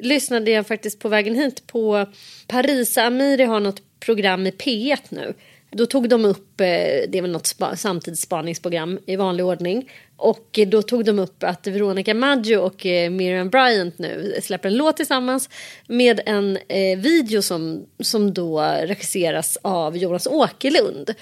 lyssnade 0.02 0.52
jag 0.52 0.68
faktiskt 0.68 1.00
på 1.00 1.10
vägen 1.10 1.36
hit 1.36 1.68
på 1.68 2.06
Parisa 2.48 3.04
Amiri 3.04 3.44
har 3.44 3.60
något 3.60 3.82
program 4.00 4.48
i 4.48 4.52
P1 4.52 5.00
nu. 5.10 5.34
Då 5.72 5.86
tog 5.86 6.10
de 6.10 6.26
upp, 6.26 6.62
eh, 6.62 6.66
det 7.10 7.14
är 7.14 7.22
väl 7.22 7.32
något 7.32 7.48
spa, 7.48 7.76
samtidsspaningsprogram 7.76 9.00
i 9.06 9.16
vanlig 9.16 9.46
ordning. 9.46 9.90
Och 10.22 10.60
då 10.68 10.82
tog 10.82 11.06
de 11.06 11.20
upp 11.20 11.44
att 11.44 11.68
Veronica 11.68 12.14
Maggio 12.14 12.58
och 12.58 12.86
eh, 12.86 13.10
Miriam 13.10 13.50
Bryant 13.50 14.00
nu 14.00 14.36
släpper 14.42 14.70
en 14.70 14.78
låt 14.78 14.98
tillsammans 14.98 15.50
med 15.88 16.22
en 16.26 16.58
eh, 16.68 17.00
video 17.00 17.42
som, 17.42 17.86
som 18.00 18.34
då 18.34 18.62
regisseras 18.62 19.58
av 19.62 19.98
Jonas 19.98 20.28
Åkerlund. 20.28 21.14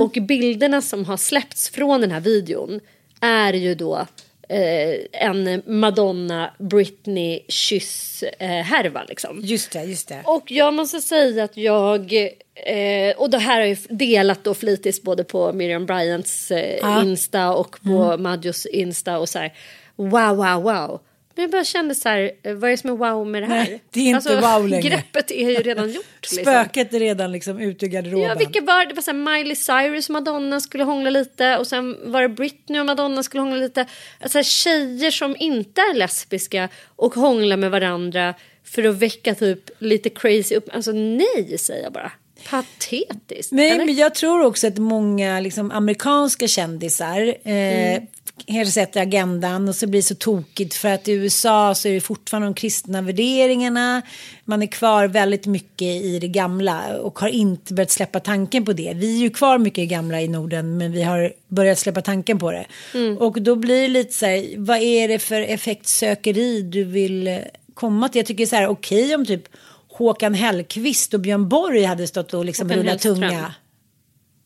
Och 0.00 0.22
bilderna 0.22 0.82
som 0.82 1.04
har 1.04 1.16
släppts 1.16 1.70
från 1.70 2.00
den 2.00 2.10
här 2.10 2.20
videon 2.20 2.80
är 3.20 3.52
ju 3.52 3.74
då 3.74 4.06
eh, 4.48 5.22
en 5.28 5.62
Madonna 5.66 6.54
Britney 6.58 7.40
kyss 7.48 8.22
eh, 8.38 8.64
liksom. 9.08 9.40
Just 9.42 9.72
det, 9.72 9.84
just 9.84 10.08
det. 10.08 10.22
Och 10.24 10.50
jag 10.50 10.74
måste 10.74 11.00
säga 11.00 11.44
att 11.44 11.56
jag, 11.56 12.12
eh, 12.54 13.16
och 13.16 13.30
det 13.30 13.38
här 13.38 13.60
har 13.60 13.66
jag 13.66 13.78
delat 13.88 14.44
då 14.44 14.54
flitigt 14.54 15.02
både 15.02 15.24
på 15.24 15.52
Miriam 15.52 15.86
Bryants 15.86 16.52
Ja. 16.80 17.02
Insta 17.02 17.52
och 17.52 17.76
på 17.82 18.16
Madjos 18.16 18.66
Insta 18.66 19.18
och 19.18 19.28
så 19.28 19.38
här, 19.38 19.52
wow, 19.96 20.36
wow, 20.36 20.62
wow. 20.62 21.00
Men 21.34 21.42
jag 21.42 21.50
bara 21.50 21.64
kände 21.64 21.94
så 21.94 22.08
här, 22.08 22.30
eh, 22.42 22.54
vad 22.54 22.70
är 22.70 22.70
det 22.70 22.76
som 22.76 22.90
är 22.90 22.94
wow 22.94 23.26
med 23.26 23.42
det 23.42 23.46
här? 23.46 23.64
Nej, 23.64 23.82
det 23.90 24.00
är 24.00 24.16
inte 24.16 24.40
wow 24.40 24.68
längre. 24.68 24.88
Greppet 24.88 25.30
är 25.30 25.50
ju 25.50 25.56
redan 25.56 25.92
gjort. 25.92 26.04
Liksom. 26.22 26.38
Spöket 26.38 26.94
är 26.94 27.00
redan 27.00 27.32
liksom 27.32 27.58
ute 27.58 27.86
ur 27.86 27.90
garderoben. 27.90 28.28
Ja, 28.28 28.34
vilka 28.34 28.60
var 28.60 28.78
det? 28.78 28.88
Det 28.88 28.94
var 28.94 29.02
så 29.02 29.10
här, 29.10 29.38
Miley 29.38 29.56
Cyrus 29.56 30.08
och 30.08 30.12
Madonna 30.12 30.60
skulle 30.60 30.84
hångla 30.84 31.10
lite 31.10 31.58
och 31.58 31.66
sen 31.66 32.12
var 32.12 32.22
det 32.22 32.28
Britney 32.28 32.80
och 32.80 32.86
Madonna 32.86 33.22
skulle 33.22 33.40
hångla 33.40 33.56
lite. 33.56 33.86
Alltså 34.20 34.38
här, 34.38 34.42
tjejer 34.42 35.10
som 35.10 35.36
inte 35.38 35.80
är 35.80 35.94
lesbiska 35.94 36.68
och 36.96 37.14
hånglar 37.14 37.56
med 37.56 37.70
varandra 37.70 38.34
för 38.64 38.84
att 38.84 38.94
väcka 38.94 39.34
typ 39.34 39.70
lite 39.78 40.10
crazy 40.10 40.54
upp. 40.54 40.68
Alltså 40.72 40.92
nej, 40.92 41.58
säger 41.58 41.82
jag 41.82 41.92
bara. 41.92 42.12
Patetiskt. 42.50 43.52
Nej, 43.52 43.70
eller? 43.70 43.84
men 43.84 43.94
jag 43.94 44.14
tror 44.14 44.44
också 44.44 44.66
att 44.66 44.78
många 44.78 45.40
liksom, 45.40 45.70
amerikanska 45.70 46.48
kändisar 46.48 47.34
eh, 47.44 47.54
Mm. 47.54 48.06
Kanske 48.46 48.72
sätter 48.72 49.00
agendan 49.00 49.68
och 49.68 49.74
så 49.74 49.86
blir 49.86 50.00
det 50.00 50.06
så 50.06 50.14
tokigt 50.14 50.74
för 50.74 50.88
att 50.88 51.08
i 51.08 51.12
USA 51.12 51.74
så 51.74 51.88
är 51.88 51.92
det 51.92 52.00
fortfarande 52.00 52.48
de 52.48 52.54
kristna 52.54 53.02
värderingarna. 53.02 54.02
Man 54.44 54.62
är 54.62 54.66
kvar 54.66 55.06
väldigt 55.06 55.46
mycket 55.46 56.02
i 56.02 56.18
det 56.18 56.28
gamla 56.28 56.96
och 56.98 57.18
har 57.18 57.28
inte 57.28 57.74
börjat 57.74 57.90
släppa 57.90 58.20
tanken 58.20 58.64
på 58.64 58.72
det. 58.72 58.92
Vi 58.96 59.16
är 59.16 59.22
ju 59.22 59.30
kvar 59.30 59.58
mycket 59.58 59.78
i 59.78 59.86
gamla 59.86 60.20
i 60.20 60.28
Norden 60.28 60.78
men 60.78 60.92
vi 60.92 61.02
har 61.02 61.32
börjat 61.48 61.78
släppa 61.78 62.02
tanken 62.02 62.38
på 62.38 62.52
det. 62.52 62.66
Mm. 62.94 63.18
Och 63.18 63.42
då 63.42 63.56
blir 63.56 63.82
det 63.82 63.88
lite 63.88 64.12
så 64.12 64.26
här, 64.26 64.54
vad 64.56 64.78
är 64.78 65.08
det 65.08 65.18
för 65.18 65.40
effektsökeri 65.40 66.62
du 66.62 66.84
vill 66.84 67.40
komma 67.74 68.08
till? 68.08 68.18
Jag 68.18 68.26
tycker 68.26 68.46
så 68.46 68.56
här, 68.56 68.68
okej 68.68 69.14
om 69.14 69.26
typ 69.26 69.48
Håkan 69.88 70.34
Hellqvist 70.34 71.14
och 71.14 71.20
Björn 71.20 71.48
Borg 71.48 71.84
hade 71.84 72.06
stått 72.06 72.34
och 72.34 72.44
liksom 72.44 72.72
rullat 72.72 73.00
tunga. 73.00 73.54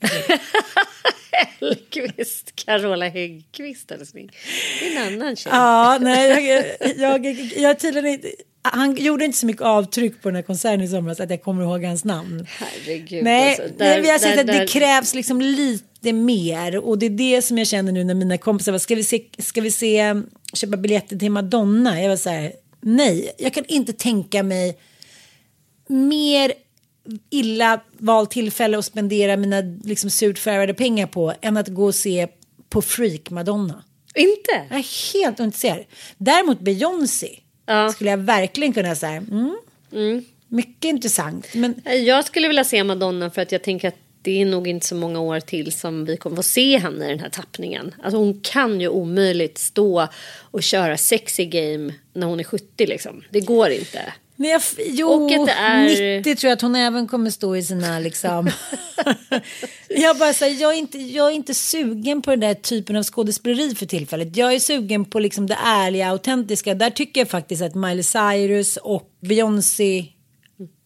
Hellqvist, 1.61 2.53
Carola 2.65 3.09
Häggkvist 3.09 3.91
älskling. 3.91 4.31
Det 4.81 4.87
är 4.97 5.07
en 5.07 5.15
annan 5.23 5.37
tjej. 5.37 5.53
Ja, 5.53 5.99
nej, 6.01 6.47
jag, 6.47 6.97
jag, 6.97 7.27
jag, 7.57 7.79
tydligen 7.79 8.07
inte, 8.13 8.29
han 8.63 8.97
gjorde 8.97 9.25
inte 9.25 9.39
så 9.39 9.47
mycket 9.47 9.63
avtryck 9.63 10.23
på 10.23 10.29
den 10.29 10.37
här 10.37 10.43
konserten 10.43 10.81
i 10.83 10.89
somras 10.89 11.21
att 11.21 11.31
jag 11.31 11.43
kommer 11.43 11.63
ihåg 11.63 11.85
hans 11.85 12.05
namn. 12.05 12.47
Herregud. 12.49 13.25
Nej, 13.25 13.49
alltså. 13.49 13.75
nej 13.79 14.01
vi 14.03 14.11
har 14.11 14.19
sett 14.19 14.35
där- 14.35 14.41
att 14.41 14.47
det 14.47 14.53
där- 14.53 14.67
krävs 14.67 15.15
liksom 15.15 15.41
lite 15.41 16.13
mer 16.13 16.79
och 16.79 16.99
det 16.99 17.07
är 17.07 17.11
det 17.11 17.43
som 17.43 17.59
jag 17.59 17.67
känner 17.67 17.93
nu 17.93 18.05
när 18.05 18.15
mina 18.15 18.39
kompisar 18.39 18.73
var, 18.73 18.79
ska 18.79 18.95
vi 18.95 19.05
se, 19.05 19.23
ska 19.39 19.61
vi 19.61 19.71
se, 19.71 20.15
köpa 20.55 20.77
biljetter 20.77 21.17
till 21.17 21.31
Madonna? 21.31 22.03
Jag 22.03 22.09
var 22.09 22.17
så 22.17 22.31
här, 22.31 22.53
nej, 22.81 23.33
jag 23.39 23.55
kan 23.55 23.65
inte 23.65 23.93
tänka 23.93 24.43
mig 24.43 24.79
mer 25.87 26.53
illa 27.31 27.81
valt 27.99 28.31
tillfälle 28.31 28.79
att 28.79 28.85
spendera 28.85 29.37
mina 29.37 29.61
liksom 29.85 30.11
surt 30.11 30.39
förvärvade 30.39 30.75
pengar 30.75 31.07
på 31.07 31.35
än 31.41 31.57
att 31.57 31.69
gå 31.69 31.85
och 31.85 31.95
se 31.95 32.29
på 32.69 32.83
Freak 32.83 33.31
Madonna. 33.31 33.85
Inte? 34.15 34.67
Jag 34.71 34.79
är 34.79 35.13
helt 35.15 35.41
ointresserad. 35.41 35.85
Däremot 36.19 36.61
Beyoncé 36.61 37.29
Ja. 37.67 37.89
skulle 37.93 38.11
jag 38.11 38.19
verkligen 38.19 38.73
kunna 38.73 38.95
säga. 38.95 39.25
Mm, 39.93 40.25
Mycket 40.49 40.85
intressant. 40.85 41.47
Men 41.55 41.75
Jag 42.07 42.25
skulle 42.25 42.49
vilja 42.49 42.65
se 42.65 42.85
Madonna 42.85 43.31
för 43.31 43.43
att 43.43 43.53
jag 43.53 43.63
tänker 43.63 43.89
att 43.89 43.95
det 44.23 44.41
är 44.43 44.47
nog 44.47 44.69
inte 44.69 44.87
så 44.87 44.95
många 44.95 45.21
år 45.21 45.41
till 45.41 45.73
som 45.73 46.05
vi 46.05 46.17
kommer 46.17 46.37
få 46.37 46.43
se 46.43 46.79
henne 46.79 47.07
i 47.07 47.09
den 47.09 47.21
här 47.21 47.29
tappningen. 47.29 47.95
Alltså 48.03 48.19
hon 48.19 48.41
kan 48.41 48.81
ju 48.81 48.89
omöjligt 48.89 49.59
stå 49.59 50.09
och 50.51 50.63
köra 50.63 50.97
sexy 50.97 51.45
game 51.45 51.95
när 52.13 52.27
hon 52.27 52.41
är 52.41 52.45
70 52.45 52.87
liksom. 52.87 53.23
Det 53.31 53.41
går 53.41 53.71
inte. 53.71 54.13
Nej, 54.41 54.51
jag, 54.51 54.63
jo, 54.87 55.09
Och 55.09 55.33
att 55.33 55.47
det 55.47 55.53
är- 55.53 56.19
90 56.19 56.37
tror 56.37 56.49
jag 56.49 56.57
att 56.57 56.63
hon 56.63 56.77
även 56.77 57.09
kommer 57.09 57.31
stå 57.31 57.57
i 57.57 57.63
sina 57.63 57.99
liksom. 57.99 58.51
jag 59.89 60.19
bara 60.19 60.33
säger, 60.33 60.61
jag 60.63 60.73
är 60.75 60.79
inte, 60.79 60.99
jag 60.99 61.27
är 61.29 61.33
inte 61.33 61.55
sugen 61.55 62.23
på 62.23 62.31
den 62.31 62.41
där 62.41 62.55
typen 62.55 62.97
av 62.97 63.03
skådespeleri 63.03 63.75
för 63.75 63.87
tillfället. 63.87 64.37
Jag 64.37 64.55
är 64.55 64.59
sugen 64.61 65.05
på 65.05 65.21
liksom 65.21 65.47
det 65.47 65.59
ärliga, 65.65 66.09
autentiska. 66.11 66.75
Där 66.75 66.91
tycker 66.91 67.21
jag 67.21 67.29
faktiskt 67.29 67.63
att 67.63 67.75
Miley 67.75 68.03
Cyrus 68.03 68.77
och 68.77 69.11
Beyoncé 69.21 70.07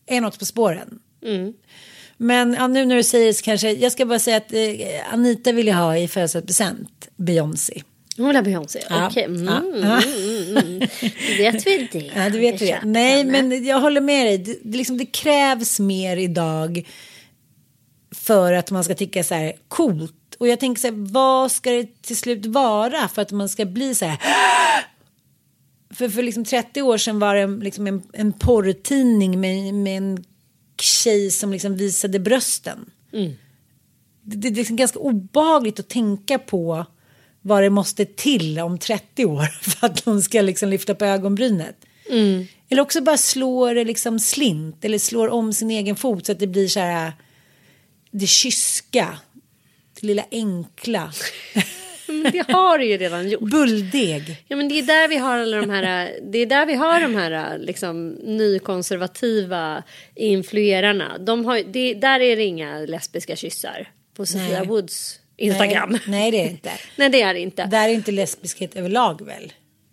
är 0.07 0.21
något 0.21 0.39
på 0.39 0.45
spåren. 0.45 0.99
Mm. 1.25 1.53
Men 2.17 2.55
ja, 2.55 2.67
nu 2.67 2.85
när 2.85 2.97
du 2.97 3.03
säger 3.03 3.27
det 3.27 3.35
så 3.35 3.43
kanske, 3.45 3.71
jag 3.71 3.93
ska 3.93 4.07
bara 4.07 4.19
säga 4.19 4.37
att 4.37 4.53
eh, 4.53 5.13
Anita 5.13 5.53
vill 5.53 5.67
jag 5.67 5.75
ha 5.77 5.97
i 5.97 6.09
födelsedagspresent, 6.09 7.09
Beyoncé. 7.17 7.83
Hon 8.17 8.27
vill 8.27 8.37
ha 8.37 8.43
Beyoncé? 8.43 8.83
Ja. 8.91 9.07
Okej. 9.07 9.25
Mm, 9.25 9.47
Ja. 9.47 10.03
mm, 10.03 10.49
mm, 10.49 10.57
mm. 10.57 10.89
Vet 11.39 11.67
vi 11.67 11.89
det. 11.93 12.11
Ja, 12.17 12.31
du 12.31 12.39
vet 12.39 12.61
Jag 12.61 12.83
det. 12.83 12.89
Nej, 12.89 13.25
men 13.25 13.65
jag 13.65 13.81
håller 13.81 14.01
med 14.01 14.27
dig. 14.27 14.39
Det, 14.39 14.59
det, 14.63 14.79
liksom, 14.79 14.99
det 14.99 15.07
krävs 15.07 15.81
mer 15.81 16.17
idag 16.17 16.89
för 18.15 18.53
att 18.53 18.71
man 18.71 18.85
ska 18.85 18.95
tycka 18.95 19.25
så 19.25 19.35
här 19.35 19.53
coolt. 19.69 20.15
Och 20.39 20.49
jag 20.49 20.61
tänker 20.61 20.81
så 20.81 20.87
här, 20.87 20.95
vad 21.13 21.53
ska 21.53 21.71
det 21.71 22.03
till 22.03 22.17
slut 22.17 22.47
vara 22.47 23.09
för 23.09 23.23
att 23.23 23.33
man 23.33 23.49
ska 23.49 23.65
bli 23.65 23.95
så 23.95 24.05
här? 24.05 24.19
För, 25.95 26.09
för 26.09 26.23
liksom 26.23 26.45
30 26.45 26.83
år 26.83 26.99
sedan 26.99 27.19
var 27.19 27.35
det 27.35 27.47
liksom 27.65 27.87
en, 27.87 28.03
en 28.13 28.33
porrtidning 28.33 29.41
med, 29.41 29.75
med 29.75 29.97
en 29.97 30.25
tjej 30.81 31.31
som 31.31 31.53
liksom 31.53 31.77
visade 31.77 32.19
brösten. 32.19 32.91
Det, 34.23 34.37
det 34.37 34.49
är 34.49 34.53
liksom 34.53 34.77
ganska 34.77 34.99
obehagligt 34.99 35.81
att 35.81 35.89
tänka 35.89 36.39
på 36.39 36.87
vad 37.43 37.63
det 37.63 37.71
måste 37.71 38.05
till 38.05 38.59
om 38.59 38.79
30 38.79 39.25
år 39.25 39.45
för 39.71 39.87
att 39.87 40.07
någon 40.07 40.23
ska 40.23 40.43
liksom 40.43 40.69
lyfta 40.69 40.95
på 40.95 41.05
ögonbrynet. 41.05 41.77
Eller 42.69 42.83
också 42.83 43.01
bara 43.01 43.17
slår 43.17 43.75
det 43.75 43.85
liksom 43.85 44.19
slint 44.19 44.85
eller 44.85 44.99
slår 44.99 45.29
om 45.29 45.53
sin 45.53 45.71
egen 45.71 45.97
fot 45.97 46.27
så 46.27 46.33
att 46.33 46.39
det 46.39 46.47
blir 46.47 46.69
så 46.69 46.81
här 46.81 47.13
det 48.11 48.27
kyska, 48.27 49.19
det 50.01 50.07
lilla 50.07 50.25
enkla, 50.31 51.13
Men 52.07 52.33
det 52.33 52.53
har 52.53 52.79
det 52.79 52.85
ju 52.85 52.97
redan 52.97 53.29
gjort. 53.29 53.41
bulldeg. 53.41 54.45
Ja 54.49 54.57
men 54.57 54.69
det 54.69 54.79
är 54.79 54.83
där 54.83 55.09
vi 55.09 55.17
har 55.17 55.39
alla 55.39 55.57
de 55.57 55.71
här, 55.71 56.11
det 56.23 56.39
är 56.39 56.47
där 56.47 56.67
vi 56.67 56.75
har 56.75 57.01
de 57.01 57.15
här 57.15 57.59
liksom 57.59 58.09
nykonservativa 58.09 59.83
influerarna. 60.15 61.19
De 61.19 61.45
har, 61.45 61.63
det, 61.73 61.95
där 61.95 62.21
är 62.21 62.37
det 62.37 62.43
inga 62.43 62.79
lesbiska 62.79 63.37
kyssar 63.37 63.91
på 64.17 64.27
Sofia. 64.27 64.65
Woods 64.65 65.19
Instagram. 65.43 65.91
Nej, 65.91 66.01
nej 66.07 66.31
det 66.31 66.41
är 66.41 66.45
det 66.45 66.51
inte. 66.51 66.71
Nej 66.97 67.09
det 67.09 67.23
är 67.23 67.35
det 67.35 67.41
inte. 67.41 67.65
Där 67.65 67.89
är 67.89 67.93
inte 67.93 68.13
lesbiskhet 68.13 68.77
överlag 68.77 69.27
väl? 69.27 69.53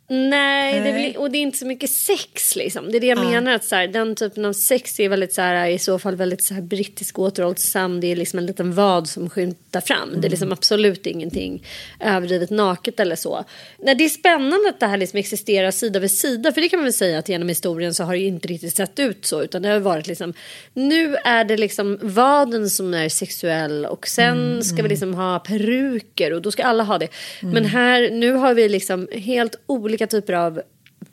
Nej, 0.10 0.80
det 0.82 0.92
väl, 0.92 1.16
och 1.16 1.32
det 1.32 1.38
är 1.38 1.42
inte 1.42 1.58
så 1.58 1.66
mycket 1.66 1.90
sex 1.90 2.56
liksom. 2.56 2.92
Det 2.92 2.98
är 2.98 3.02
det 3.02 3.08
jag 3.08 3.18
menar. 3.20 3.54
Att 3.54 3.64
så 3.66 3.76
här, 3.76 3.88
den 3.88 4.16
typen 4.16 4.46
av 4.46 4.54
sex 4.54 5.00
är 5.00 5.10
väldigt 5.10 5.34
så 5.34 5.42
här, 5.42 5.68
i 5.70 5.80
så 5.80 6.00
fall 6.00 6.16
väldigt 6.16 6.44
så 6.44 6.54
här 6.54 6.62
brittisk 6.62 7.20
återhållsam. 7.20 8.00
Det 8.02 8.08
är 8.12 8.16
liksom 8.16 8.40
en 8.40 8.46
liten 8.46 8.74
vad 8.74 9.08
som 9.10 9.30
skymtar 9.30 9.82
fram. 9.82 10.10
Det 10.10 10.14
är 10.16 10.18
Mm. 10.18 10.30
liksom 10.30 10.52
absolut 10.52 11.06
ingenting 11.06 11.64
överdrivet 12.00 12.50
naket 12.50 13.00
eller 13.00 13.16
så. 13.16 13.46
Nej, 13.80 13.96
det 13.96 14.06
är 14.06 14.10
spännande 14.10 14.70
att 14.70 14.80
det 14.80 14.88
här 14.88 14.98
liksom 14.98 15.20
existerar 15.20 15.72
sida 15.72 16.00
vid 16.00 16.12
sida. 16.12 16.52
För 16.52 16.62
det 16.62 16.70
kan 16.70 16.80
man 16.80 16.84
väl 16.84 16.94
säga 16.94 17.20
att 17.20 17.30
genom 17.30 17.50
historien 17.50 17.94
så 17.94 18.04
har 18.04 18.14
det 18.14 18.20
inte 18.20 18.48
riktigt 18.48 18.76
sett 18.76 19.00
ut 19.00 19.26
så. 19.26 19.44
Utan 19.44 19.62
det 19.62 19.70
har 19.70 19.80
varit 19.80 20.08
liksom, 20.08 20.34
nu 20.74 21.16
är 21.16 21.44
det 21.44 21.58
liksom 21.58 22.00
vaden 22.02 22.70
som 22.70 22.94
är 22.94 23.10
sexuell 23.10 23.86
och 23.86 24.08
sen 24.08 24.50
Mm, 24.50 24.64
ska 24.64 24.84
vi 24.84 24.90
liksom 24.90 25.14
ha 25.14 25.40
peruker 25.40 26.34
och 26.34 26.42
då 26.42 26.52
ska 26.52 26.64
alla 26.64 26.84
ha 26.84 26.98
det. 26.98 27.08
Men 27.42 27.66
här, 27.66 28.10
nu 28.12 28.32
har 28.34 28.54
vi 28.54 28.70
liksom 28.70 29.08
helt 29.12 29.56
olika 29.66 29.99
typer 30.08 30.34
av 30.34 30.62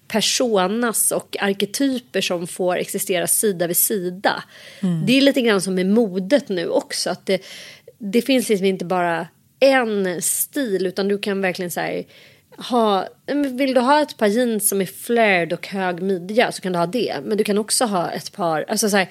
personas 0.09 1.11
och 1.13 1.37
arketyper 1.41 2.21
som 2.21 2.47
får 2.47 2.77
existera 2.77 3.27
sida 3.27 3.67
vid 3.67 3.77
sida. 3.77 4.43
Mm. 4.81 5.07
Det 5.07 5.13
är 5.13 5.21
lite 5.21 5.41
grann 5.41 5.61
som 5.61 5.75
med 5.75 5.87
modet 5.87 6.49
nu 6.49 6.69
också. 6.69 7.11
Att 7.11 7.27
det, 7.27 7.43
det 7.99 8.23
finns 8.23 8.49
liksom 8.49 8.67
inte 8.67 8.85
bara 8.85 9.27
en 9.61 10.23
stil 10.23 10.87
utan 10.87 11.09
du 11.09 11.19
kan 11.19 11.41
verkligen 11.41 11.71
så 11.71 11.81
här, 11.81 12.05
ha, 12.71 13.09
vill 13.53 13.75
du 13.75 13.81
ha 13.81 14.03
ett 14.03 14.17
par 14.17 14.27
jeans 14.27 14.69
som 14.69 14.81
är 14.81 14.87
flared 14.87 15.53
och 15.53 15.67
hög 15.69 16.03
midja 16.03 16.53
så 16.53 16.63
kan 16.63 16.73
du 16.73 16.79
ha 16.79 16.87
det. 16.87 17.17
Men 17.25 17.39
du 17.39 17.45
kan 17.45 17.59
också 17.59 17.85
ha 17.85 18.11
ett 18.11 18.33
par, 18.33 18.65
alltså 18.69 18.91
så 18.91 18.97
här, 18.97 19.09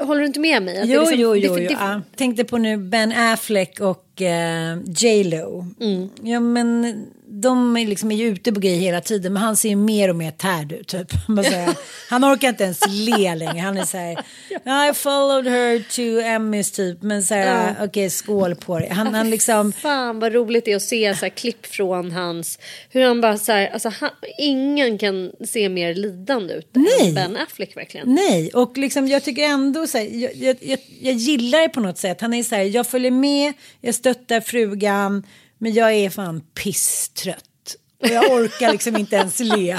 håller 0.00 0.20
du 0.20 0.26
inte 0.26 0.40
med 0.40 0.62
mig? 0.62 0.80
Att 0.80 0.88
Jo, 0.88 1.00
liksom- 1.00 1.18
jo, 1.20 1.32
det- 1.34 1.38
jo. 1.40 1.54
det- 1.56 1.62
jo. 1.62 1.70
Ja. 1.70 2.00
Tänkte 2.16 2.44
på 2.44 2.58
nu 2.58 2.76
Ben 2.76 3.12
Affleck 3.12 3.80
och 3.80 4.22
eh, 4.22 4.78
J 4.86 5.24
Lo. 5.24 5.66
Mm. 5.80 6.08
Ja, 6.22 6.40
men 6.40 7.04
de 7.26 7.76
är, 7.76 7.86
liksom, 7.86 8.12
är 8.12 8.16
ju 8.16 8.26
ute 8.26 8.52
på 8.52 8.60
grejer 8.60 8.80
hela 8.80 9.00
tiden. 9.00 9.32
Men 9.32 9.42
han 9.42 9.56
ser 9.56 9.68
ju 9.68 9.76
mer 9.76 10.08
och 10.08 10.16
mer 10.16 10.30
tärd 10.30 10.72
ut. 10.72 10.88
Typ. 10.88 11.12
Han 12.10 12.24
orkar 12.24 12.48
inte 12.48 12.64
ens 12.64 12.80
le 12.88 13.34
längre. 13.34 13.60
Han 13.60 13.78
är 13.78 13.84
så 13.84 13.96
här. 13.96 14.90
I 14.90 14.94
followed 14.94 15.52
her 15.52 15.78
to 15.78 16.26
Emmys 16.26 16.72
typ. 16.72 17.02
Men 17.02 17.22
så 17.22 17.34
här, 17.34 17.76
okej, 17.80 18.10
skål 18.10 18.54
på 18.54 18.78
det. 18.78 18.88
Han, 18.92 19.14
han 19.14 19.30
liksom. 19.30 19.72
Fan 19.72 20.20
vad 20.20 20.32
roligt 20.32 20.64
det 20.64 20.72
är 20.72 20.76
att 20.76 20.82
se 20.82 21.14
så 21.14 21.24
här, 21.24 21.30
klipp 21.30 21.66
från 21.66 22.12
hans... 22.12 22.58
Hur 22.90 23.04
han 23.04 23.20
bara 23.20 23.38
så 23.38 23.52
här, 23.52 23.68
alltså, 23.68 23.88
han, 23.88 24.10
ingen 24.38 24.98
kan 24.98 25.32
se 25.46 25.68
mer 25.68 25.94
lidande 25.94 26.54
ut 26.54 26.68
Nej. 26.72 27.08
än 27.08 27.14
Ben 27.14 27.36
Affleck 27.36 27.76
verkligen. 27.76 28.14
Nej, 28.14 28.50
och 28.54 28.78
liksom, 28.78 29.08
jag 29.08 29.24
tycker 29.24 29.42
ändå 29.42 29.86
så 29.86 29.98
här, 29.98 30.04
jag, 30.04 30.34
jag, 30.34 30.56
jag, 30.60 30.78
jag 31.00 31.14
gillar 31.14 31.60
det 31.60 31.68
på 31.68 31.80
något 31.80 31.98
sätt. 31.98 32.20
Han 32.20 32.34
är 32.34 32.42
så 32.42 32.54
här, 32.54 32.62
jag 32.62 32.86
följer 32.86 33.10
med, 33.10 33.52
jag 33.80 33.94
stöttar 33.94 34.40
frugan, 34.40 35.22
men 35.64 35.74
jag 35.74 35.92
är 35.92 36.10
fan 36.10 36.40
pisstrött. 36.54 37.76
Och 38.02 38.08
jag 38.08 38.32
orkar 38.32 38.72
liksom 38.72 38.96
inte 38.96 39.16
ens 39.16 39.40
le. 39.40 39.76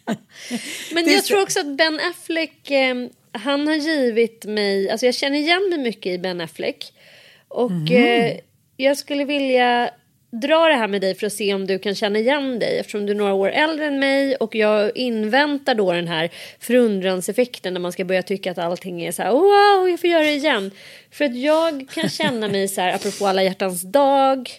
Men 0.92 1.12
jag 1.12 1.24
tror 1.24 1.42
också 1.42 1.60
att 1.60 1.76
Ben 1.76 2.00
Affleck, 2.10 2.70
eh, 2.70 2.94
han 3.32 3.66
har 3.66 3.74
givit 3.74 4.44
mig, 4.44 4.90
alltså 4.90 5.06
jag 5.06 5.14
känner 5.14 5.38
igen 5.38 5.68
mig 5.70 5.78
mycket 5.78 6.06
i 6.06 6.18
Ben 6.18 6.40
Affleck. 6.40 6.92
Och 7.48 7.90
eh, 7.90 8.36
jag 8.76 8.96
skulle 8.96 9.24
vilja 9.24 9.90
dra 10.30 10.68
det 10.68 10.74
här 10.74 10.88
med 10.88 11.00
dig 11.00 11.14
för 11.14 11.26
att 11.26 11.32
se 11.32 11.54
om 11.54 11.66
du 11.66 11.78
kan 11.78 11.94
känna 11.94 12.18
igen 12.18 12.58
dig 12.58 12.78
eftersom 12.78 13.06
du 13.06 13.12
är 13.12 13.16
några 13.16 13.34
år 13.34 13.50
äldre 13.50 13.86
än 13.86 13.98
mig 13.98 14.36
och 14.36 14.54
jag 14.54 14.96
inväntar 14.96 15.74
då 15.74 15.92
den 15.92 16.08
här 16.08 16.30
förundranseffekten 16.60 17.72
när 17.72 17.80
man 17.80 17.92
ska 17.92 18.04
börja 18.04 18.22
tycka 18.22 18.50
att 18.50 18.58
allting 18.58 19.02
är 19.02 19.12
så 19.12 19.22
här 19.22 19.32
wow 19.32 19.88
jag 19.88 20.00
får 20.00 20.10
göra 20.10 20.22
det 20.22 20.34
igen. 20.34 20.70
För 21.10 21.24
att 21.24 21.36
jag 21.36 21.88
kan 21.90 22.08
känna 22.08 22.48
mig 22.48 22.68
så 22.68 22.80
här 22.80 22.94
apropå 22.94 23.26
alla 23.26 23.42
hjärtans 23.42 23.82
dag 23.82 24.50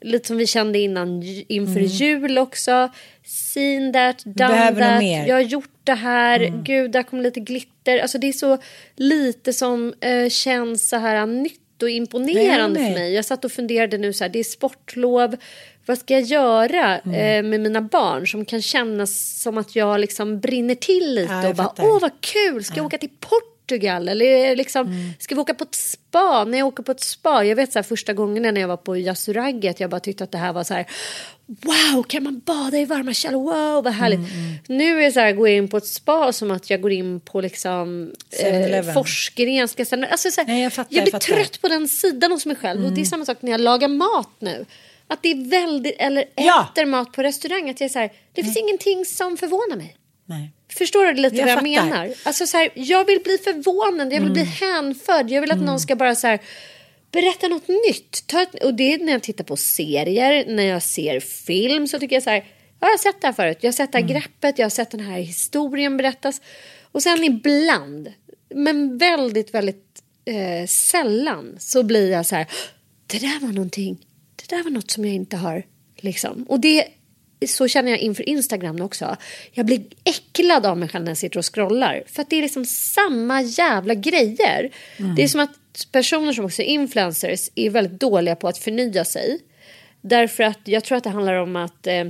lite 0.00 0.26
som 0.28 0.36
vi 0.36 0.46
kände 0.46 0.78
innan 0.78 1.22
inför 1.48 1.80
jul 1.80 2.38
också. 2.38 2.88
Seen 3.24 3.92
that, 3.92 4.22
done 4.24 4.54
Mm. 4.68 4.74
that. 4.74 5.02
Mm. 5.02 5.26
Jag 5.26 5.34
har 5.34 5.40
gjort 5.40 5.70
det 5.84 5.94
här. 5.94 6.62
Gud, 6.64 6.90
där 6.90 7.02
kom 7.02 7.20
lite 7.20 7.40
glitter. 7.40 7.98
Alltså 7.98 8.18
det 8.18 8.28
är 8.28 8.32
så 8.32 8.58
lite 8.96 9.52
som 9.52 9.94
eh, 10.00 10.28
känns 10.28 10.88
så 10.88 10.96
här 10.96 11.26
nytt 11.26 11.82
och 11.82 11.90
imponerande 11.90 12.80
Jag 12.80 12.86
för 12.88 12.92
med. 12.94 13.00
mig. 13.00 13.12
Jag 13.14 13.24
satt 13.24 13.44
och 13.44 13.52
funderade 13.52 13.98
nu 13.98 14.12
så 14.12 14.24
här, 14.24 14.28
det 14.28 14.38
är 14.38 14.44
sportlov. 14.44 15.36
Vad 15.86 15.98
ska 15.98 16.14
jag 16.14 16.22
göra 16.22 16.98
Mm. 16.98 17.14
eh, 17.44 17.50
med 17.50 17.60
mina 17.60 17.80
barn 17.82 18.26
som 18.28 18.44
kan 18.44 18.62
kännas 18.62 19.40
som 19.42 19.58
att 19.58 19.76
jag 19.76 20.00
liksom 20.00 20.40
brinner 20.40 20.74
till 20.74 21.14
lite 21.14 21.32
Ja, 21.32 21.48
och 21.48 21.54
bara 21.54 21.64
fattar. 21.64 21.84
åh 21.84 22.00
vad 22.00 22.20
kul, 22.20 22.64
ska 22.64 22.76
jag 22.76 22.86
åka 22.86 22.98
till 22.98 23.08
Portugal 23.20 23.50
eller 24.08 24.56
liksom, 24.56 24.86
Mm. 24.86 25.12
ska 25.18 25.34
vi 25.34 25.40
åka 25.40 25.54
på 25.54 25.64
ett 25.64 25.74
spa? 25.74 26.44
När 26.44 26.58
jag 26.58 26.66
åker 26.68 26.82
på 26.82 26.92
ett 26.92 27.00
spa, 27.00 27.44
jag 27.44 27.56
vet 27.56 27.72
så 27.72 27.78
här, 27.78 27.82
första 27.84 28.12
gången 28.12 28.42
när 28.54 28.60
jag 28.60 28.68
var 28.68 28.76
på 28.76 28.96
Yasuragi 28.96 29.74
jag 29.78 29.90
bara 29.90 30.00
tyckte 30.00 30.24
att 30.24 30.32
det 30.32 30.38
här 30.38 30.52
var 30.52 30.64
så 30.64 30.74
här 30.74 30.86
wow, 31.46 32.02
kan 32.02 32.22
man 32.22 32.38
bada 32.46 32.78
i 32.78 32.84
varma 32.84 33.14
källor? 33.14 33.38
Wow, 33.42 33.84
vad 33.84 33.92
härligt. 33.92 34.18
Mm, 34.18 34.54
Nu 34.68 34.98
är 35.00 35.02
det 35.04 35.12
så 35.12 35.20
här, 35.20 35.32
går 35.32 35.48
jag 35.48 35.56
in 35.56 35.68
på 35.68 35.76
ett 35.76 35.86
spa 35.86 36.32
som 36.32 36.50
att 36.50 36.70
jag 36.70 36.80
går 36.80 36.92
in 36.92 37.20
på 37.20 37.40
liksom 37.40 38.12
7-Eleven. 38.42 38.88
eh, 38.88 38.94
Forsgrenska. 38.94 39.82
Alltså, 40.10 40.30
så 40.30 40.40
här, 40.40 40.48
Nej, 40.48 40.62
jag 40.62 40.72
fattar, 40.72 40.96
jag 40.96 41.04
blir 41.04 41.14
jag. 41.14 41.28
Mm. 41.30 41.44
trött 41.44 41.60
på 41.60 41.68
den 41.68 41.88
sidan 41.88 42.32
hos 42.32 42.46
mig 42.46 42.56
själv. 42.56 42.84
Och 42.84 42.92
det 42.92 43.00
är 43.00 43.04
samma 43.04 43.24
sak 43.24 43.36
när 43.40 43.50
jag 43.52 43.60
lagar 43.60 43.88
mat 43.88 44.30
nu. 44.38 44.66
Att 45.06 45.22
det 45.22 45.30
är 45.30 45.50
väldigt, 45.50 45.96
eller 45.98 46.24
Ja. 46.34 46.68
äter 46.74 46.86
mat 46.86 47.12
på 47.12 47.22
restaurang. 47.22 47.70
Att 47.70 47.80
jag 47.80 47.84
är 47.86 47.92
så 47.92 47.98
här, 47.98 48.12
det 48.32 48.42
finns 48.42 48.56
ingenting 48.56 49.04
som 49.04 49.36
förvånar 49.36 49.76
mig. 49.76 49.96
Nej. 50.26 50.50
Förstår 50.78 51.06
du 51.06 51.12
lite 51.14 51.36
Jag 51.36 51.44
vad 51.44 51.50
jag 51.50 51.58
fattar. 51.58 51.86
Mm. 51.86 51.90
menar? 51.90 52.14
Alltså 52.22 52.46
så 52.46 52.56
här, 52.56 52.70
jag 52.74 53.04
vill 53.06 53.20
bli 53.24 53.38
förvånad, 53.38 54.12
jag 54.12 54.20
vill 54.20 54.30
bli 54.30 54.42
hänförd. 54.44 55.30
Jag 55.30 55.40
vill 55.40 55.50
att 55.52 55.62
någon 55.62 55.80
ska 55.80 55.96
bara 55.96 56.14
så 56.14 56.26
här, 56.26 56.40
berätta 57.12 57.48
något 57.48 57.68
nytt. 57.68 58.26
Ta 58.26 58.42
ett, 58.42 58.64
och 58.64 58.74
det 58.74 58.92
är 58.94 58.98
när 58.98 59.12
jag 59.12 59.22
tittar 59.22 59.44
på 59.44 59.56
serier, 59.56 60.44
när 60.48 60.62
jag 60.62 60.82
ser 60.82 61.20
film 61.20 61.86
så 61.86 61.98
tycker 61.98 62.16
jag 62.16 62.22
så 62.22 62.30
här, 62.30 62.44
jag 62.80 62.88
har 62.88 62.98
sett 62.98 63.20
det 63.20 63.26
här 63.26 63.34
förut. 63.34 63.58
Jag 63.60 63.68
har 63.68 63.72
sett 63.72 63.92
det 63.92 63.98
här 63.98 64.04
Mm. 64.04 64.14
greppet, 64.14 64.58
jag 64.58 64.64
har 64.64 64.70
sett 64.70 64.90
den 64.90 65.00
här 65.00 65.18
historien 65.18 65.96
berättas. 65.96 66.40
Och 66.92 67.02
sen 67.02 67.24
ibland, 67.24 68.12
men 68.54 68.98
väldigt, 68.98 69.54
väldigt 69.54 70.02
eh, 70.24 70.66
sällan 70.66 71.56
så 71.58 71.82
blir 71.82 72.10
jag 72.10 72.26
så 72.26 72.36
här, 72.36 72.46
det 73.06 73.18
där 73.18 73.40
var 73.40 73.48
någonting, 73.52 74.06
det 74.36 74.56
där 74.56 74.62
var 74.62 74.70
något 74.70 74.90
som 74.90 75.04
jag 75.04 75.14
inte 75.14 75.36
har, 75.36 75.62
liksom. 75.96 76.44
Och 76.48 76.60
det 76.60 76.84
så 77.46 77.68
känner 77.68 77.90
jag 77.90 78.00
inför 78.00 78.28
Instagram 78.28 78.80
också. 78.80 79.16
Jag 79.52 79.66
blir 79.66 79.82
äcklad 80.04 80.66
av 80.66 80.78
mig 80.78 80.88
själv 80.88 81.04
när 81.04 81.10
jag 81.10 81.18
sitter 81.18 81.38
och 81.38 81.54
scrollar. 81.54 82.02
För 82.06 82.22
att 82.22 82.30
det 82.30 82.36
är 82.36 82.42
liksom 82.42 82.64
samma 82.64 83.42
jävla 83.42 83.94
grejer. 83.94 84.70
Det 85.16 85.22
är 85.22 85.28
som 85.28 85.40
att 85.40 85.86
personer 85.92 86.32
som 86.32 86.44
också 86.44 86.62
är 86.62 86.66
influencers 86.66 87.50
är 87.54 87.70
väldigt 87.70 88.00
dåliga 88.00 88.36
på 88.36 88.48
att 88.48 88.58
förnya 88.58 89.04
sig. 89.04 89.40
Därför 90.00 90.42
att 90.42 90.60
jag 90.64 90.84
tror 90.84 90.98
att 90.98 91.04
det 91.04 91.10
handlar 91.10 91.34
om 91.34 91.56
att 91.56 91.86
eh, 91.86 92.04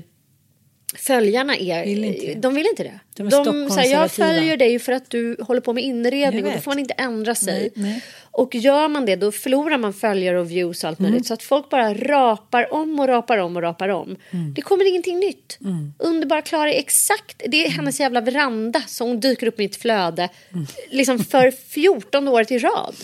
följarna 0.97 1.57
är... 1.57 1.85
Vill 1.85 2.05
inte. 2.05 2.35
De 2.35 2.55
vill 2.55 2.67
inte 2.67 2.83
det. 2.83 3.01
De 3.15 3.31
så 3.71 3.75
här, 3.81 3.87
jag 3.87 4.11
följer 4.11 4.57
dig 4.57 4.79
för 4.79 4.93
att 4.93 5.11
du 5.11 5.37
håller 5.41 5.61
på 5.61 5.73
med 5.73 5.85
inredning 5.85 6.45
och 6.47 6.53
då 6.53 6.59
får 6.59 6.71
man 6.71 6.79
inte 6.79 6.95
ändra 6.95 7.35
sig. 7.35 7.71
Nej, 7.75 7.91
nej. 7.91 8.05
Och 8.33 8.55
gör 8.55 8.89
man 8.89 9.07
det 9.07 9.17
då 9.17 9.33
förlorar 9.33 9.79
man 9.79 9.93
följare 9.95 10.41
och 10.41 10.51
views 10.51 10.85
och 10.85 10.89
allt 10.89 10.99
Mm. 10.99 11.11
möjligt. 11.11 11.27
Så 11.27 11.35
att 11.35 11.43
folk 11.43 11.69
bara 11.71 11.95
rapar 11.95 12.75
om 12.75 13.01
och 13.01 13.07
rapar 13.09 13.39
om 13.39 13.57
och 13.57 13.63
rapar 13.63 13.89
om. 13.89 14.17
Mm. 14.31 14.55
Det 14.55 14.63
kommer 14.63 14.89
ingenting 14.89 15.19
nytt. 15.19 15.59
Underbara 15.99 16.43
Klara 16.43 16.73
är 16.73 16.79
exakt, 16.79 17.43
det 17.49 17.67
är 17.67 17.71
hennes 17.71 18.01
jävla 18.01 18.21
veranda 18.21 18.83
som 18.87 19.21
dyker 19.21 19.47
upp 19.47 19.61
i 19.61 19.63
mitt 19.63 19.77
flöde. 19.77 20.29
Mm. 20.53 20.67
Liksom 20.91 21.19
för 21.19 21.51
14 21.51 22.29
året 22.29 22.51
i 22.51 22.59
rad. 22.59 22.95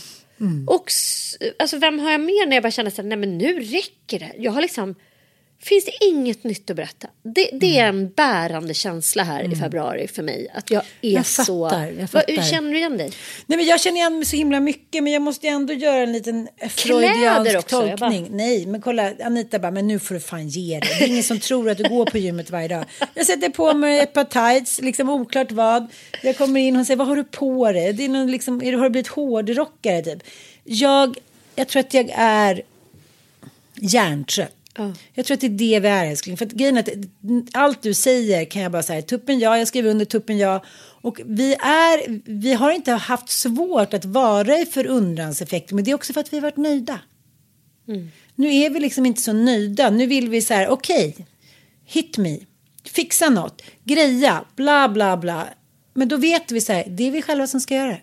Och 0.66 0.84
s- 0.89 1.37
alltså, 1.59 1.78
vem 1.78 1.99
har 1.99 2.11
jag 2.12 2.20
mer 2.20 2.47
när 2.47 2.57
jag 2.57 2.62
bara 2.62 2.70
känner 2.70 3.03
nej 3.03 3.18
men 3.18 3.39
nu 3.39 3.61
räcker 3.61 4.18
det. 4.18 4.32
Jag 4.39 4.53
har 4.53 4.62
liksom, 4.62 4.95
finns 5.61 5.85
det 5.85 6.05
inget 6.05 6.45
nytt 6.45 6.71
att 6.71 6.77
berätta? 6.77 7.09
Det, 7.23 7.51
det 7.53 7.79
är 7.79 7.87
en 7.89 8.09
bärande 8.11 8.75
känsla 8.75 9.23
här 9.23 9.53
i 9.53 9.57
februari 9.57 10.09
för 10.09 10.23
mig. 10.23 10.49
Att 10.55 10.71
jag 10.71 10.83
är 11.03 11.11
Jag 11.11 11.27
så... 11.27 11.69
fattar, 11.69 11.87
jag 11.87 11.95
Vad- 11.97 12.11
fattar. 12.11 12.33
hur 12.35 12.43
känner 12.43 12.71
du 12.71 12.79
igen 12.79 12.97
dig? 12.97 13.11
Nej, 13.47 13.57
men 13.59 13.67
jag 13.67 13.81
känner 13.81 13.97
igen 13.97 14.17
mig 14.17 14.25
så 14.25 14.37
himla 14.37 14.61
mycket 14.61 15.03
men 15.03 15.13
jag 15.13 15.23
måste 15.23 15.49
ändå 15.49 15.73
göra 15.73 16.03
en 16.03 16.13
liten 16.13 16.49
freudiansk 16.71 17.57
också, 17.59 17.87
jag 17.89 17.99
bara- 17.99 18.11
tolkning. 18.11 18.37
Nej, 18.37 18.67
men 18.67 18.81
kolla 18.83 19.13
Anita 19.25 19.59
bara, 19.59 19.71
men 19.71 19.87
nu 19.87 19.99
får 19.99 20.15
du 20.15 20.21
fan 20.21 20.49
ge 20.49 20.81
dig. 20.81 20.89
Det 20.99 21.05
är 21.05 21.09
ingen 21.09 21.23
som 21.23 21.41
tror 21.41 21.71
att 21.71 21.79
du 21.79 21.85
går 21.89 22.07
på 22.07 22.19
gymmet 22.19 22.51
varje 22.51 22.69
dag. 22.69 22.85
Jag 23.15 23.27
sätter 23.27 23.49
på 23.49 23.75
mig 23.75 24.01
ett 24.01 24.13
par 24.13 24.25
tights, 24.25 24.81
liksom 24.81 25.09
oklart 25.11 25.53
vad. 25.53 25.87
Jag 26.23 26.39
kommer 26.39 26.61
in 26.61 26.75
och 26.75 26.79
hon 26.79 26.87
säger, 26.87 26.99
vad 26.99 27.07
har 27.09 27.17
du 27.17 27.25
på 27.25 27.73
dig? 27.73 27.93
Det 27.93 28.05
är 28.05 28.09
någon, 28.09 28.31
liksom, 28.31 28.61
har 28.61 28.83
du 28.83 28.91
blivit 28.91 29.09
hårdrockare 29.09 30.03
typ? 30.03 30.23
Jag, 30.65 31.19
jag 31.55 31.69
tror 31.69 31.81
att 31.81 31.95
jag 31.95 32.11
är 32.17 32.63
hjärntrött. 33.75 34.56
Jag 35.14 35.27
tror 35.27 35.35
att 35.35 35.41
det 35.41 35.47
är 35.47 35.51
det 35.51 35.81
vi 35.81 35.89
är 35.89 36.05
älskling. 36.05 36.37
För 36.37 36.47
att 36.47 36.53
grejen 36.53 36.77
är 36.77 36.81
att 36.81 36.89
allt 37.53 37.83
du 37.83 37.95
säger 37.95 38.45
kan 38.45 38.62
jag 38.62 38.72
bara 38.72 38.83
säga 38.83 39.03
tuppen 39.03 39.39
ja, 39.39 39.59
jag 39.59 39.68
skriver 39.68 39.91
under 39.91 40.05
tuppen 40.05 40.39
ja. 40.39 40.64
Och 41.01 41.20
vi 41.24 41.55
är, 41.55 42.20
vi 42.24 42.53
har 42.53 42.72
inte 42.72 42.93
haft 42.93 43.29
svårt 43.29 43.95
att 43.95 44.05
vara 44.05 44.59
i 44.59 44.66
förundranseffekt. 44.66 45.72
Men 45.72 45.85
det 45.85 45.91
är 45.91 45.95
också 45.95 46.12
för 46.12 46.20
att 46.20 46.33
vi 46.33 46.37
har 46.37 46.43
varit 46.43 46.57
nöjda. 46.57 47.01
Nu 48.35 48.55
är 48.55 48.70
vi 48.70 48.81
liksom 48.81 49.07
inte 49.07 49.22
så 49.22 49.33
nöjda. 49.33 49.91
Nu 49.91 50.07
vill 50.07 50.29
vi 50.29 50.43
så 50.43 50.55
här, 50.55 50.68
okej, 50.68 51.27
hit 51.85 52.18
me, 52.18 52.39
fixa 52.85 53.31
något, 53.31 53.62
greja, 53.85 54.45
bla 54.57 54.89
bla 54.89 55.16
bla. 55.16 55.49
Men 55.95 56.09
då 56.09 56.16
vet 56.16 56.53
vi 56.53 56.61
så 56.61 56.72
här, 56.72 56.85
det 56.89 57.05
är 57.09 57.11
vi 57.11 57.22
själva 57.22 57.47
som 57.47 57.61
ska 57.61 57.74
göra 57.74 57.89
det. 57.89 58.01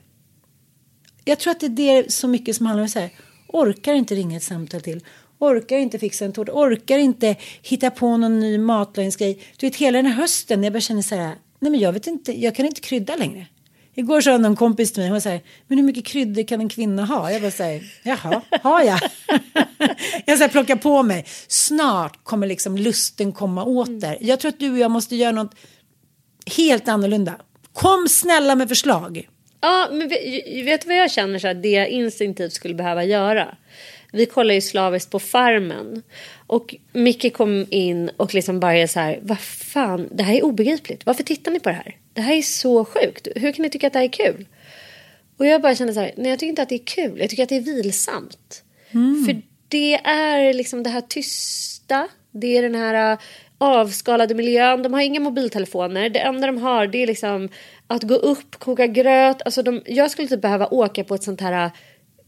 Jag 1.26 1.39
tror 1.39 1.51
att 1.51 1.59
det 1.59 1.89
är 1.89 2.03
det 2.03 2.11
så 2.11 2.28
mycket 2.28 2.55
som 2.55 2.65
handlar 2.65 2.84
om 2.84 2.89
så 2.89 2.99
här, 2.99 3.09
orkar 3.47 3.93
inte 3.93 4.15
ringa 4.15 4.38
ett 4.38 4.43
samtal 4.43 4.82
till, 4.82 5.03
orkar 5.43 5.77
inte 5.77 5.99
fixa 5.99 6.25
en 6.25 6.33
tårta, 6.33 6.51
orkar 6.51 6.97
inte 6.97 7.35
hitta 7.61 7.91
på 7.91 8.17
någon 8.17 8.39
ny 8.39 8.57
matlagningsgrej. 8.57 9.39
Du 9.57 9.67
vet 9.67 9.75
hela 9.75 9.97
den 9.97 10.05
här 10.05 10.13
hösten 10.13 10.61
när 10.61 10.65
jag 10.65 10.73
bara 10.73 10.81
känner 10.81 11.01
så 11.01 11.15
här, 11.15 11.35
nej 11.59 11.71
men 11.71 11.79
jag 11.79 11.93
vet 11.93 12.07
inte, 12.07 12.39
jag 12.39 12.55
kan 12.55 12.65
inte 12.65 12.81
krydda 12.81 13.15
längre. 13.15 13.45
Igår 13.95 14.21
sa 14.21 14.37
någon 14.37 14.55
kompis 14.55 14.93
till 14.93 15.01
mig, 15.01 15.09
hon 15.09 15.21
säger, 15.21 15.41
men 15.67 15.77
hur 15.77 15.85
mycket 15.85 16.05
kryddor 16.05 16.43
kan 16.43 16.61
en 16.61 16.69
kvinna 16.69 17.05
ha? 17.05 17.31
Jag 17.31 17.41
bara 17.41 17.51
säger, 17.51 17.83
jaha, 18.03 18.41
har 18.61 18.81
jag? 18.81 18.99
jag 20.25 20.37
ska 20.37 20.47
plocka 20.47 20.77
på 20.77 21.03
mig. 21.03 21.25
Snart 21.47 22.23
kommer 22.23 22.47
liksom 22.47 22.77
lusten 22.77 23.31
komma 23.31 23.63
åter. 23.63 24.17
Jag 24.21 24.39
tror 24.39 24.49
att 24.49 24.59
du 24.59 24.71
och 24.71 24.77
jag 24.77 24.91
måste 24.91 25.15
göra 25.15 25.31
något 25.31 25.55
helt 26.57 26.87
annorlunda. 26.87 27.35
Kom 27.73 28.07
snälla 28.09 28.55
med 28.55 28.69
förslag. 28.69 29.27
Ja, 29.61 29.87
men 29.91 30.09
vet, 30.09 30.65
vet 30.65 30.81
du 30.81 30.87
vad 30.87 30.97
jag 30.97 31.11
känner 31.11 31.39
så 31.39 31.47
här, 31.47 31.53
det 31.53 31.69
jag 31.71 31.89
instinktivt 31.89 32.53
skulle 32.53 32.73
behöva 32.73 33.03
göra? 33.03 33.55
Vi 34.14 34.26
kollar 34.26 34.53
ju 34.53 34.61
slaviskt 34.61 35.11
på 35.11 35.20
Farmen. 35.20 36.03
Och 36.47 36.76
Micke 36.91 37.34
kom 37.34 37.66
in 37.70 38.09
och 38.18 38.34
liksom 38.34 38.59
bara 38.59 38.88
så 38.88 38.99
här, 38.99 39.20
vad 39.22 39.39
fan, 39.39 40.09
det 40.11 40.24
här 40.24 40.36
är 40.36 40.45
obegripligt. 40.45 41.05
Varför 41.05 41.24
tittar 41.24 41.51
ni 41.51 41.59
på 41.59 41.70
det 41.70 41.76
här? 41.76 41.97
Det 42.14 42.22
här 42.22 42.36
är 42.36 42.41
så 42.41 42.86
sjukt. 42.86 43.28
Hur 43.36 43.51
kan 43.51 43.64
ni 43.64 43.70
tycka 43.70 43.88
att 43.88 43.93
det 43.93 43.99
här 43.99 44.05
är 44.05 44.11
kul? 44.11 44.45
Och 45.38 45.45
jag 45.45 45.61
bara 45.61 45.76
kände 45.76 45.93
så 45.93 45.99
här, 45.99 46.11
nej 46.18 46.30
jag 46.30 46.39
tycker 46.39 46.49
inte 46.49 46.61
att 46.61 46.70
det 46.70 46.76
är 46.76 46.86
kul. 46.86 47.20
Jag 47.20 47.30
tycker 47.30 47.43
att 47.43 47.49
det 47.49 47.57
är 47.57 47.61
vilsamt. 47.61 48.64
För 49.26 49.41
det 49.68 49.93
är 50.03 50.53
liksom 50.53 50.84
det 50.84 50.89
här 50.89 51.01
tysta. 51.01 52.07
Det 52.32 52.57
är 52.57 52.61
den 52.61 52.76
här 52.76 53.11
äh, 53.11 53.20
avskalade 53.57 54.36
miljön. 54.36 54.84
De 54.84 54.93
har 54.93 55.01
inga 55.01 55.20
mobiltelefoner. 55.20 56.09
Det 56.09 56.20
enda 56.20 56.47
de 56.47 56.57
har 56.57 56.88
det 56.88 57.03
är 57.03 57.07
liksom 57.07 57.49
att 57.88 58.03
gå 58.03 58.16
upp, 58.16 58.59
koka 58.59 58.88
gröt. 58.88 59.41
Alltså 59.45 59.64
de, 59.64 59.82
jag 59.86 60.11
skulle 60.11 60.28
typ 60.28 60.41
behöva 60.41 60.68
åka 60.68 61.03
på 61.03 61.16
ett 61.16 61.24
sånt 61.24 61.41
här 61.41 61.66
äh, 61.66 61.72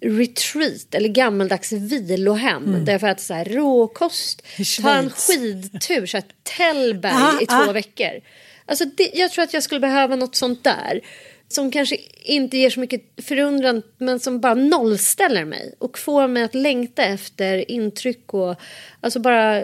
retreat 0.06 0.95
eller 0.95 1.10
gammaldags 1.10 1.72
vilohem. 1.72 2.86
Där 2.86 2.91
jag 2.91 3.01
får 3.01 3.08
äta 3.08 3.22
så 3.22 3.34
här 3.34 3.45
råkost, 3.45 4.41
ta 4.82 4.93
en 4.93 5.10
skidtur, 5.10 6.06
så 6.06 6.18
här 6.18 6.26
Tällberg 6.43 7.14
Ah, 7.14 7.41
i 7.41 7.45
två 7.45 7.70
ah. 7.70 7.72
veckor. 7.72 8.22
Alltså 8.66 8.86
det, 8.86 9.12
jag 9.14 9.32
tror 9.32 9.43
att 9.43 9.53
jag 9.53 9.64
skulle 9.64 9.80
behöva 9.80 10.16
något 10.16 10.36
sånt 10.36 10.64
där. 10.64 11.01
Som 11.47 11.72
kanske 11.72 11.97
inte 12.24 12.58
ger 12.58 12.70
så 12.70 12.80
mycket 12.80 13.01
förundran 13.22 13.82
men 13.97 14.20
som 14.20 14.39
bara 14.39 14.53
nollställer 14.53 15.45
mig. 15.45 15.76
Och 15.80 15.99
får 15.99 16.28
mig 16.28 16.43
att 16.43 16.56
längta 16.56 17.03
efter 17.03 17.72
intryck 17.72 18.34
och 18.34 18.56
alltså 19.01 19.20
bara 19.20 19.60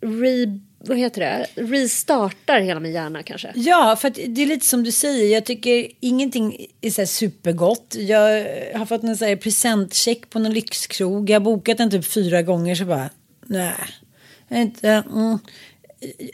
re, 0.00 0.60
vad 0.88 0.98
heter 0.98 1.20
det? 1.20 1.46
restartar 1.54 2.60
hela 2.60 2.80
min 2.80 2.92
hjärna 2.92 3.22
kanske. 3.22 3.52
Ja, 3.54 3.96
för 4.00 4.10
det 4.10 4.42
är 4.42 4.46
lite 4.46 4.66
som 4.66 4.84
du 4.84 4.92
säger. 4.92 5.34
Jag 5.34 5.44
tycker 5.44 5.88
ingenting 6.00 6.66
är 6.80 6.90
så 6.90 7.06
supergott. 7.06 7.96
Jag 7.98 8.46
har 8.74 8.86
fått 8.86 9.02
en 9.02 9.16
så 9.16 9.24
här 9.24 9.36
presentcheck 9.36 10.30
på 10.30 10.38
någon 10.38 10.52
lyxkrog. 10.52 11.30
Jag 11.30 11.34
har 11.34 11.44
bokat 11.44 11.78
den 11.78 11.90
typ 11.90 12.04
fyra 12.04 12.42
gånger 12.42 12.74
så 12.74 12.84
bara, 12.84 13.10
nej. 13.46 13.74
Inte, 14.50 14.88
mm. 14.88 15.38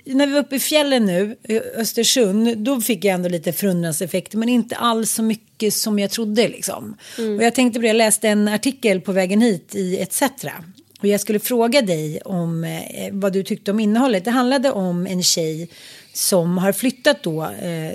När 0.05 0.27
vi 0.27 0.33
var 0.33 0.41
uppe 0.41 0.57
i 0.57 0.61
fjällen 0.61 1.07
nu, 1.07 1.37
i 1.43 1.61
Östersund, 1.61 2.59
då 2.59 2.81
fick 2.81 3.05
jag 3.05 3.15
ändå 3.15 3.29
lite 3.29 3.53
förundranseffekter. 3.53 4.39
Men 4.39 4.49
inte 4.49 4.77
alls 4.77 5.13
så 5.13 5.23
mycket 5.23 5.75
som 5.75 5.99
jag 5.99 6.11
trodde 6.11 6.49
liksom. 6.49 6.97
Och 7.19 7.43
jag 7.43 7.55
tänkte 7.55 7.79
på 7.79 7.83
det, 7.83 7.89
jag 7.89 7.97
läste 7.97 8.29
en 8.29 8.49
artikel 8.49 9.01
på 9.01 9.13
vägen 9.13 9.41
hit 9.41 9.75
i 9.75 9.97
ETC. 9.97 10.23
Och 11.05 11.09
jag 11.09 11.21
skulle 11.21 11.39
fråga 11.39 11.83
dig 11.83 12.21
om 12.25 12.65
eh, 12.65 13.09
vad 13.13 13.33
du 13.33 13.43
tyckte 13.43 13.71
om 13.71 13.81
innehållet. 13.81 14.25
Det 14.25 14.31
handlade 14.31 14.71
om 14.71 15.07
en 15.07 15.23
tjej 15.23 15.69
som 16.13 16.59
har 16.59 16.73
flyttat 16.73 17.23
då 17.23 17.43
eh, 17.43 17.93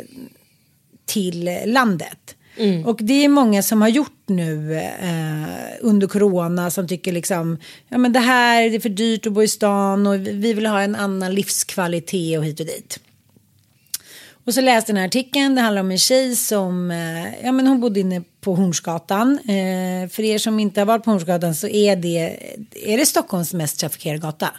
till 1.05 1.60
landet. 1.66 2.36
Och 2.86 2.99
det 3.01 3.26
är 3.26 3.30
många 3.30 3.64
som 3.64 3.82
har 3.82 3.89
gjort 3.89 4.24
nu 4.26 4.76
eh, 4.76 5.78
under 5.82 6.07
corona 6.07 6.72
som 6.72 6.88
tycker 6.88 7.12
liksom, 7.12 7.57
ja 7.88 7.97
men 7.97 8.14
det 8.14 8.20
här 8.20 8.70
det 8.70 8.76
är 8.76 8.80
för 8.80 8.89
dyrt 8.89 9.28
att 9.28 9.34
bo 9.34 9.43
i 9.43 9.47
stan 9.47 10.07
och 10.07 10.16
vi 10.28 10.53
vill 10.53 10.66
ha 10.66 10.82
en 10.82 10.95
annan 10.95 11.36
livskvalitet 11.36 12.38
och 12.38 12.45
hit 12.45 12.60
och 12.60 12.66
dit. 12.66 12.99
Och 14.50 14.54
så 14.54 14.62
läste 14.62 14.91
jag 14.91 14.95
den 14.95 15.02
här 15.02 15.08
artikeln, 15.08 15.56
det 15.56 15.62
handlar 15.62 15.82
om 15.82 15.91
en 15.91 15.97
tjej 15.97 16.36
som, 16.36 16.91
eh, 16.91 17.45
ja 17.45 17.52
men 17.52 17.68
hon 17.68 17.80
bodde 17.80 18.00
inne 18.00 18.24
på 18.41 18.56
Hornsgatan. 18.56 19.39
Eh, 19.39 20.10
för 20.10 20.24
er 20.24 20.38
som 20.38 20.60
inte 20.60 20.82
har 20.82 20.86
varit 20.86 21.04
på 21.04 21.12
Hornsgatan 21.12 21.56
så 21.56 21.68
är 21.68 21.95
det, 21.95 22.39
är 22.86 22.97
det 22.97 23.06
Stockholms 23.06 23.54
mest 23.54 23.80
trafikerade 23.80 24.20
gata. 24.20 24.50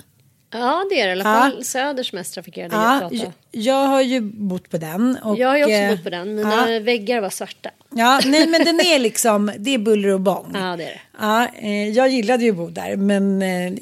Ja 0.53 0.87
det 0.91 1.01
är 1.01 1.07
det 1.07 1.09
i 1.09 1.13
alla 1.13 1.25
fall. 1.25 1.65
Söders 1.65 2.13
mest 2.13 2.35
trafikerade 2.35 2.77
Ja, 2.77 3.01
gata. 3.01 3.15
jag, 3.15 3.33
jag 3.51 3.87
har 3.87 4.01
ju 4.01 4.21
bott 4.21 4.71
på 4.71 4.79
den. 4.79 5.19
Och, 5.23 5.39
Jag 5.39 5.49
har 5.49 5.57
ju 5.57 5.65
också 5.65 5.75
eh, 5.75 5.91
bott 5.91 6.05
på 6.05 6.11
den. 6.11 6.35
Mina 6.35 6.73
ja. 6.73 6.81
väggar 6.81 7.21
var 7.21 7.31
svarta. 7.31 7.71
Ja, 7.95 8.21
nej 8.27 8.47
men 8.47 8.65
den 8.65 8.81
är 8.81 8.99
liksom, 8.99 9.53
det 9.59 9.75
är 9.75 9.79
buller 9.79 10.09
och 10.09 10.21
bång. 10.21 10.51
Ja 10.55 10.77
det 10.77 10.85
är 10.85 10.89
det. 10.89 11.01
Ja, 11.21 11.49
eh, 11.59 11.89
jag 11.89 12.09
gillade 12.09 12.45
ju 12.45 12.51
att 12.51 12.57
bo 12.57 12.69
där, 12.69 12.97
men 12.97 13.43
eh, 13.43 13.73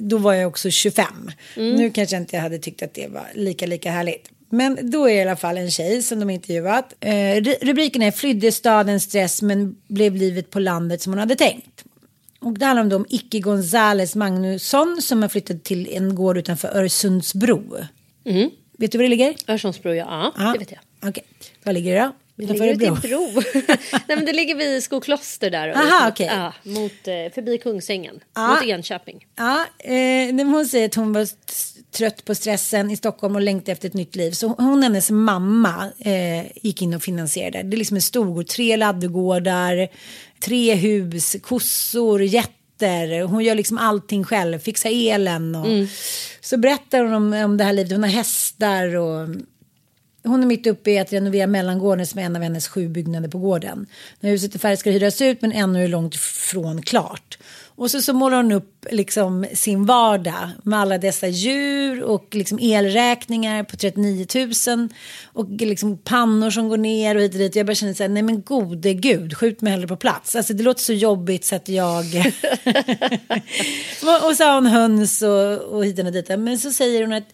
då 0.00 0.18
var 0.18 0.34
jag 0.34 0.48
också 0.48 0.70
25. 0.70 1.30
Mm. 1.56 1.76
Nu 1.76 1.90
kanske 1.90 2.16
inte 2.16 2.36
jag 2.36 2.42
hade 2.42 2.58
tyckt 2.58 2.82
att 2.82 2.94
det 2.94 3.08
var 3.08 3.26
lika, 3.34 3.66
lika 3.66 3.90
härligt. 3.90 4.30
Men 4.50 4.90
då 4.90 5.04
är 5.08 5.12
det 5.14 5.18
i 5.18 5.22
alla 5.22 5.36
fall 5.36 5.58
en 5.58 5.70
tjej 5.70 6.02
som 6.02 6.20
de 6.20 6.30
intervjuat. 6.30 6.94
Eh, 7.00 7.10
ru- 7.10 7.56
rubriken 7.62 8.02
är 8.02 8.10
Flydde 8.10 8.52
stadens 8.52 9.02
stress 9.04 9.42
men 9.42 9.76
blev 9.88 10.14
livet 10.16 10.50
på 10.50 10.58
landet 10.60 11.02
som 11.02 11.12
hon 11.12 11.18
hade 11.20 11.36
tänkt. 11.36 11.84
Och 12.40 12.58
det 12.58 12.66
handlar 12.66 12.96
om, 12.96 13.06
Icke 13.08 13.40
Gonzales 13.40 14.14
Magnusson 14.16 14.98
som 15.02 15.22
har 15.22 15.28
flyttat 15.28 15.64
till 15.64 15.88
en 15.92 16.14
gård 16.14 16.38
utanför 16.38 16.68
Öresundsbro. 16.68 17.76
Vet 18.78 18.92
du 18.92 18.98
var 18.98 19.02
det 19.02 19.08
ligger? 19.08 19.34
Öresundsbro 19.46 19.92
ja, 19.94 20.32
Ja. 20.38 20.52
det 20.52 20.58
vet 20.58 20.70
jag. 20.70 21.08
Okej, 21.10 21.24
var 21.64 21.72
ligger 21.72 21.94
det 21.94 22.00
då? 22.00 22.12
Det 22.36 22.46
ligger 22.52 22.74
ute 22.74 22.84
i 22.84 23.08
bro. 23.08 23.42
Nej 24.06 24.16
men 24.16 24.24
det 24.24 24.32
ligger 24.32 24.54
vid 24.54 24.82
Skokloster 24.84 25.50
där. 25.50 25.68
Aha, 25.68 26.04
mot- 26.04 26.12
okej. 26.12 26.26
Ja, 26.26 26.52
mot, 26.62 26.92
eh, 27.08 27.34
förbi 27.34 27.58
Kungsängen. 27.58 28.20
Ja. 28.34 28.48
Mot 28.48 28.62
Enköping. 28.64 29.26
Ja, 29.36 29.64
eh, 29.78 30.46
hon 30.46 30.66
säger 30.66 30.86
att 30.86 30.94
hon 30.94 31.12
var 31.12 31.26
trött 31.92 32.24
på 32.24 32.34
stressen 32.34 32.90
i 32.90 32.96
Stockholm 32.96 33.34
och 33.34 33.42
längtade 33.42 33.72
efter 33.72 33.88
ett 33.88 33.94
nytt 33.94 34.16
liv. 34.16 34.30
Så 34.32 34.46
hon 34.48 34.78
och 34.78 34.82
hennes 34.82 35.10
mamma 35.10 35.90
eh, 35.98 36.46
gick 36.54 36.82
in 36.82 36.94
och 36.94 37.02
finansierade. 37.02 37.62
Det 37.62 37.76
är 37.76 37.78
liksom 37.78 37.96
en 37.96 38.02
storgård, 38.02 38.46
tre 38.46 38.76
ladugårdar, 38.76 39.88
tre 40.40 40.74
hus, 40.74 41.36
kossor, 41.42 42.22
jätter. 42.22 43.22
Hon 43.22 43.44
gör 43.44 43.54
liksom 43.54 43.78
allting 43.78 44.24
själv, 44.24 44.58
fixar 44.58 44.90
elen. 44.92 45.54
Och, 45.54 45.66
Så 46.40 46.56
berättar 46.56 47.04
hon 47.04 47.14
om, 47.14 47.32
om 47.32 47.56
det 47.56 47.64
här 47.64 47.72
livet, 47.72 47.92
hon 47.92 48.02
har 48.02 48.10
hästar 48.10 48.96
och 48.96 49.28
hon 50.24 50.42
är 50.42 50.46
mitt 50.46 50.66
uppe 50.66 50.90
i 50.90 50.98
att 50.98 51.12
renovera 51.12 51.46
mellangården 51.46 52.06
som 52.06 52.18
är 52.18 52.22
en 52.22 52.36
av 52.36 52.42
hennes 52.42 52.68
sju 52.68 52.88
byggnader 52.88 53.28
på 53.28 53.38
gården. 53.38 53.86
När 54.20 54.30
huset 54.30 54.54
är 54.54 54.58
färdigt 54.58 54.80
ska 54.80 54.90
det 54.90 54.94
hyras 54.94 55.22
ut 55.22 55.42
men 55.42 55.52
ännu 55.52 55.84
är 55.84 55.88
långt 55.88 56.16
från 56.16 56.82
klart. 56.82 57.38
Och 57.78 57.90
så, 57.90 58.02
så 58.02 58.12
målar 58.12 58.36
hon 58.36 58.52
upp 58.52 58.86
liksom 58.90 59.46
sin 59.54 59.86
vardag 59.86 60.48
med 60.62 60.78
alla 60.78 60.98
dessa 60.98 61.28
djur 61.28 62.02
och 62.02 62.34
liksom 62.34 62.58
elräkningar 62.58 63.64
på 63.64 63.76
39 63.76 64.26
000 64.68 64.88
och 65.24 65.50
liksom 65.50 65.98
pannor 65.98 66.50
som 66.50 66.68
går 66.68 66.76
ner 66.76 67.14
och 67.14 67.22
hit 67.22 67.32
och 67.32 67.38
dit. 67.38 67.56
Jag 67.56 67.66
bara 67.66 67.74
känner 67.74 67.94
så 67.94 68.02
här, 68.02 68.08
nej 68.08 68.22
men 68.22 68.42
gode 68.42 68.94
gud, 68.94 69.36
skjut 69.36 69.60
mig 69.60 69.70
hellre 69.70 69.88
på 69.88 69.96
plats. 69.96 70.36
Alltså 70.36 70.54
det 70.54 70.62
låter 70.62 70.82
så 70.82 70.92
jobbigt 70.92 71.44
så 71.44 71.56
att 71.56 71.68
jag... 71.68 72.04
och, 74.22 74.36
så 74.36 74.44
har 74.44 74.54
hon 74.54 74.66
höns 74.66 75.22
och, 75.22 75.58
och 75.58 75.84
hit 75.84 75.98
och 75.98 76.12
dit. 76.12 76.28
Men 76.28 76.58
så 76.58 76.70
säger 76.70 77.02
hon 77.02 77.12
att 77.12 77.28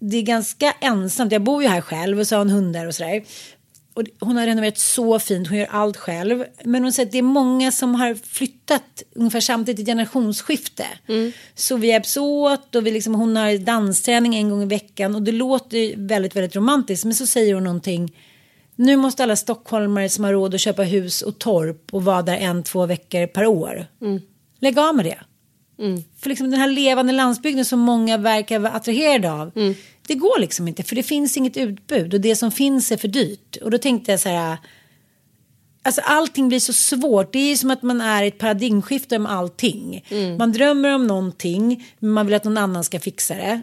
det 0.00 0.16
är 0.16 0.22
ganska 0.22 0.72
ensamt. 0.80 1.32
Jag 1.32 1.42
bor 1.42 1.62
ju 1.62 1.68
här 1.68 1.80
själv 1.80 2.20
och 2.20 2.26
så 2.26 2.34
har 2.34 2.40
hon 2.40 2.50
hundar 2.50 2.86
och 2.86 2.94
sådär. 2.94 3.22
Och 3.96 4.02
hon 4.20 4.36
har 4.36 4.46
renoverat 4.46 4.78
så 4.78 5.18
fint, 5.18 5.48
hon 5.48 5.58
gör 5.58 5.66
allt 5.70 5.96
själv. 5.96 6.44
Men 6.64 6.82
hon 6.82 6.92
säger 6.92 7.06
att 7.06 7.12
det 7.12 7.18
är 7.18 7.22
många 7.22 7.72
som 7.72 7.94
har 7.94 8.14
flyttat 8.14 9.02
ungefär 9.14 9.40
samtidigt, 9.40 9.80
ett 9.80 9.86
generationsskifte. 9.86 10.86
Så 11.54 11.76
vi 11.76 11.86
hjälps 11.88 12.16
åt 12.16 12.74
och 12.74 12.86
vi 12.86 12.90
liksom, 12.90 13.14
hon 13.14 13.36
har 13.36 13.58
dansträning 13.58 14.34
en 14.34 14.50
gång 14.50 14.62
i 14.62 14.66
veckan. 14.66 15.14
Och 15.14 15.22
det 15.22 15.32
låter 15.32 15.96
väldigt, 15.96 16.36
väldigt 16.36 16.56
romantiskt. 16.56 17.04
Men 17.04 17.14
så 17.14 17.26
säger 17.26 17.54
hon 17.54 17.64
någonting. 17.64 18.16
Nu 18.76 18.96
måste 18.96 19.22
alla 19.22 19.36
stockholmare 19.36 20.08
som 20.08 20.24
har 20.24 20.32
råd 20.32 20.54
att 20.54 20.60
köpa 20.60 20.82
hus 20.82 21.22
och 21.22 21.38
torp 21.38 21.94
och 21.94 22.04
vara 22.04 22.22
där 22.22 22.36
en, 22.36 22.62
två 22.62 22.86
veckor 22.86 23.26
per 23.26 23.46
år. 23.46 23.86
Lägg 24.60 24.78
av 24.78 24.94
med 24.96 25.04
det. 25.04 25.18
För 26.18 26.28
liksom 26.28 26.50
den 26.50 26.60
här 26.60 26.68
levande 26.70 27.12
landsbygden 27.12 27.64
som 27.64 27.80
många 27.80 28.16
verkar 28.16 28.58
vara 28.58 28.72
attraherade 28.72 29.32
av. 29.32 29.52
Det 30.06 30.14
går 30.14 30.40
liksom 30.40 30.68
inte 30.68 30.82
för 30.82 30.96
det 30.96 31.02
finns 31.02 31.36
inget 31.36 31.56
utbud 31.56 32.14
och 32.14 32.20
det 32.20 32.36
som 32.36 32.50
finns 32.50 32.92
är 32.92 32.96
för 32.96 33.08
dyrt. 33.08 33.56
Och 33.56 33.70
då 33.70 33.78
tänkte 33.78 34.10
jag 34.10 34.20
så 34.20 34.28
här. 34.28 34.56
Alltså 35.82 36.00
allting 36.04 36.48
blir 36.48 36.60
så 36.60 36.72
svårt. 36.72 37.32
Det 37.32 37.38
är 37.38 37.56
som 37.56 37.70
att 37.70 37.82
man 37.82 38.00
är 38.00 38.22
i 38.22 38.26
ett 38.28 38.38
paradigmskifte 38.38 39.18
med 39.18 39.32
allting. 39.32 40.04
Man 40.38 40.52
drömmer 40.52 40.94
om 40.94 41.06
någonting 41.06 41.86
men 41.98 42.10
man 42.10 42.26
vill 42.26 42.34
att 42.34 42.44
någon 42.44 42.58
annan 42.58 42.84
ska 42.84 43.00
fixa 43.00 43.34
det. 43.34 43.62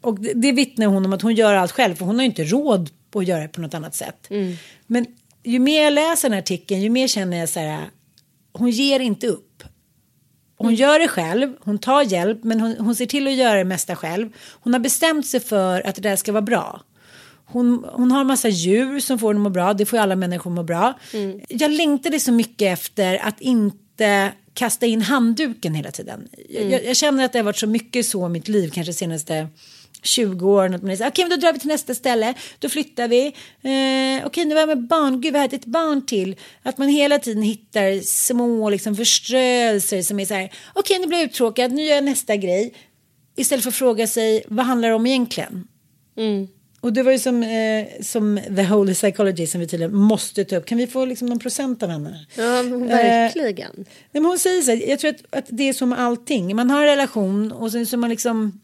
Och 0.00 0.20
det, 0.20 0.32
det 0.34 0.52
vittnar 0.52 0.86
hon 0.86 1.04
om 1.04 1.12
att 1.12 1.22
hon 1.22 1.34
gör 1.34 1.54
allt 1.54 1.72
själv 1.72 1.94
för 1.94 2.04
hon 2.04 2.14
har 2.14 2.22
ju 2.22 2.28
inte 2.28 2.44
råd 2.44 2.90
att 3.14 3.26
göra 3.26 3.42
det 3.42 3.48
på 3.48 3.60
något 3.60 3.74
annat 3.74 3.94
sätt. 3.94 4.26
Men 4.86 5.06
ju 5.44 5.58
mer 5.58 5.82
jag 5.84 5.92
läser 5.92 6.28
den 6.28 6.32
här 6.34 6.42
artikeln 6.42 6.80
ju 6.82 6.90
mer 6.90 7.08
känner 7.08 7.36
jag 7.36 7.48
så 7.48 7.60
här. 7.60 7.80
Hon 8.52 8.70
ger 8.70 9.00
inte 9.00 9.26
upp. 9.26 9.48
Hon 10.62 10.74
gör 10.74 10.98
det 10.98 11.08
själv, 11.08 11.56
hon 11.60 11.78
tar 11.78 12.02
hjälp 12.02 12.44
men 12.44 12.60
hon, 12.60 12.76
hon 12.78 12.94
ser 12.94 13.06
till 13.06 13.26
att 13.26 13.34
göra 13.34 13.58
det 13.58 13.64
mesta 13.64 13.96
själv. 13.96 14.28
Hon 14.52 14.72
har 14.72 14.80
bestämt 14.80 15.26
sig 15.26 15.40
för 15.40 15.86
att 15.86 15.94
det 15.94 16.02
där 16.02 16.16
ska 16.16 16.32
vara 16.32 16.42
bra. 16.42 16.80
Hon, 17.44 17.84
hon 17.92 18.10
har 18.10 18.20
en 18.20 18.26
massa 18.26 18.48
djur 18.48 19.00
som 19.00 19.18
får 19.18 19.28
henne 19.28 19.38
att 19.38 19.42
må 19.42 19.50
bra, 19.50 19.74
det 19.74 19.86
får 19.86 19.96
ju 19.96 20.02
alla 20.02 20.16
människor 20.16 20.50
må 20.50 20.62
bra. 20.62 20.98
Jag 21.48 21.70
längtade 21.70 22.20
så 22.20 22.32
mycket 22.32 22.72
efter 22.72 23.26
att 23.26 23.40
inte 23.40 24.32
kasta 24.54 24.86
in 24.86 25.02
handduken 25.02 25.74
hela 25.74 25.90
tiden. 25.90 26.28
Jag, 26.48 26.84
jag 26.84 26.96
känner 26.96 27.24
att 27.24 27.32
det 27.32 27.38
har 27.38 27.44
varit 27.44 27.58
så 27.58 27.66
mycket 27.66 28.06
så 28.06 28.26
i 28.26 28.28
mitt 28.28 28.48
liv, 28.48 28.70
kanske 28.74 28.92
senaste 28.92 29.48
20 30.02 30.50
åren. 30.50 30.74
Att 30.74 30.82
man 30.82 30.90
är 30.90 30.96
så, 30.96 31.06
okej, 31.06 31.24
men 31.24 31.30
då 31.30 31.46
drar 31.46 31.52
vi 31.52 31.58
till 31.58 31.68
nästa 31.68 31.94
ställe, 31.94 32.34
då 32.58 32.68
flyttar 32.68 33.08
vi. 33.08 33.26
Eh, 33.26 34.26
okej, 34.26 34.44
nu 34.44 34.54
var 34.54 34.60
jag 34.60 34.68
med 34.68 34.86
barn, 34.86 35.20
gud 35.20 35.32
vad 35.32 35.40
härligt, 35.40 35.60
ett 35.60 35.66
barn 35.66 36.06
till. 36.06 36.36
Att 36.62 36.78
man 36.78 36.88
hela 36.88 37.18
tiden 37.18 37.42
hittar 37.42 38.00
små 38.00 38.70
liksom, 38.70 38.96
förströelser 38.96 40.02
som 40.02 40.20
är 40.20 40.24
så 40.24 40.34
här, 40.34 40.52
okej, 40.74 40.98
nu 40.98 41.06
blir 41.06 41.18
jag 41.18 41.24
uttråkad, 41.24 41.72
nu 41.72 41.82
gör 41.82 41.94
jag 41.94 42.04
nästa 42.04 42.36
grej. 42.36 42.74
Istället 43.36 43.62
för 43.62 43.70
att 43.70 43.74
fråga 43.74 44.06
sig, 44.06 44.44
vad 44.48 44.66
handlar 44.66 44.88
det 44.88 44.94
om 44.94 45.06
egentligen? 45.06 45.68
Och 46.80 46.92
det 46.92 47.02
var 47.02 47.12
ju 47.12 47.18
som, 47.18 47.42
eh, 47.42 47.86
som 48.00 48.40
The 48.56 48.62
Holy 48.62 48.94
Psychology 48.94 49.46
som 49.46 49.60
vi 49.60 49.66
tydligen 49.66 49.94
måste 49.94 50.44
ta 50.44 50.56
upp. 50.56 50.66
Kan 50.66 50.78
vi 50.78 50.86
få 50.86 51.04
liksom 51.04 51.28
någon 51.28 51.38
procent 51.38 51.82
av 51.82 51.88
henne? 51.88 52.26
Ja, 52.36 52.62
verkligen. 52.62 53.70
Eh, 53.78 53.84
men 54.12 54.24
hon 54.24 54.38
säger 54.38 54.62
så 54.62 54.70
här, 54.70 54.88
jag 54.88 54.98
tror 54.98 55.10
att, 55.10 55.38
att 55.38 55.44
det 55.48 55.68
är 55.68 55.72
som 55.72 55.92
allting. 55.92 56.56
Man 56.56 56.70
har 56.70 56.82
en 56.82 56.88
relation 56.88 57.52
och 57.52 57.72
sen 57.72 57.86
så 57.86 57.96
man 57.96 58.10
liksom 58.10 58.60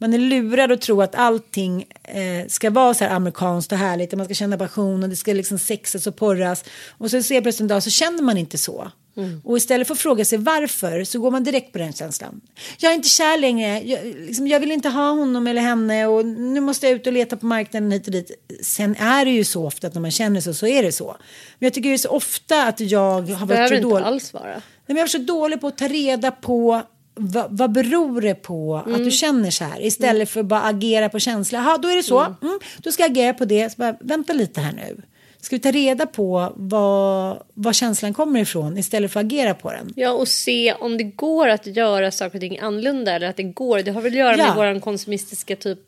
man 0.00 0.14
är 0.14 0.18
lurad 0.18 0.72
att 0.72 0.80
tro 0.80 1.02
att 1.02 1.14
allting 1.14 1.86
eh, 2.04 2.46
ska 2.48 2.70
vara 2.70 2.94
så 2.94 3.04
här 3.04 3.16
amerikanskt 3.16 3.72
och 3.72 3.78
härligt. 3.78 4.12
Och 4.12 4.18
man 4.18 4.24
ska 4.24 4.34
känna 4.34 4.58
passion 4.58 5.02
och 5.02 5.08
det 5.08 5.16
ska 5.16 5.32
liksom 5.32 5.58
sexas 5.58 6.06
och 6.06 6.16
porras. 6.16 6.64
Och 6.98 7.10
sen 7.10 7.22
ser 7.22 7.40
plötsligt 7.40 7.60
en 7.60 7.68
dag 7.68 7.82
så 7.82 7.90
känner 7.90 8.22
man 8.22 8.36
inte 8.36 8.58
så. 8.58 8.90
Mm. 9.16 9.40
Och 9.44 9.56
istället 9.56 9.86
för 9.86 9.94
att 9.94 10.00
fråga 10.00 10.24
sig 10.24 10.38
varför 10.38 11.04
så 11.04 11.20
går 11.20 11.30
man 11.30 11.44
direkt 11.44 11.72
på 11.72 11.78
den 11.78 11.92
känslan. 11.92 12.40
Jag 12.78 12.90
är 12.92 12.96
inte 12.96 13.08
kär 13.08 13.38
längre, 13.38 13.80
jag, 13.80 14.04
liksom, 14.04 14.46
jag 14.46 14.60
vill 14.60 14.72
inte 14.72 14.88
ha 14.88 15.10
honom 15.10 15.46
eller 15.46 15.62
henne 15.62 16.06
och 16.06 16.26
nu 16.26 16.60
måste 16.60 16.86
jag 16.86 16.94
ut 16.94 17.06
och 17.06 17.12
leta 17.12 17.36
på 17.36 17.46
marknaden 17.46 17.90
hit 17.90 18.06
och 18.06 18.12
dit. 18.12 18.30
Sen 18.62 18.96
är 18.96 19.24
det 19.24 19.30
ju 19.30 19.44
så 19.44 19.66
ofta 19.66 19.86
att 19.86 19.94
när 19.94 20.00
man 20.00 20.10
känner 20.10 20.40
så 20.40 20.54
så 20.54 20.66
är 20.66 20.82
det 20.82 20.92
så. 20.92 21.16
Men 21.58 21.66
jag 21.66 21.74
tycker 21.74 21.88
det 21.88 21.94
är 21.94 21.98
så 21.98 22.08
ofta 22.08 22.66
att 22.66 22.80
jag 22.80 23.22
har 23.22 23.46
varit 23.46 23.68
så 23.68 23.74
dålig. 23.74 23.96
inte 23.96 24.04
alls 24.04 24.32
vara. 24.32 24.44
Nej, 24.46 24.62
men 24.86 24.96
jag 24.96 25.04
är 25.04 25.08
så 25.08 25.18
dålig 25.18 25.60
på 25.60 25.66
att 25.66 25.78
ta 25.78 25.88
reda 25.88 26.30
på 26.30 26.82
vad, 27.20 27.58
vad 27.58 27.72
beror 27.72 28.20
det 28.20 28.34
på 28.34 28.82
mm. 28.86 28.94
att 28.94 29.04
du 29.04 29.10
känner 29.10 29.50
så 29.50 29.64
här? 29.64 29.86
Istället 29.86 30.14
mm. 30.14 30.26
för 30.26 30.40
att 30.40 30.46
bara 30.46 30.62
agera 30.62 31.08
på 31.08 31.18
känsla. 31.18 31.58
Jaha, 31.58 31.78
då 31.78 31.88
är 31.88 31.96
det 31.96 32.02
så. 32.02 32.20
Mm. 32.20 32.34
mm. 32.42 32.58
då 32.78 32.92
ska 32.92 33.02
jag 33.02 33.10
agera 33.10 33.34
på 33.34 33.44
det. 33.44 33.70
Så 33.70 33.76
bara, 33.76 33.96
vänta 34.00 34.32
lite 34.32 34.60
här 34.60 34.72
nu. 34.72 35.02
Ska 35.40 35.56
vi 35.56 35.60
ta 35.60 35.70
reda 35.70 36.06
på 36.06 36.52
var, 36.56 37.42
var 37.54 37.72
känslan 37.72 38.14
kommer 38.14 38.40
ifrån 38.40 38.78
istället 38.78 39.12
för 39.12 39.20
att 39.20 39.26
agera 39.26 39.54
på 39.54 39.72
den? 39.72 39.92
Ja, 39.96 40.12
och 40.12 40.28
se 40.28 40.72
om 40.72 40.96
det 40.96 41.04
går 41.04 41.48
att 41.48 41.66
göra 41.66 42.10
saker 42.10 42.36
och 42.36 42.40
ting 42.40 42.58
annorlunda. 42.58 43.12
Eller 43.12 43.28
att 43.28 43.36
det 43.36 43.42
går. 43.42 43.78
Det 43.82 43.90
har 43.90 44.00
väl 44.00 44.12
att 44.12 44.18
göra 44.18 44.36
ja. 44.36 44.46
med 44.46 44.56
vår 44.56 44.80
konsumistiska 44.80 45.56
typ 45.56 45.78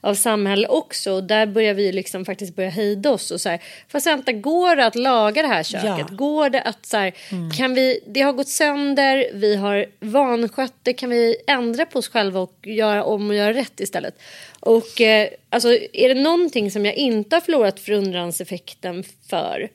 av 0.00 0.14
samhälle 0.14 0.68
också. 0.68 1.12
Och 1.12 1.24
där 1.24 1.46
börjar 1.46 1.74
vi 1.74 1.92
liksom 1.92 2.24
faktiskt 2.24 2.56
börja 2.56 2.70
hejda 2.70 3.10
oss 3.10 3.30
och 3.30 3.40
så 3.40 3.48
här. 3.48 3.60
Fast 3.88 4.06
vänta, 4.06 4.32
går 4.32 4.76
det 4.76 4.86
att 4.86 4.94
laga 4.94 5.42
det 5.42 5.48
här 5.48 5.62
köket? 5.62 6.06
Ja. 6.10 6.16
Går 6.16 6.50
det 6.50 6.62
att 6.62 6.86
så 6.86 6.96
här, 6.96 7.14
mm. 7.30 7.50
kan 7.50 7.74
vi, 7.74 8.00
det 8.06 8.20
har 8.20 8.32
gått 8.32 8.48
sönder, 8.48 9.26
vi 9.34 9.56
har 9.56 9.86
vanskött 10.00 10.74
det, 10.82 10.92
kan 10.92 11.10
vi 11.10 11.36
ändra 11.46 11.86
på 11.86 11.98
oss 11.98 12.08
själva 12.08 12.40
och 12.40 12.58
göra 12.62 13.04
om 13.04 13.28
och 13.28 13.34
göra 13.34 13.52
rätt 13.52 13.80
istället? 13.80 14.14
Och 14.60 15.00
eh, 15.00 15.28
alltså, 15.50 15.68
är 15.92 16.14
det 16.14 16.20
någonting 16.20 16.70
som 16.70 16.86
jag 16.86 16.94
inte 16.94 17.36
har 17.36 17.40
förlorat 17.40 17.80
förundranseffekten 17.80 18.95
Liksom 18.96 19.28
för 19.28 19.68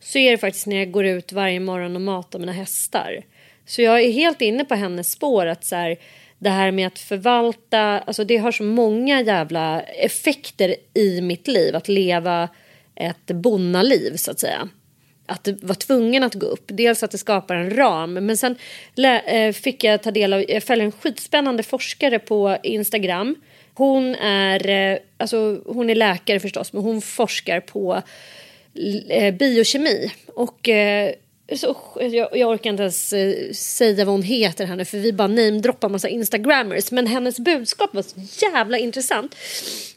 så 0.00 0.18
är 0.18 0.30
det 0.30 0.38
faktiskt 0.38 0.66
när 0.66 0.76
jag 0.76 0.90
går 0.90 1.06
ut 1.06 1.32
varje 1.32 1.60
morgon 1.60 1.96
och 1.96 2.02
matar 2.02 2.38
mina 2.38 2.52
hästar. 2.52 3.24
Så 3.66 3.82
jag 3.82 4.02
är 4.02 4.12
helt 4.12 4.40
inne 4.40 4.64
på 4.64 4.74
hennes 4.74 5.12
spår 5.12 5.46
att 5.46 5.64
så 5.64 5.76
här, 5.76 5.96
det 6.38 6.50
här 6.50 6.70
med 6.70 6.86
att 6.86 6.98
förvalta, 6.98 7.78
alltså 7.78 8.24
det 8.24 8.36
har 8.36 8.52
så 8.52 8.62
många 8.62 9.22
jävla 9.22 9.82
effekter 9.82 10.74
i 10.94 11.20
mitt 11.20 11.48
liv 11.48 11.76
att 11.76 11.88
leva 11.88 12.48
ett 12.94 13.26
bonnaliv 13.26 14.16
så 14.16 14.30
att 14.30 14.40
säga. 14.40 14.68
Att 15.26 15.48
vara 15.62 15.74
tvungen 15.74 16.22
att 16.22 16.34
gå 16.34 16.46
upp. 16.46 16.64
Dels 16.66 17.02
att 17.02 17.10
det 17.10 17.18
skapar 17.18 17.54
en 17.54 17.76
ram. 17.76 18.12
Men 18.12 18.36
sen 18.36 18.56
eh, 19.26 19.52
fick 19.52 19.84
jag 19.84 20.02
ta 20.02 20.10
del 20.10 20.32
av, 20.32 20.44
jag 20.50 20.62
följer 20.62 20.84
en 20.84 20.92
skitspännande 20.92 21.62
forskare 21.62 22.18
på 22.18 22.58
Instagram 22.62 23.36
hon 23.74 24.14
är, 24.14 24.68
eh, 24.68 24.98
alltså, 25.16 25.62
hon 25.66 25.90
är 25.90 25.94
läkare 25.94 26.40
förstås, 26.40 26.72
men 26.72 26.82
hon 26.82 27.00
forskar 27.00 27.60
på 27.60 28.02
Eh, 29.08 29.34
biokemi. 29.34 30.12
Och 30.26 30.68
eh, 30.68 31.14
så, 31.56 31.76
jag, 32.00 32.36
jag, 32.36 32.50
orkar 32.50 32.70
inte 32.70 32.82
ens 32.82 33.12
eh, 33.12 33.52
säga 33.52 34.04
vad 34.04 34.14
hon 34.14 34.22
heter 34.22 34.66
här 34.66 34.76
nu 34.76 34.84
för 34.84 34.98
vi 34.98 35.12
bara 35.12 35.28
namedroppar 35.28 35.88
massa 35.88 36.08
instagrammers. 36.08 36.90
Men 36.90 37.06
hennes 37.06 37.40
budskap 37.40 37.94
var 37.94 38.02
så 38.02 38.44
jävla 38.46 38.78
intressant. 38.78 39.36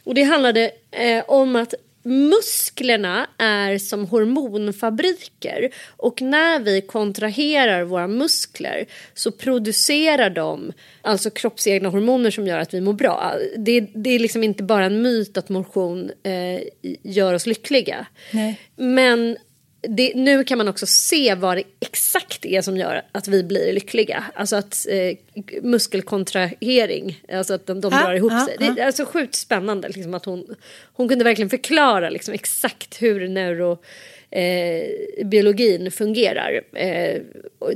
Och 0.04 0.14
det 0.14 0.22
handlade 0.22 0.70
eh, 0.90 1.24
om 1.26 1.56
att 1.56 1.74
musklerna 2.08 3.26
är 3.38 3.78
som 3.78 4.06
hormonfabriker 4.06 5.70
och 5.96 6.22
när 6.22 6.60
vi 6.60 6.80
kontraherar 6.80 7.84
våra 7.84 8.08
muskler 8.08 8.86
så 9.14 9.32
producerar 9.32 10.30
de 10.30 10.72
alltså 11.02 11.30
kroppsegna 11.30 11.88
hormoner 11.88 12.30
som 12.30 12.46
gör 12.46 12.58
att 12.58 12.74
vi 12.74 12.80
mår 12.80 12.92
bra. 12.92 13.34
Det, 13.56 13.80
det 13.80 14.10
är 14.10 14.18
liksom 14.18 14.44
inte 14.44 14.62
bara 14.62 14.84
en 14.84 15.02
myt 15.02 15.36
att 15.36 15.48
motion 15.48 16.10
eh, 16.22 16.60
gör 17.02 17.34
oss 17.34 17.46
lyckliga. 17.46 18.06
Nej. 18.32 18.60
Men 18.76 19.36
det, 19.80 20.12
nu 20.14 20.44
kan 20.44 20.58
man 20.58 20.68
också 20.68 20.86
se 20.86 21.34
vad 21.34 21.56
det 21.56 21.62
exakt 21.80 22.44
är 22.44 22.62
som 22.62 22.76
gör 22.76 23.02
att 23.12 23.28
vi 23.28 23.42
blir 23.42 23.72
lyckliga. 23.72 24.24
Alltså 24.34 24.56
att 24.56 24.86
eh, 24.88 25.16
muskelkontrahering, 25.62 27.22
alltså 27.32 27.54
att 27.54 27.66
de, 27.66 27.80
de 27.80 27.94
ah, 27.94 28.02
drar 28.02 28.14
ihop 28.14 28.32
ah, 28.32 28.46
sig. 28.46 28.56
Det 28.58 28.64
är 28.64 28.82
ah. 28.82 28.86
alltså 28.86 29.04
sjukt 29.04 29.34
spännande 29.34 29.88
liksom, 29.88 30.14
att 30.14 30.24
hon, 30.24 30.56
hon 30.92 31.08
kunde 31.08 31.24
verkligen 31.24 31.50
förklara 31.50 32.10
liksom, 32.10 32.34
exakt 32.34 33.02
hur 33.02 33.28
neurobiologin 33.28 35.86
eh, 35.86 35.90
fungerar 35.90 36.60
eh, 36.72 37.20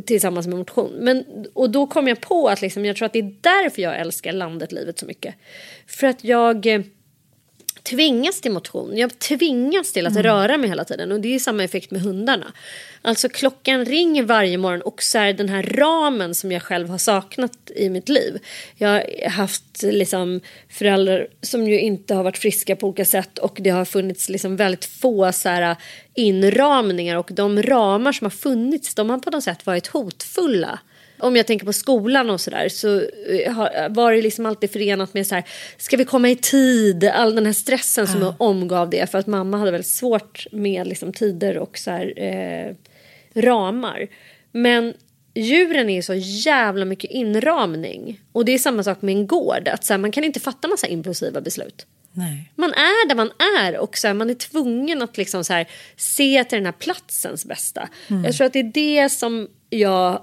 tillsammans 0.06 0.46
med 0.46 0.58
motion. 0.58 0.92
Men, 0.98 1.24
och 1.52 1.70
då 1.70 1.86
kom 1.86 2.08
jag 2.08 2.20
på 2.20 2.48
att 2.48 2.62
liksom, 2.62 2.84
jag 2.84 2.96
tror 2.96 3.06
att 3.06 3.12
det 3.12 3.18
är 3.18 3.34
därför 3.40 3.82
jag 3.82 4.00
älskar 4.00 4.32
landet, 4.32 4.72
livet 4.72 4.98
så 4.98 5.06
mycket. 5.06 5.34
För 5.86 6.06
att 6.06 6.24
jag 6.24 6.66
eh, 6.66 6.80
tvingas 7.82 8.40
till 8.40 8.52
motion. 8.52 8.96
Jag 8.96 9.18
tvingas 9.18 9.92
till 9.92 10.06
att 10.06 10.12
mm. 10.12 10.22
röra 10.22 10.58
mig 10.58 10.68
hela 10.68 10.84
tiden 10.84 11.12
och 11.12 11.20
det 11.20 11.34
är 11.34 11.38
samma 11.38 11.64
effekt 11.64 11.90
med 11.90 12.02
hundarna. 12.02 12.52
Alltså 13.02 13.28
klockan 13.28 13.84
ringer 13.84 14.22
varje 14.22 14.58
morgon 14.58 14.82
och 14.82 15.02
så 15.02 15.18
är 15.18 15.32
den 15.32 15.48
här 15.48 15.62
ramen 15.62 16.34
som 16.34 16.52
jag 16.52 16.62
själv 16.62 16.88
har 16.88 16.98
saknat 16.98 17.70
i 17.76 17.88
mitt 17.88 18.08
liv. 18.08 18.38
Jag 18.76 18.88
har 18.88 19.30
haft 19.30 19.82
liksom 19.82 20.40
föräldrar 20.68 21.26
som 21.42 21.68
ju 21.68 21.80
inte 21.80 22.14
har 22.14 22.24
varit 22.24 22.38
friska 22.38 22.76
på 22.76 22.86
olika 22.86 23.04
sätt 23.04 23.38
och 23.38 23.58
det 23.60 23.70
har 23.70 23.84
funnits 23.84 24.28
liksom 24.28 24.56
väldigt 24.56 24.84
få 24.84 25.32
så 25.32 25.48
här 25.48 25.76
inramningar 26.14 27.16
och 27.16 27.30
de 27.32 27.62
ramar 27.62 28.12
som 28.12 28.24
har 28.24 28.30
funnits 28.30 28.94
de 28.94 29.10
har 29.10 29.18
på 29.18 29.30
något 29.30 29.44
sätt 29.44 29.66
varit 29.66 29.86
hotfulla 29.86 30.78
om 31.22 31.36
jag 31.36 31.46
tänker 31.46 31.66
på 31.66 31.72
skolan 31.72 32.30
och 32.30 32.40
sådär 32.40 32.68
så 32.68 33.00
eh, 33.28 33.88
var 33.90 34.12
det 34.12 34.22
liksom 34.22 34.46
alltid 34.46 34.70
förenat 34.70 35.14
med 35.14 35.26
så 35.26 35.34
här, 35.34 35.44
ska 35.76 35.96
vi 35.96 36.04
komma 36.04 36.28
i 36.28 36.36
tid? 36.36 37.04
All 37.04 37.34
den 37.34 37.46
här 37.46 37.52
stressen 37.52 38.06
som 38.06 38.22
uh. 38.22 38.34
omgav 38.38 38.90
det 38.90 39.10
för 39.10 39.18
att 39.18 39.26
mamma 39.26 39.58
hade 39.58 39.70
väldigt 39.70 39.86
svårt 39.86 40.46
med 40.52 40.86
liksom 40.86 41.12
tider 41.12 41.58
och 41.58 41.78
så 41.78 41.90
här, 41.90 42.12
eh, 42.16 42.74
ramar. 43.42 44.08
Men 44.52 44.94
djuren 45.34 45.90
är 45.90 46.02
så 46.02 46.14
jävla 46.14 46.84
mycket 46.84 47.10
inramning 47.10 48.20
och 48.32 48.44
det 48.44 48.52
är 48.52 48.58
samma 48.58 48.82
sak 48.82 49.02
med 49.02 49.14
en 49.14 49.26
gård 49.26 49.68
att 49.68 49.84
så 49.84 49.92
här, 49.92 49.98
man 49.98 50.12
kan 50.12 50.24
inte 50.24 50.40
fatta 50.40 50.68
massa 50.68 50.86
impulsiva 50.86 51.40
beslut. 51.40 51.86
Nej. 52.12 52.50
Man 52.54 52.72
är 52.72 53.08
där 53.08 53.14
man 53.14 53.30
är 53.62 53.78
och 53.78 53.98
så 53.98 54.06
här, 54.06 54.14
man 54.14 54.30
är 54.30 54.34
tvungen 54.34 55.02
att 55.02 55.16
liksom 55.16 55.44
så 55.44 55.52
här, 55.52 55.68
se 55.96 56.44
till 56.44 56.56
den 56.56 56.66
här 56.66 56.72
platsens 56.72 57.44
bästa. 57.44 57.88
Mm. 58.08 58.24
Jag 58.24 58.34
tror 58.34 58.46
att 58.46 58.52
det 58.52 58.58
är 58.58 58.72
det 58.74 59.08
som 59.08 59.48
jag, 59.74 60.22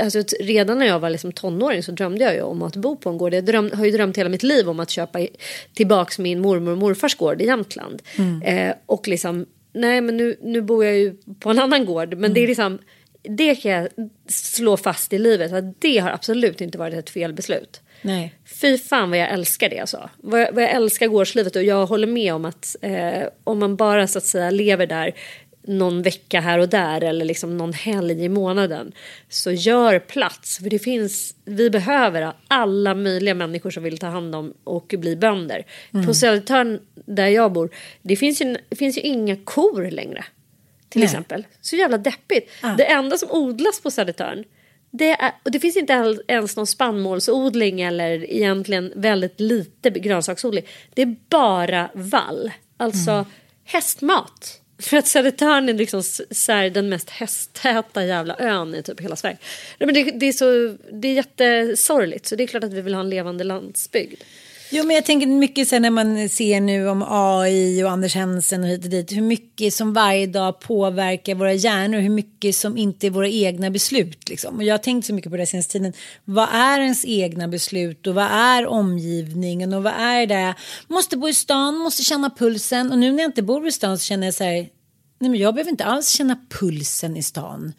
alltså, 0.00 0.22
redan 0.40 0.78
när 0.78 0.86
jag 0.86 0.98
var 0.98 1.10
liksom 1.10 1.32
tonåring 1.32 1.82
så 1.82 1.92
drömde 1.92 2.24
jag 2.24 2.34
ju 2.34 2.42
om 2.42 2.62
att 2.62 2.76
bo 2.76 2.96
på 2.96 3.10
en 3.10 3.18
gård. 3.18 3.34
Jag 3.34 3.44
dröm, 3.44 3.70
har 3.74 3.84
ju 3.84 3.90
drömt 3.90 4.18
hela 4.18 4.28
mitt 4.28 4.42
liv 4.42 4.68
om 4.68 4.80
att 4.80 4.90
köpa 4.90 5.26
tillbaks 5.74 6.18
min 6.18 6.40
mormor 6.40 6.72
och 6.72 6.78
morfars 6.78 7.14
gård 7.14 7.42
i 7.42 7.46
Jämtland. 7.46 8.02
Mm. 8.18 8.42
Eh, 8.42 8.74
och 8.86 9.08
liksom, 9.08 9.46
nej 9.72 10.00
men 10.00 10.16
nu, 10.16 10.36
nu 10.42 10.62
bor 10.62 10.84
jag 10.84 10.98
ju 10.98 11.16
på 11.40 11.50
en 11.50 11.58
annan 11.58 11.84
gård. 11.84 12.08
Men 12.08 12.18
mm. 12.18 12.34
det 12.34 12.42
är 12.42 12.46
liksom, 12.46 12.78
det 13.22 13.54
kan 13.54 13.72
jag 13.72 13.88
slå 14.28 14.76
fast 14.76 15.12
i 15.12 15.18
livet 15.18 15.52
att 15.52 15.80
det 15.80 15.98
har 15.98 16.10
absolut 16.10 16.60
inte 16.60 16.78
varit 16.78 16.94
ett 16.94 17.10
fel 17.10 17.32
beslut. 17.32 17.80
Nej. 18.02 18.34
Fy 18.60 18.78
fan 18.78 19.10
vad 19.10 19.18
jag 19.18 19.30
älskar 19.30 19.68
det 19.68 19.78
alltså. 19.78 20.10
Vad 20.16 20.40
jag, 20.40 20.52
vad 20.52 20.62
jag 20.62 20.70
älskar 20.70 21.06
gårdslivet 21.06 21.56
och 21.56 21.62
jag 21.62 21.86
håller 21.86 22.06
med 22.06 22.34
om 22.34 22.44
att 22.44 22.76
eh, 22.82 23.22
om 23.44 23.58
man 23.58 23.76
bara 23.76 24.06
så 24.06 24.18
att 24.18 24.24
säga 24.24 24.50
lever 24.50 24.86
där 24.86 25.14
någon 25.66 26.02
vecka 26.02 26.40
här 26.40 26.58
och 26.58 26.68
där 26.68 27.04
eller 27.04 27.24
liksom 27.24 27.56
någon 27.56 27.72
helg 27.72 28.24
i 28.24 28.28
månaden. 28.28 28.92
Så 29.28 29.52
gör 29.52 29.98
plats, 29.98 30.58
för 30.58 30.70
det 30.70 30.78
finns, 30.78 31.34
vi 31.44 31.70
behöver 31.70 32.32
alla 32.48 32.94
möjliga 32.94 33.34
människor 33.34 33.70
som 33.70 33.82
vill 33.82 33.98
ta 33.98 34.06
hand 34.06 34.34
om 34.34 34.54
och 34.64 34.94
bli 34.98 35.16
bönder. 35.16 35.66
Mm. 35.94 36.06
På 36.06 36.14
Södertörn 36.14 36.80
där 36.94 37.26
jag 37.26 37.52
bor, 37.52 37.70
det 38.02 38.16
finns 38.16 38.42
ju, 38.42 38.56
finns 38.76 38.98
ju 38.98 39.02
inga 39.02 39.36
kor 39.36 39.90
längre. 39.90 40.24
Till 40.88 41.00
Nej. 41.00 41.04
exempel. 41.04 41.46
Så 41.60 41.76
jävla 41.76 41.98
deppigt. 41.98 42.50
Ah. 42.62 42.74
Det 42.74 42.84
enda 42.84 43.18
som 43.18 43.30
odlas 43.30 43.80
på 43.80 43.90
Södertörn 43.90 44.44
det, 44.98 45.10
är, 45.10 45.32
och 45.42 45.50
det 45.50 45.60
finns 45.60 45.76
inte 45.76 46.20
ens 46.28 46.56
någon 46.56 46.66
spannmålsodling 46.66 47.80
eller 47.80 48.30
egentligen 48.30 48.92
väldigt 48.96 49.40
lite 49.40 49.90
grönsaksodling. 49.90 50.64
Det 50.94 51.02
är 51.02 51.16
bara 51.28 51.90
vall, 51.94 52.52
alltså 52.76 53.10
mm. 53.10 53.26
hästmat. 53.64 54.60
För 54.78 54.96
att 54.96 55.06
Södertörn 55.06 55.68
är 55.68 55.74
liksom 55.74 56.02
så 56.30 56.52
här, 56.52 56.70
den 56.70 56.88
mest 56.88 57.10
hästtäta 57.10 58.04
jävla 58.04 58.36
ön 58.38 58.74
i 58.74 58.82
typ 58.82 59.00
hela 59.00 59.16
Sverige. 59.16 59.36
Men 59.78 59.94
det, 59.94 60.04
det, 60.04 60.26
är 60.26 60.32
så, 60.32 60.76
det 60.92 61.08
är 61.08 61.12
jättesorgligt 61.12 62.26
så 62.26 62.36
det 62.36 62.42
är 62.42 62.46
klart 62.46 62.64
att 62.64 62.72
vi 62.72 62.80
vill 62.80 62.94
ha 62.94 63.00
en 63.00 63.10
levande 63.10 63.44
landsbygd. 63.44 64.22
Jo, 64.70 64.84
men 64.84 64.96
jag 64.96 65.04
tänker 65.04 65.26
mycket 65.26 65.68
sen 65.68 65.82
när 65.82 65.90
man 65.90 66.28
ser 66.28 66.60
nu 66.60 66.88
om 66.88 67.04
AI 67.08 67.84
och 67.84 67.90
Anders 67.90 68.14
Hensen 68.14 68.62
och 68.64 68.68
hit 68.68 68.84
och 68.84 68.90
dit. 68.90 69.12
Hur 69.12 69.22
mycket 69.22 69.74
som 69.74 69.92
varje 69.92 70.26
dag 70.26 70.60
påverkar 70.60 71.34
våra 71.34 71.52
hjärnor. 71.52 71.98
Hur 71.98 72.10
mycket 72.10 72.56
som 72.56 72.76
inte 72.76 73.06
är 73.06 73.10
våra 73.10 73.28
egna 73.28 73.70
beslut. 73.70 74.28
Liksom. 74.28 74.56
Och 74.56 74.64
jag 74.64 74.74
har 74.74 74.78
tänkt 74.78 75.06
så 75.06 75.14
mycket 75.14 75.30
på 75.30 75.36
det 75.36 75.46
senaste 75.46 75.72
tiden. 75.72 75.92
Vad 76.24 76.48
är 76.52 76.80
ens 76.80 77.04
egna 77.04 77.48
beslut 77.48 78.06
och 78.06 78.14
vad 78.14 78.26
är 78.30 78.66
omgivningen 78.66 79.74
och 79.74 79.82
vad 79.82 79.92
är 79.92 80.26
det? 80.26 80.54
Måste 80.88 81.16
bo 81.16 81.28
i 81.28 81.34
stan, 81.34 81.76
måste 81.76 82.02
känna 82.02 82.30
pulsen. 82.30 82.92
Och 82.92 82.98
nu 82.98 83.12
när 83.12 83.22
jag 83.22 83.28
inte 83.28 83.42
bor 83.42 83.66
i 83.66 83.72
stan 83.72 83.98
så 83.98 84.04
känner 84.04 84.26
jag 84.26 84.34
så 84.34 84.44
här. 84.44 84.68
Nej, 85.18 85.30
men 85.30 85.34
jag 85.34 85.54
behöver 85.54 85.70
inte 85.70 85.84
alls 85.84 86.08
känna 86.08 86.38
pulsen 86.50 87.16
i 87.16 87.22
stan. 87.22 87.72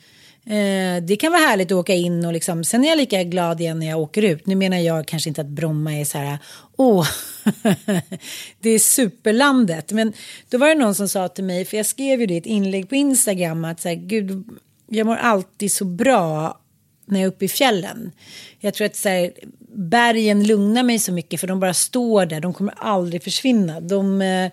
Eh, 0.50 1.04
det 1.04 1.16
kan 1.16 1.32
vara 1.32 1.42
härligt 1.42 1.72
att 1.72 1.78
åka 1.78 1.94
in 1.94 2.26
och 2.26 2.34
liksom, 2.34 2.64
sen 2.64 2.84
är 2.84 2.88
jag 2.90 2.98
lika 2.98 3.24
glad 3.24 3.62
igen 3.62 3.80
när 3.80 3.88
jag 3.88 4.00
åker 4.00 4.22
ut. 4.22 4.46
Nu 4.46 4.56
menar 4.56 4.78
jag 4.78 5.08
kanske 5.08 5.30
inte 5.30 5.42
att 5.42 5.48
Bromma 5.48 5.94
är 5.94 6.06
så 6.06 6.18
här, 6.18 6.38
åh, 6.78 7.08
det 8.60 8.70
är 8.70 8.80
superlandet. 8.80 9.92
Men 9.92 10.14
då 10.50 10.58
var 10.58 10.68
det 10.68 10.76
någon 10.76 10.96
som 10.96 11.08
sa 11.08 11.28
till 11.28 11.44
mig, 11.44 11.66
för 11.66 11.78
jag 11.78 11.86
skrev 11.86 12.20
ju 12.20 12.26
det 12.26 12.34
i 12.34 12.38
ett 12.38 12.46
inlägg 12.46 12.90
på 12.90 12.96
Instagram, 12.96 13.66
att 13.66 13.82
så 13.82 13.88
här, 13.90 13.96
gud, 13.96 14.44
jag 14.88 15.08
mår 15.08 15.16
alltid 15.16 15.72
så 15.72 15.86
bra 15.86 16.60
när 17.06 17.20
jag 17.20 17.28
är 17.28 17.32
uppe 17.32 17.46
i 17.46 17.48
fjällen. 17.48 18.12
Jag 18.60 18.74
tror 18.74 18.86
att 18.86 18.96
så 18.96 19.10
här, 19.10 19.32
bergen 19.76 20.48
lugnar 20.48 20.84
mig 20.84 21.00
så 21.00 21.12
mycket 21.12 21.40
för 21.40 21.48
de 21.48 21.60
bara 21.60 21.74
står 21.74 22.26
där, 22.26 22.40
de 22.40 22.54
kommer 22.54 22.74
aldrig 22.78 23.24
försvinna. 23.24 23.80
De... 23.80 24.22
Eh, 24.22 24.52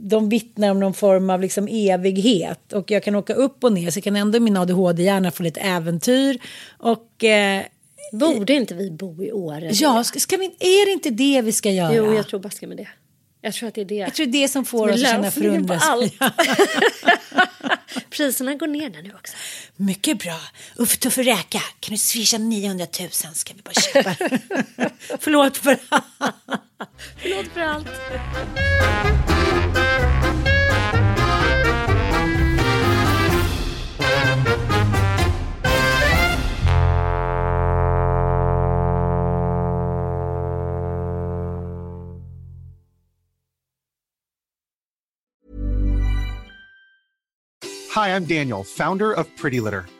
de 0.00 0.28
vittnar 0.28 0.70
om 0.70 0.80
någon 0.80 0.94
form 0.94 1.30
av 1.30 1.40
liksom 1.40 1.68
evighet. 1.68 2.72
Och 2.72 2.90
jag 2.90 3.02
kan 3.02 3.14
åka 3.14 3.34
upp 3.34 3.64
och 3.64 3.72
ner 3.72 3.90
så 3.90 4.00
kan 4.00 4.16
ändå 4.16 4.40
min 4.40 4.56
ADHD-hjärna 4.56 5.30
få 5.30 5.42
lite 5.42 5.60
äventyr. 5.60 6.38
Och... 6.78 7.24
Eh, 7.24 7.62
Borde 8.12 8.52
inte 8.52 8.74
vi 8.74 8.90
bo 8.90 9.22
i 9.24 9.32
Åre? 9.32 9.70
Ja, 9.72 10.04
ska, 10.04 10.20
ska 10.20 10.36
vi, 10.36 10.44
är 10.44 10.86
det 10.86 10.92
inte 10.92 11.10
det 11.10 11.42
vi 11.42 11.52
ska 11.52 11.70
göra? 11.70 11.94
Jo, 11.94 12.14
jag 12.14 12.28
tror 12.28 12.40
baska 12.40 12.66
med 12.66 12.76
det. 12.76 12.88
Jag 13.42 13.54
tror 13.54 13.68
att 13.68 13.74
det 13.74 13.80
är 13.80 13.84
det. 13.84 13.94
Jag 13.94 14.14
tror 14.14 14.26
det 14.26 14.38
är 14.38 14.42
det 14.42 14.48
som 14.48 14.64
får 14.64 14.88
oss 14.88 14.94
att 14.94 15.00
känna 15.08 15.30
förundran. 15.30 16.10
Priserna 18.10 18.54
går 18.54 18.66
ner 18.66 18.90
där 18.90 19.02
nu 19.02 19.12
också. 19.14 19.36
Mycket 19.76 20.18
bra. 20.18 20.40
Uffe 20.76 20.96
Tuffe 20.96 21.22
Räka, 21.22 21.60
kan 21.80 21.92
du 21.92 21.98
swisha 21.98 22.38
900 22.38 22.86
000 23.00 23.10
ska 23.10 23.54
vi 23.54 23.62
bara 23.62 23.72
köpa. 23.72 24.14
Förlåt 25.20 25.56
för. 25.56 25.78
Förlåt 27.16 27.46
för 27.46 27.60
allt. 27.60 27.88
Hi, 47.94 48.14
I'm 48.14 48.24
Daniel, 48.24 48.64
founder 48.64 49.12
of 49.12 49.26
Pretty 49.36 49.60
Litter. 49.60 49.99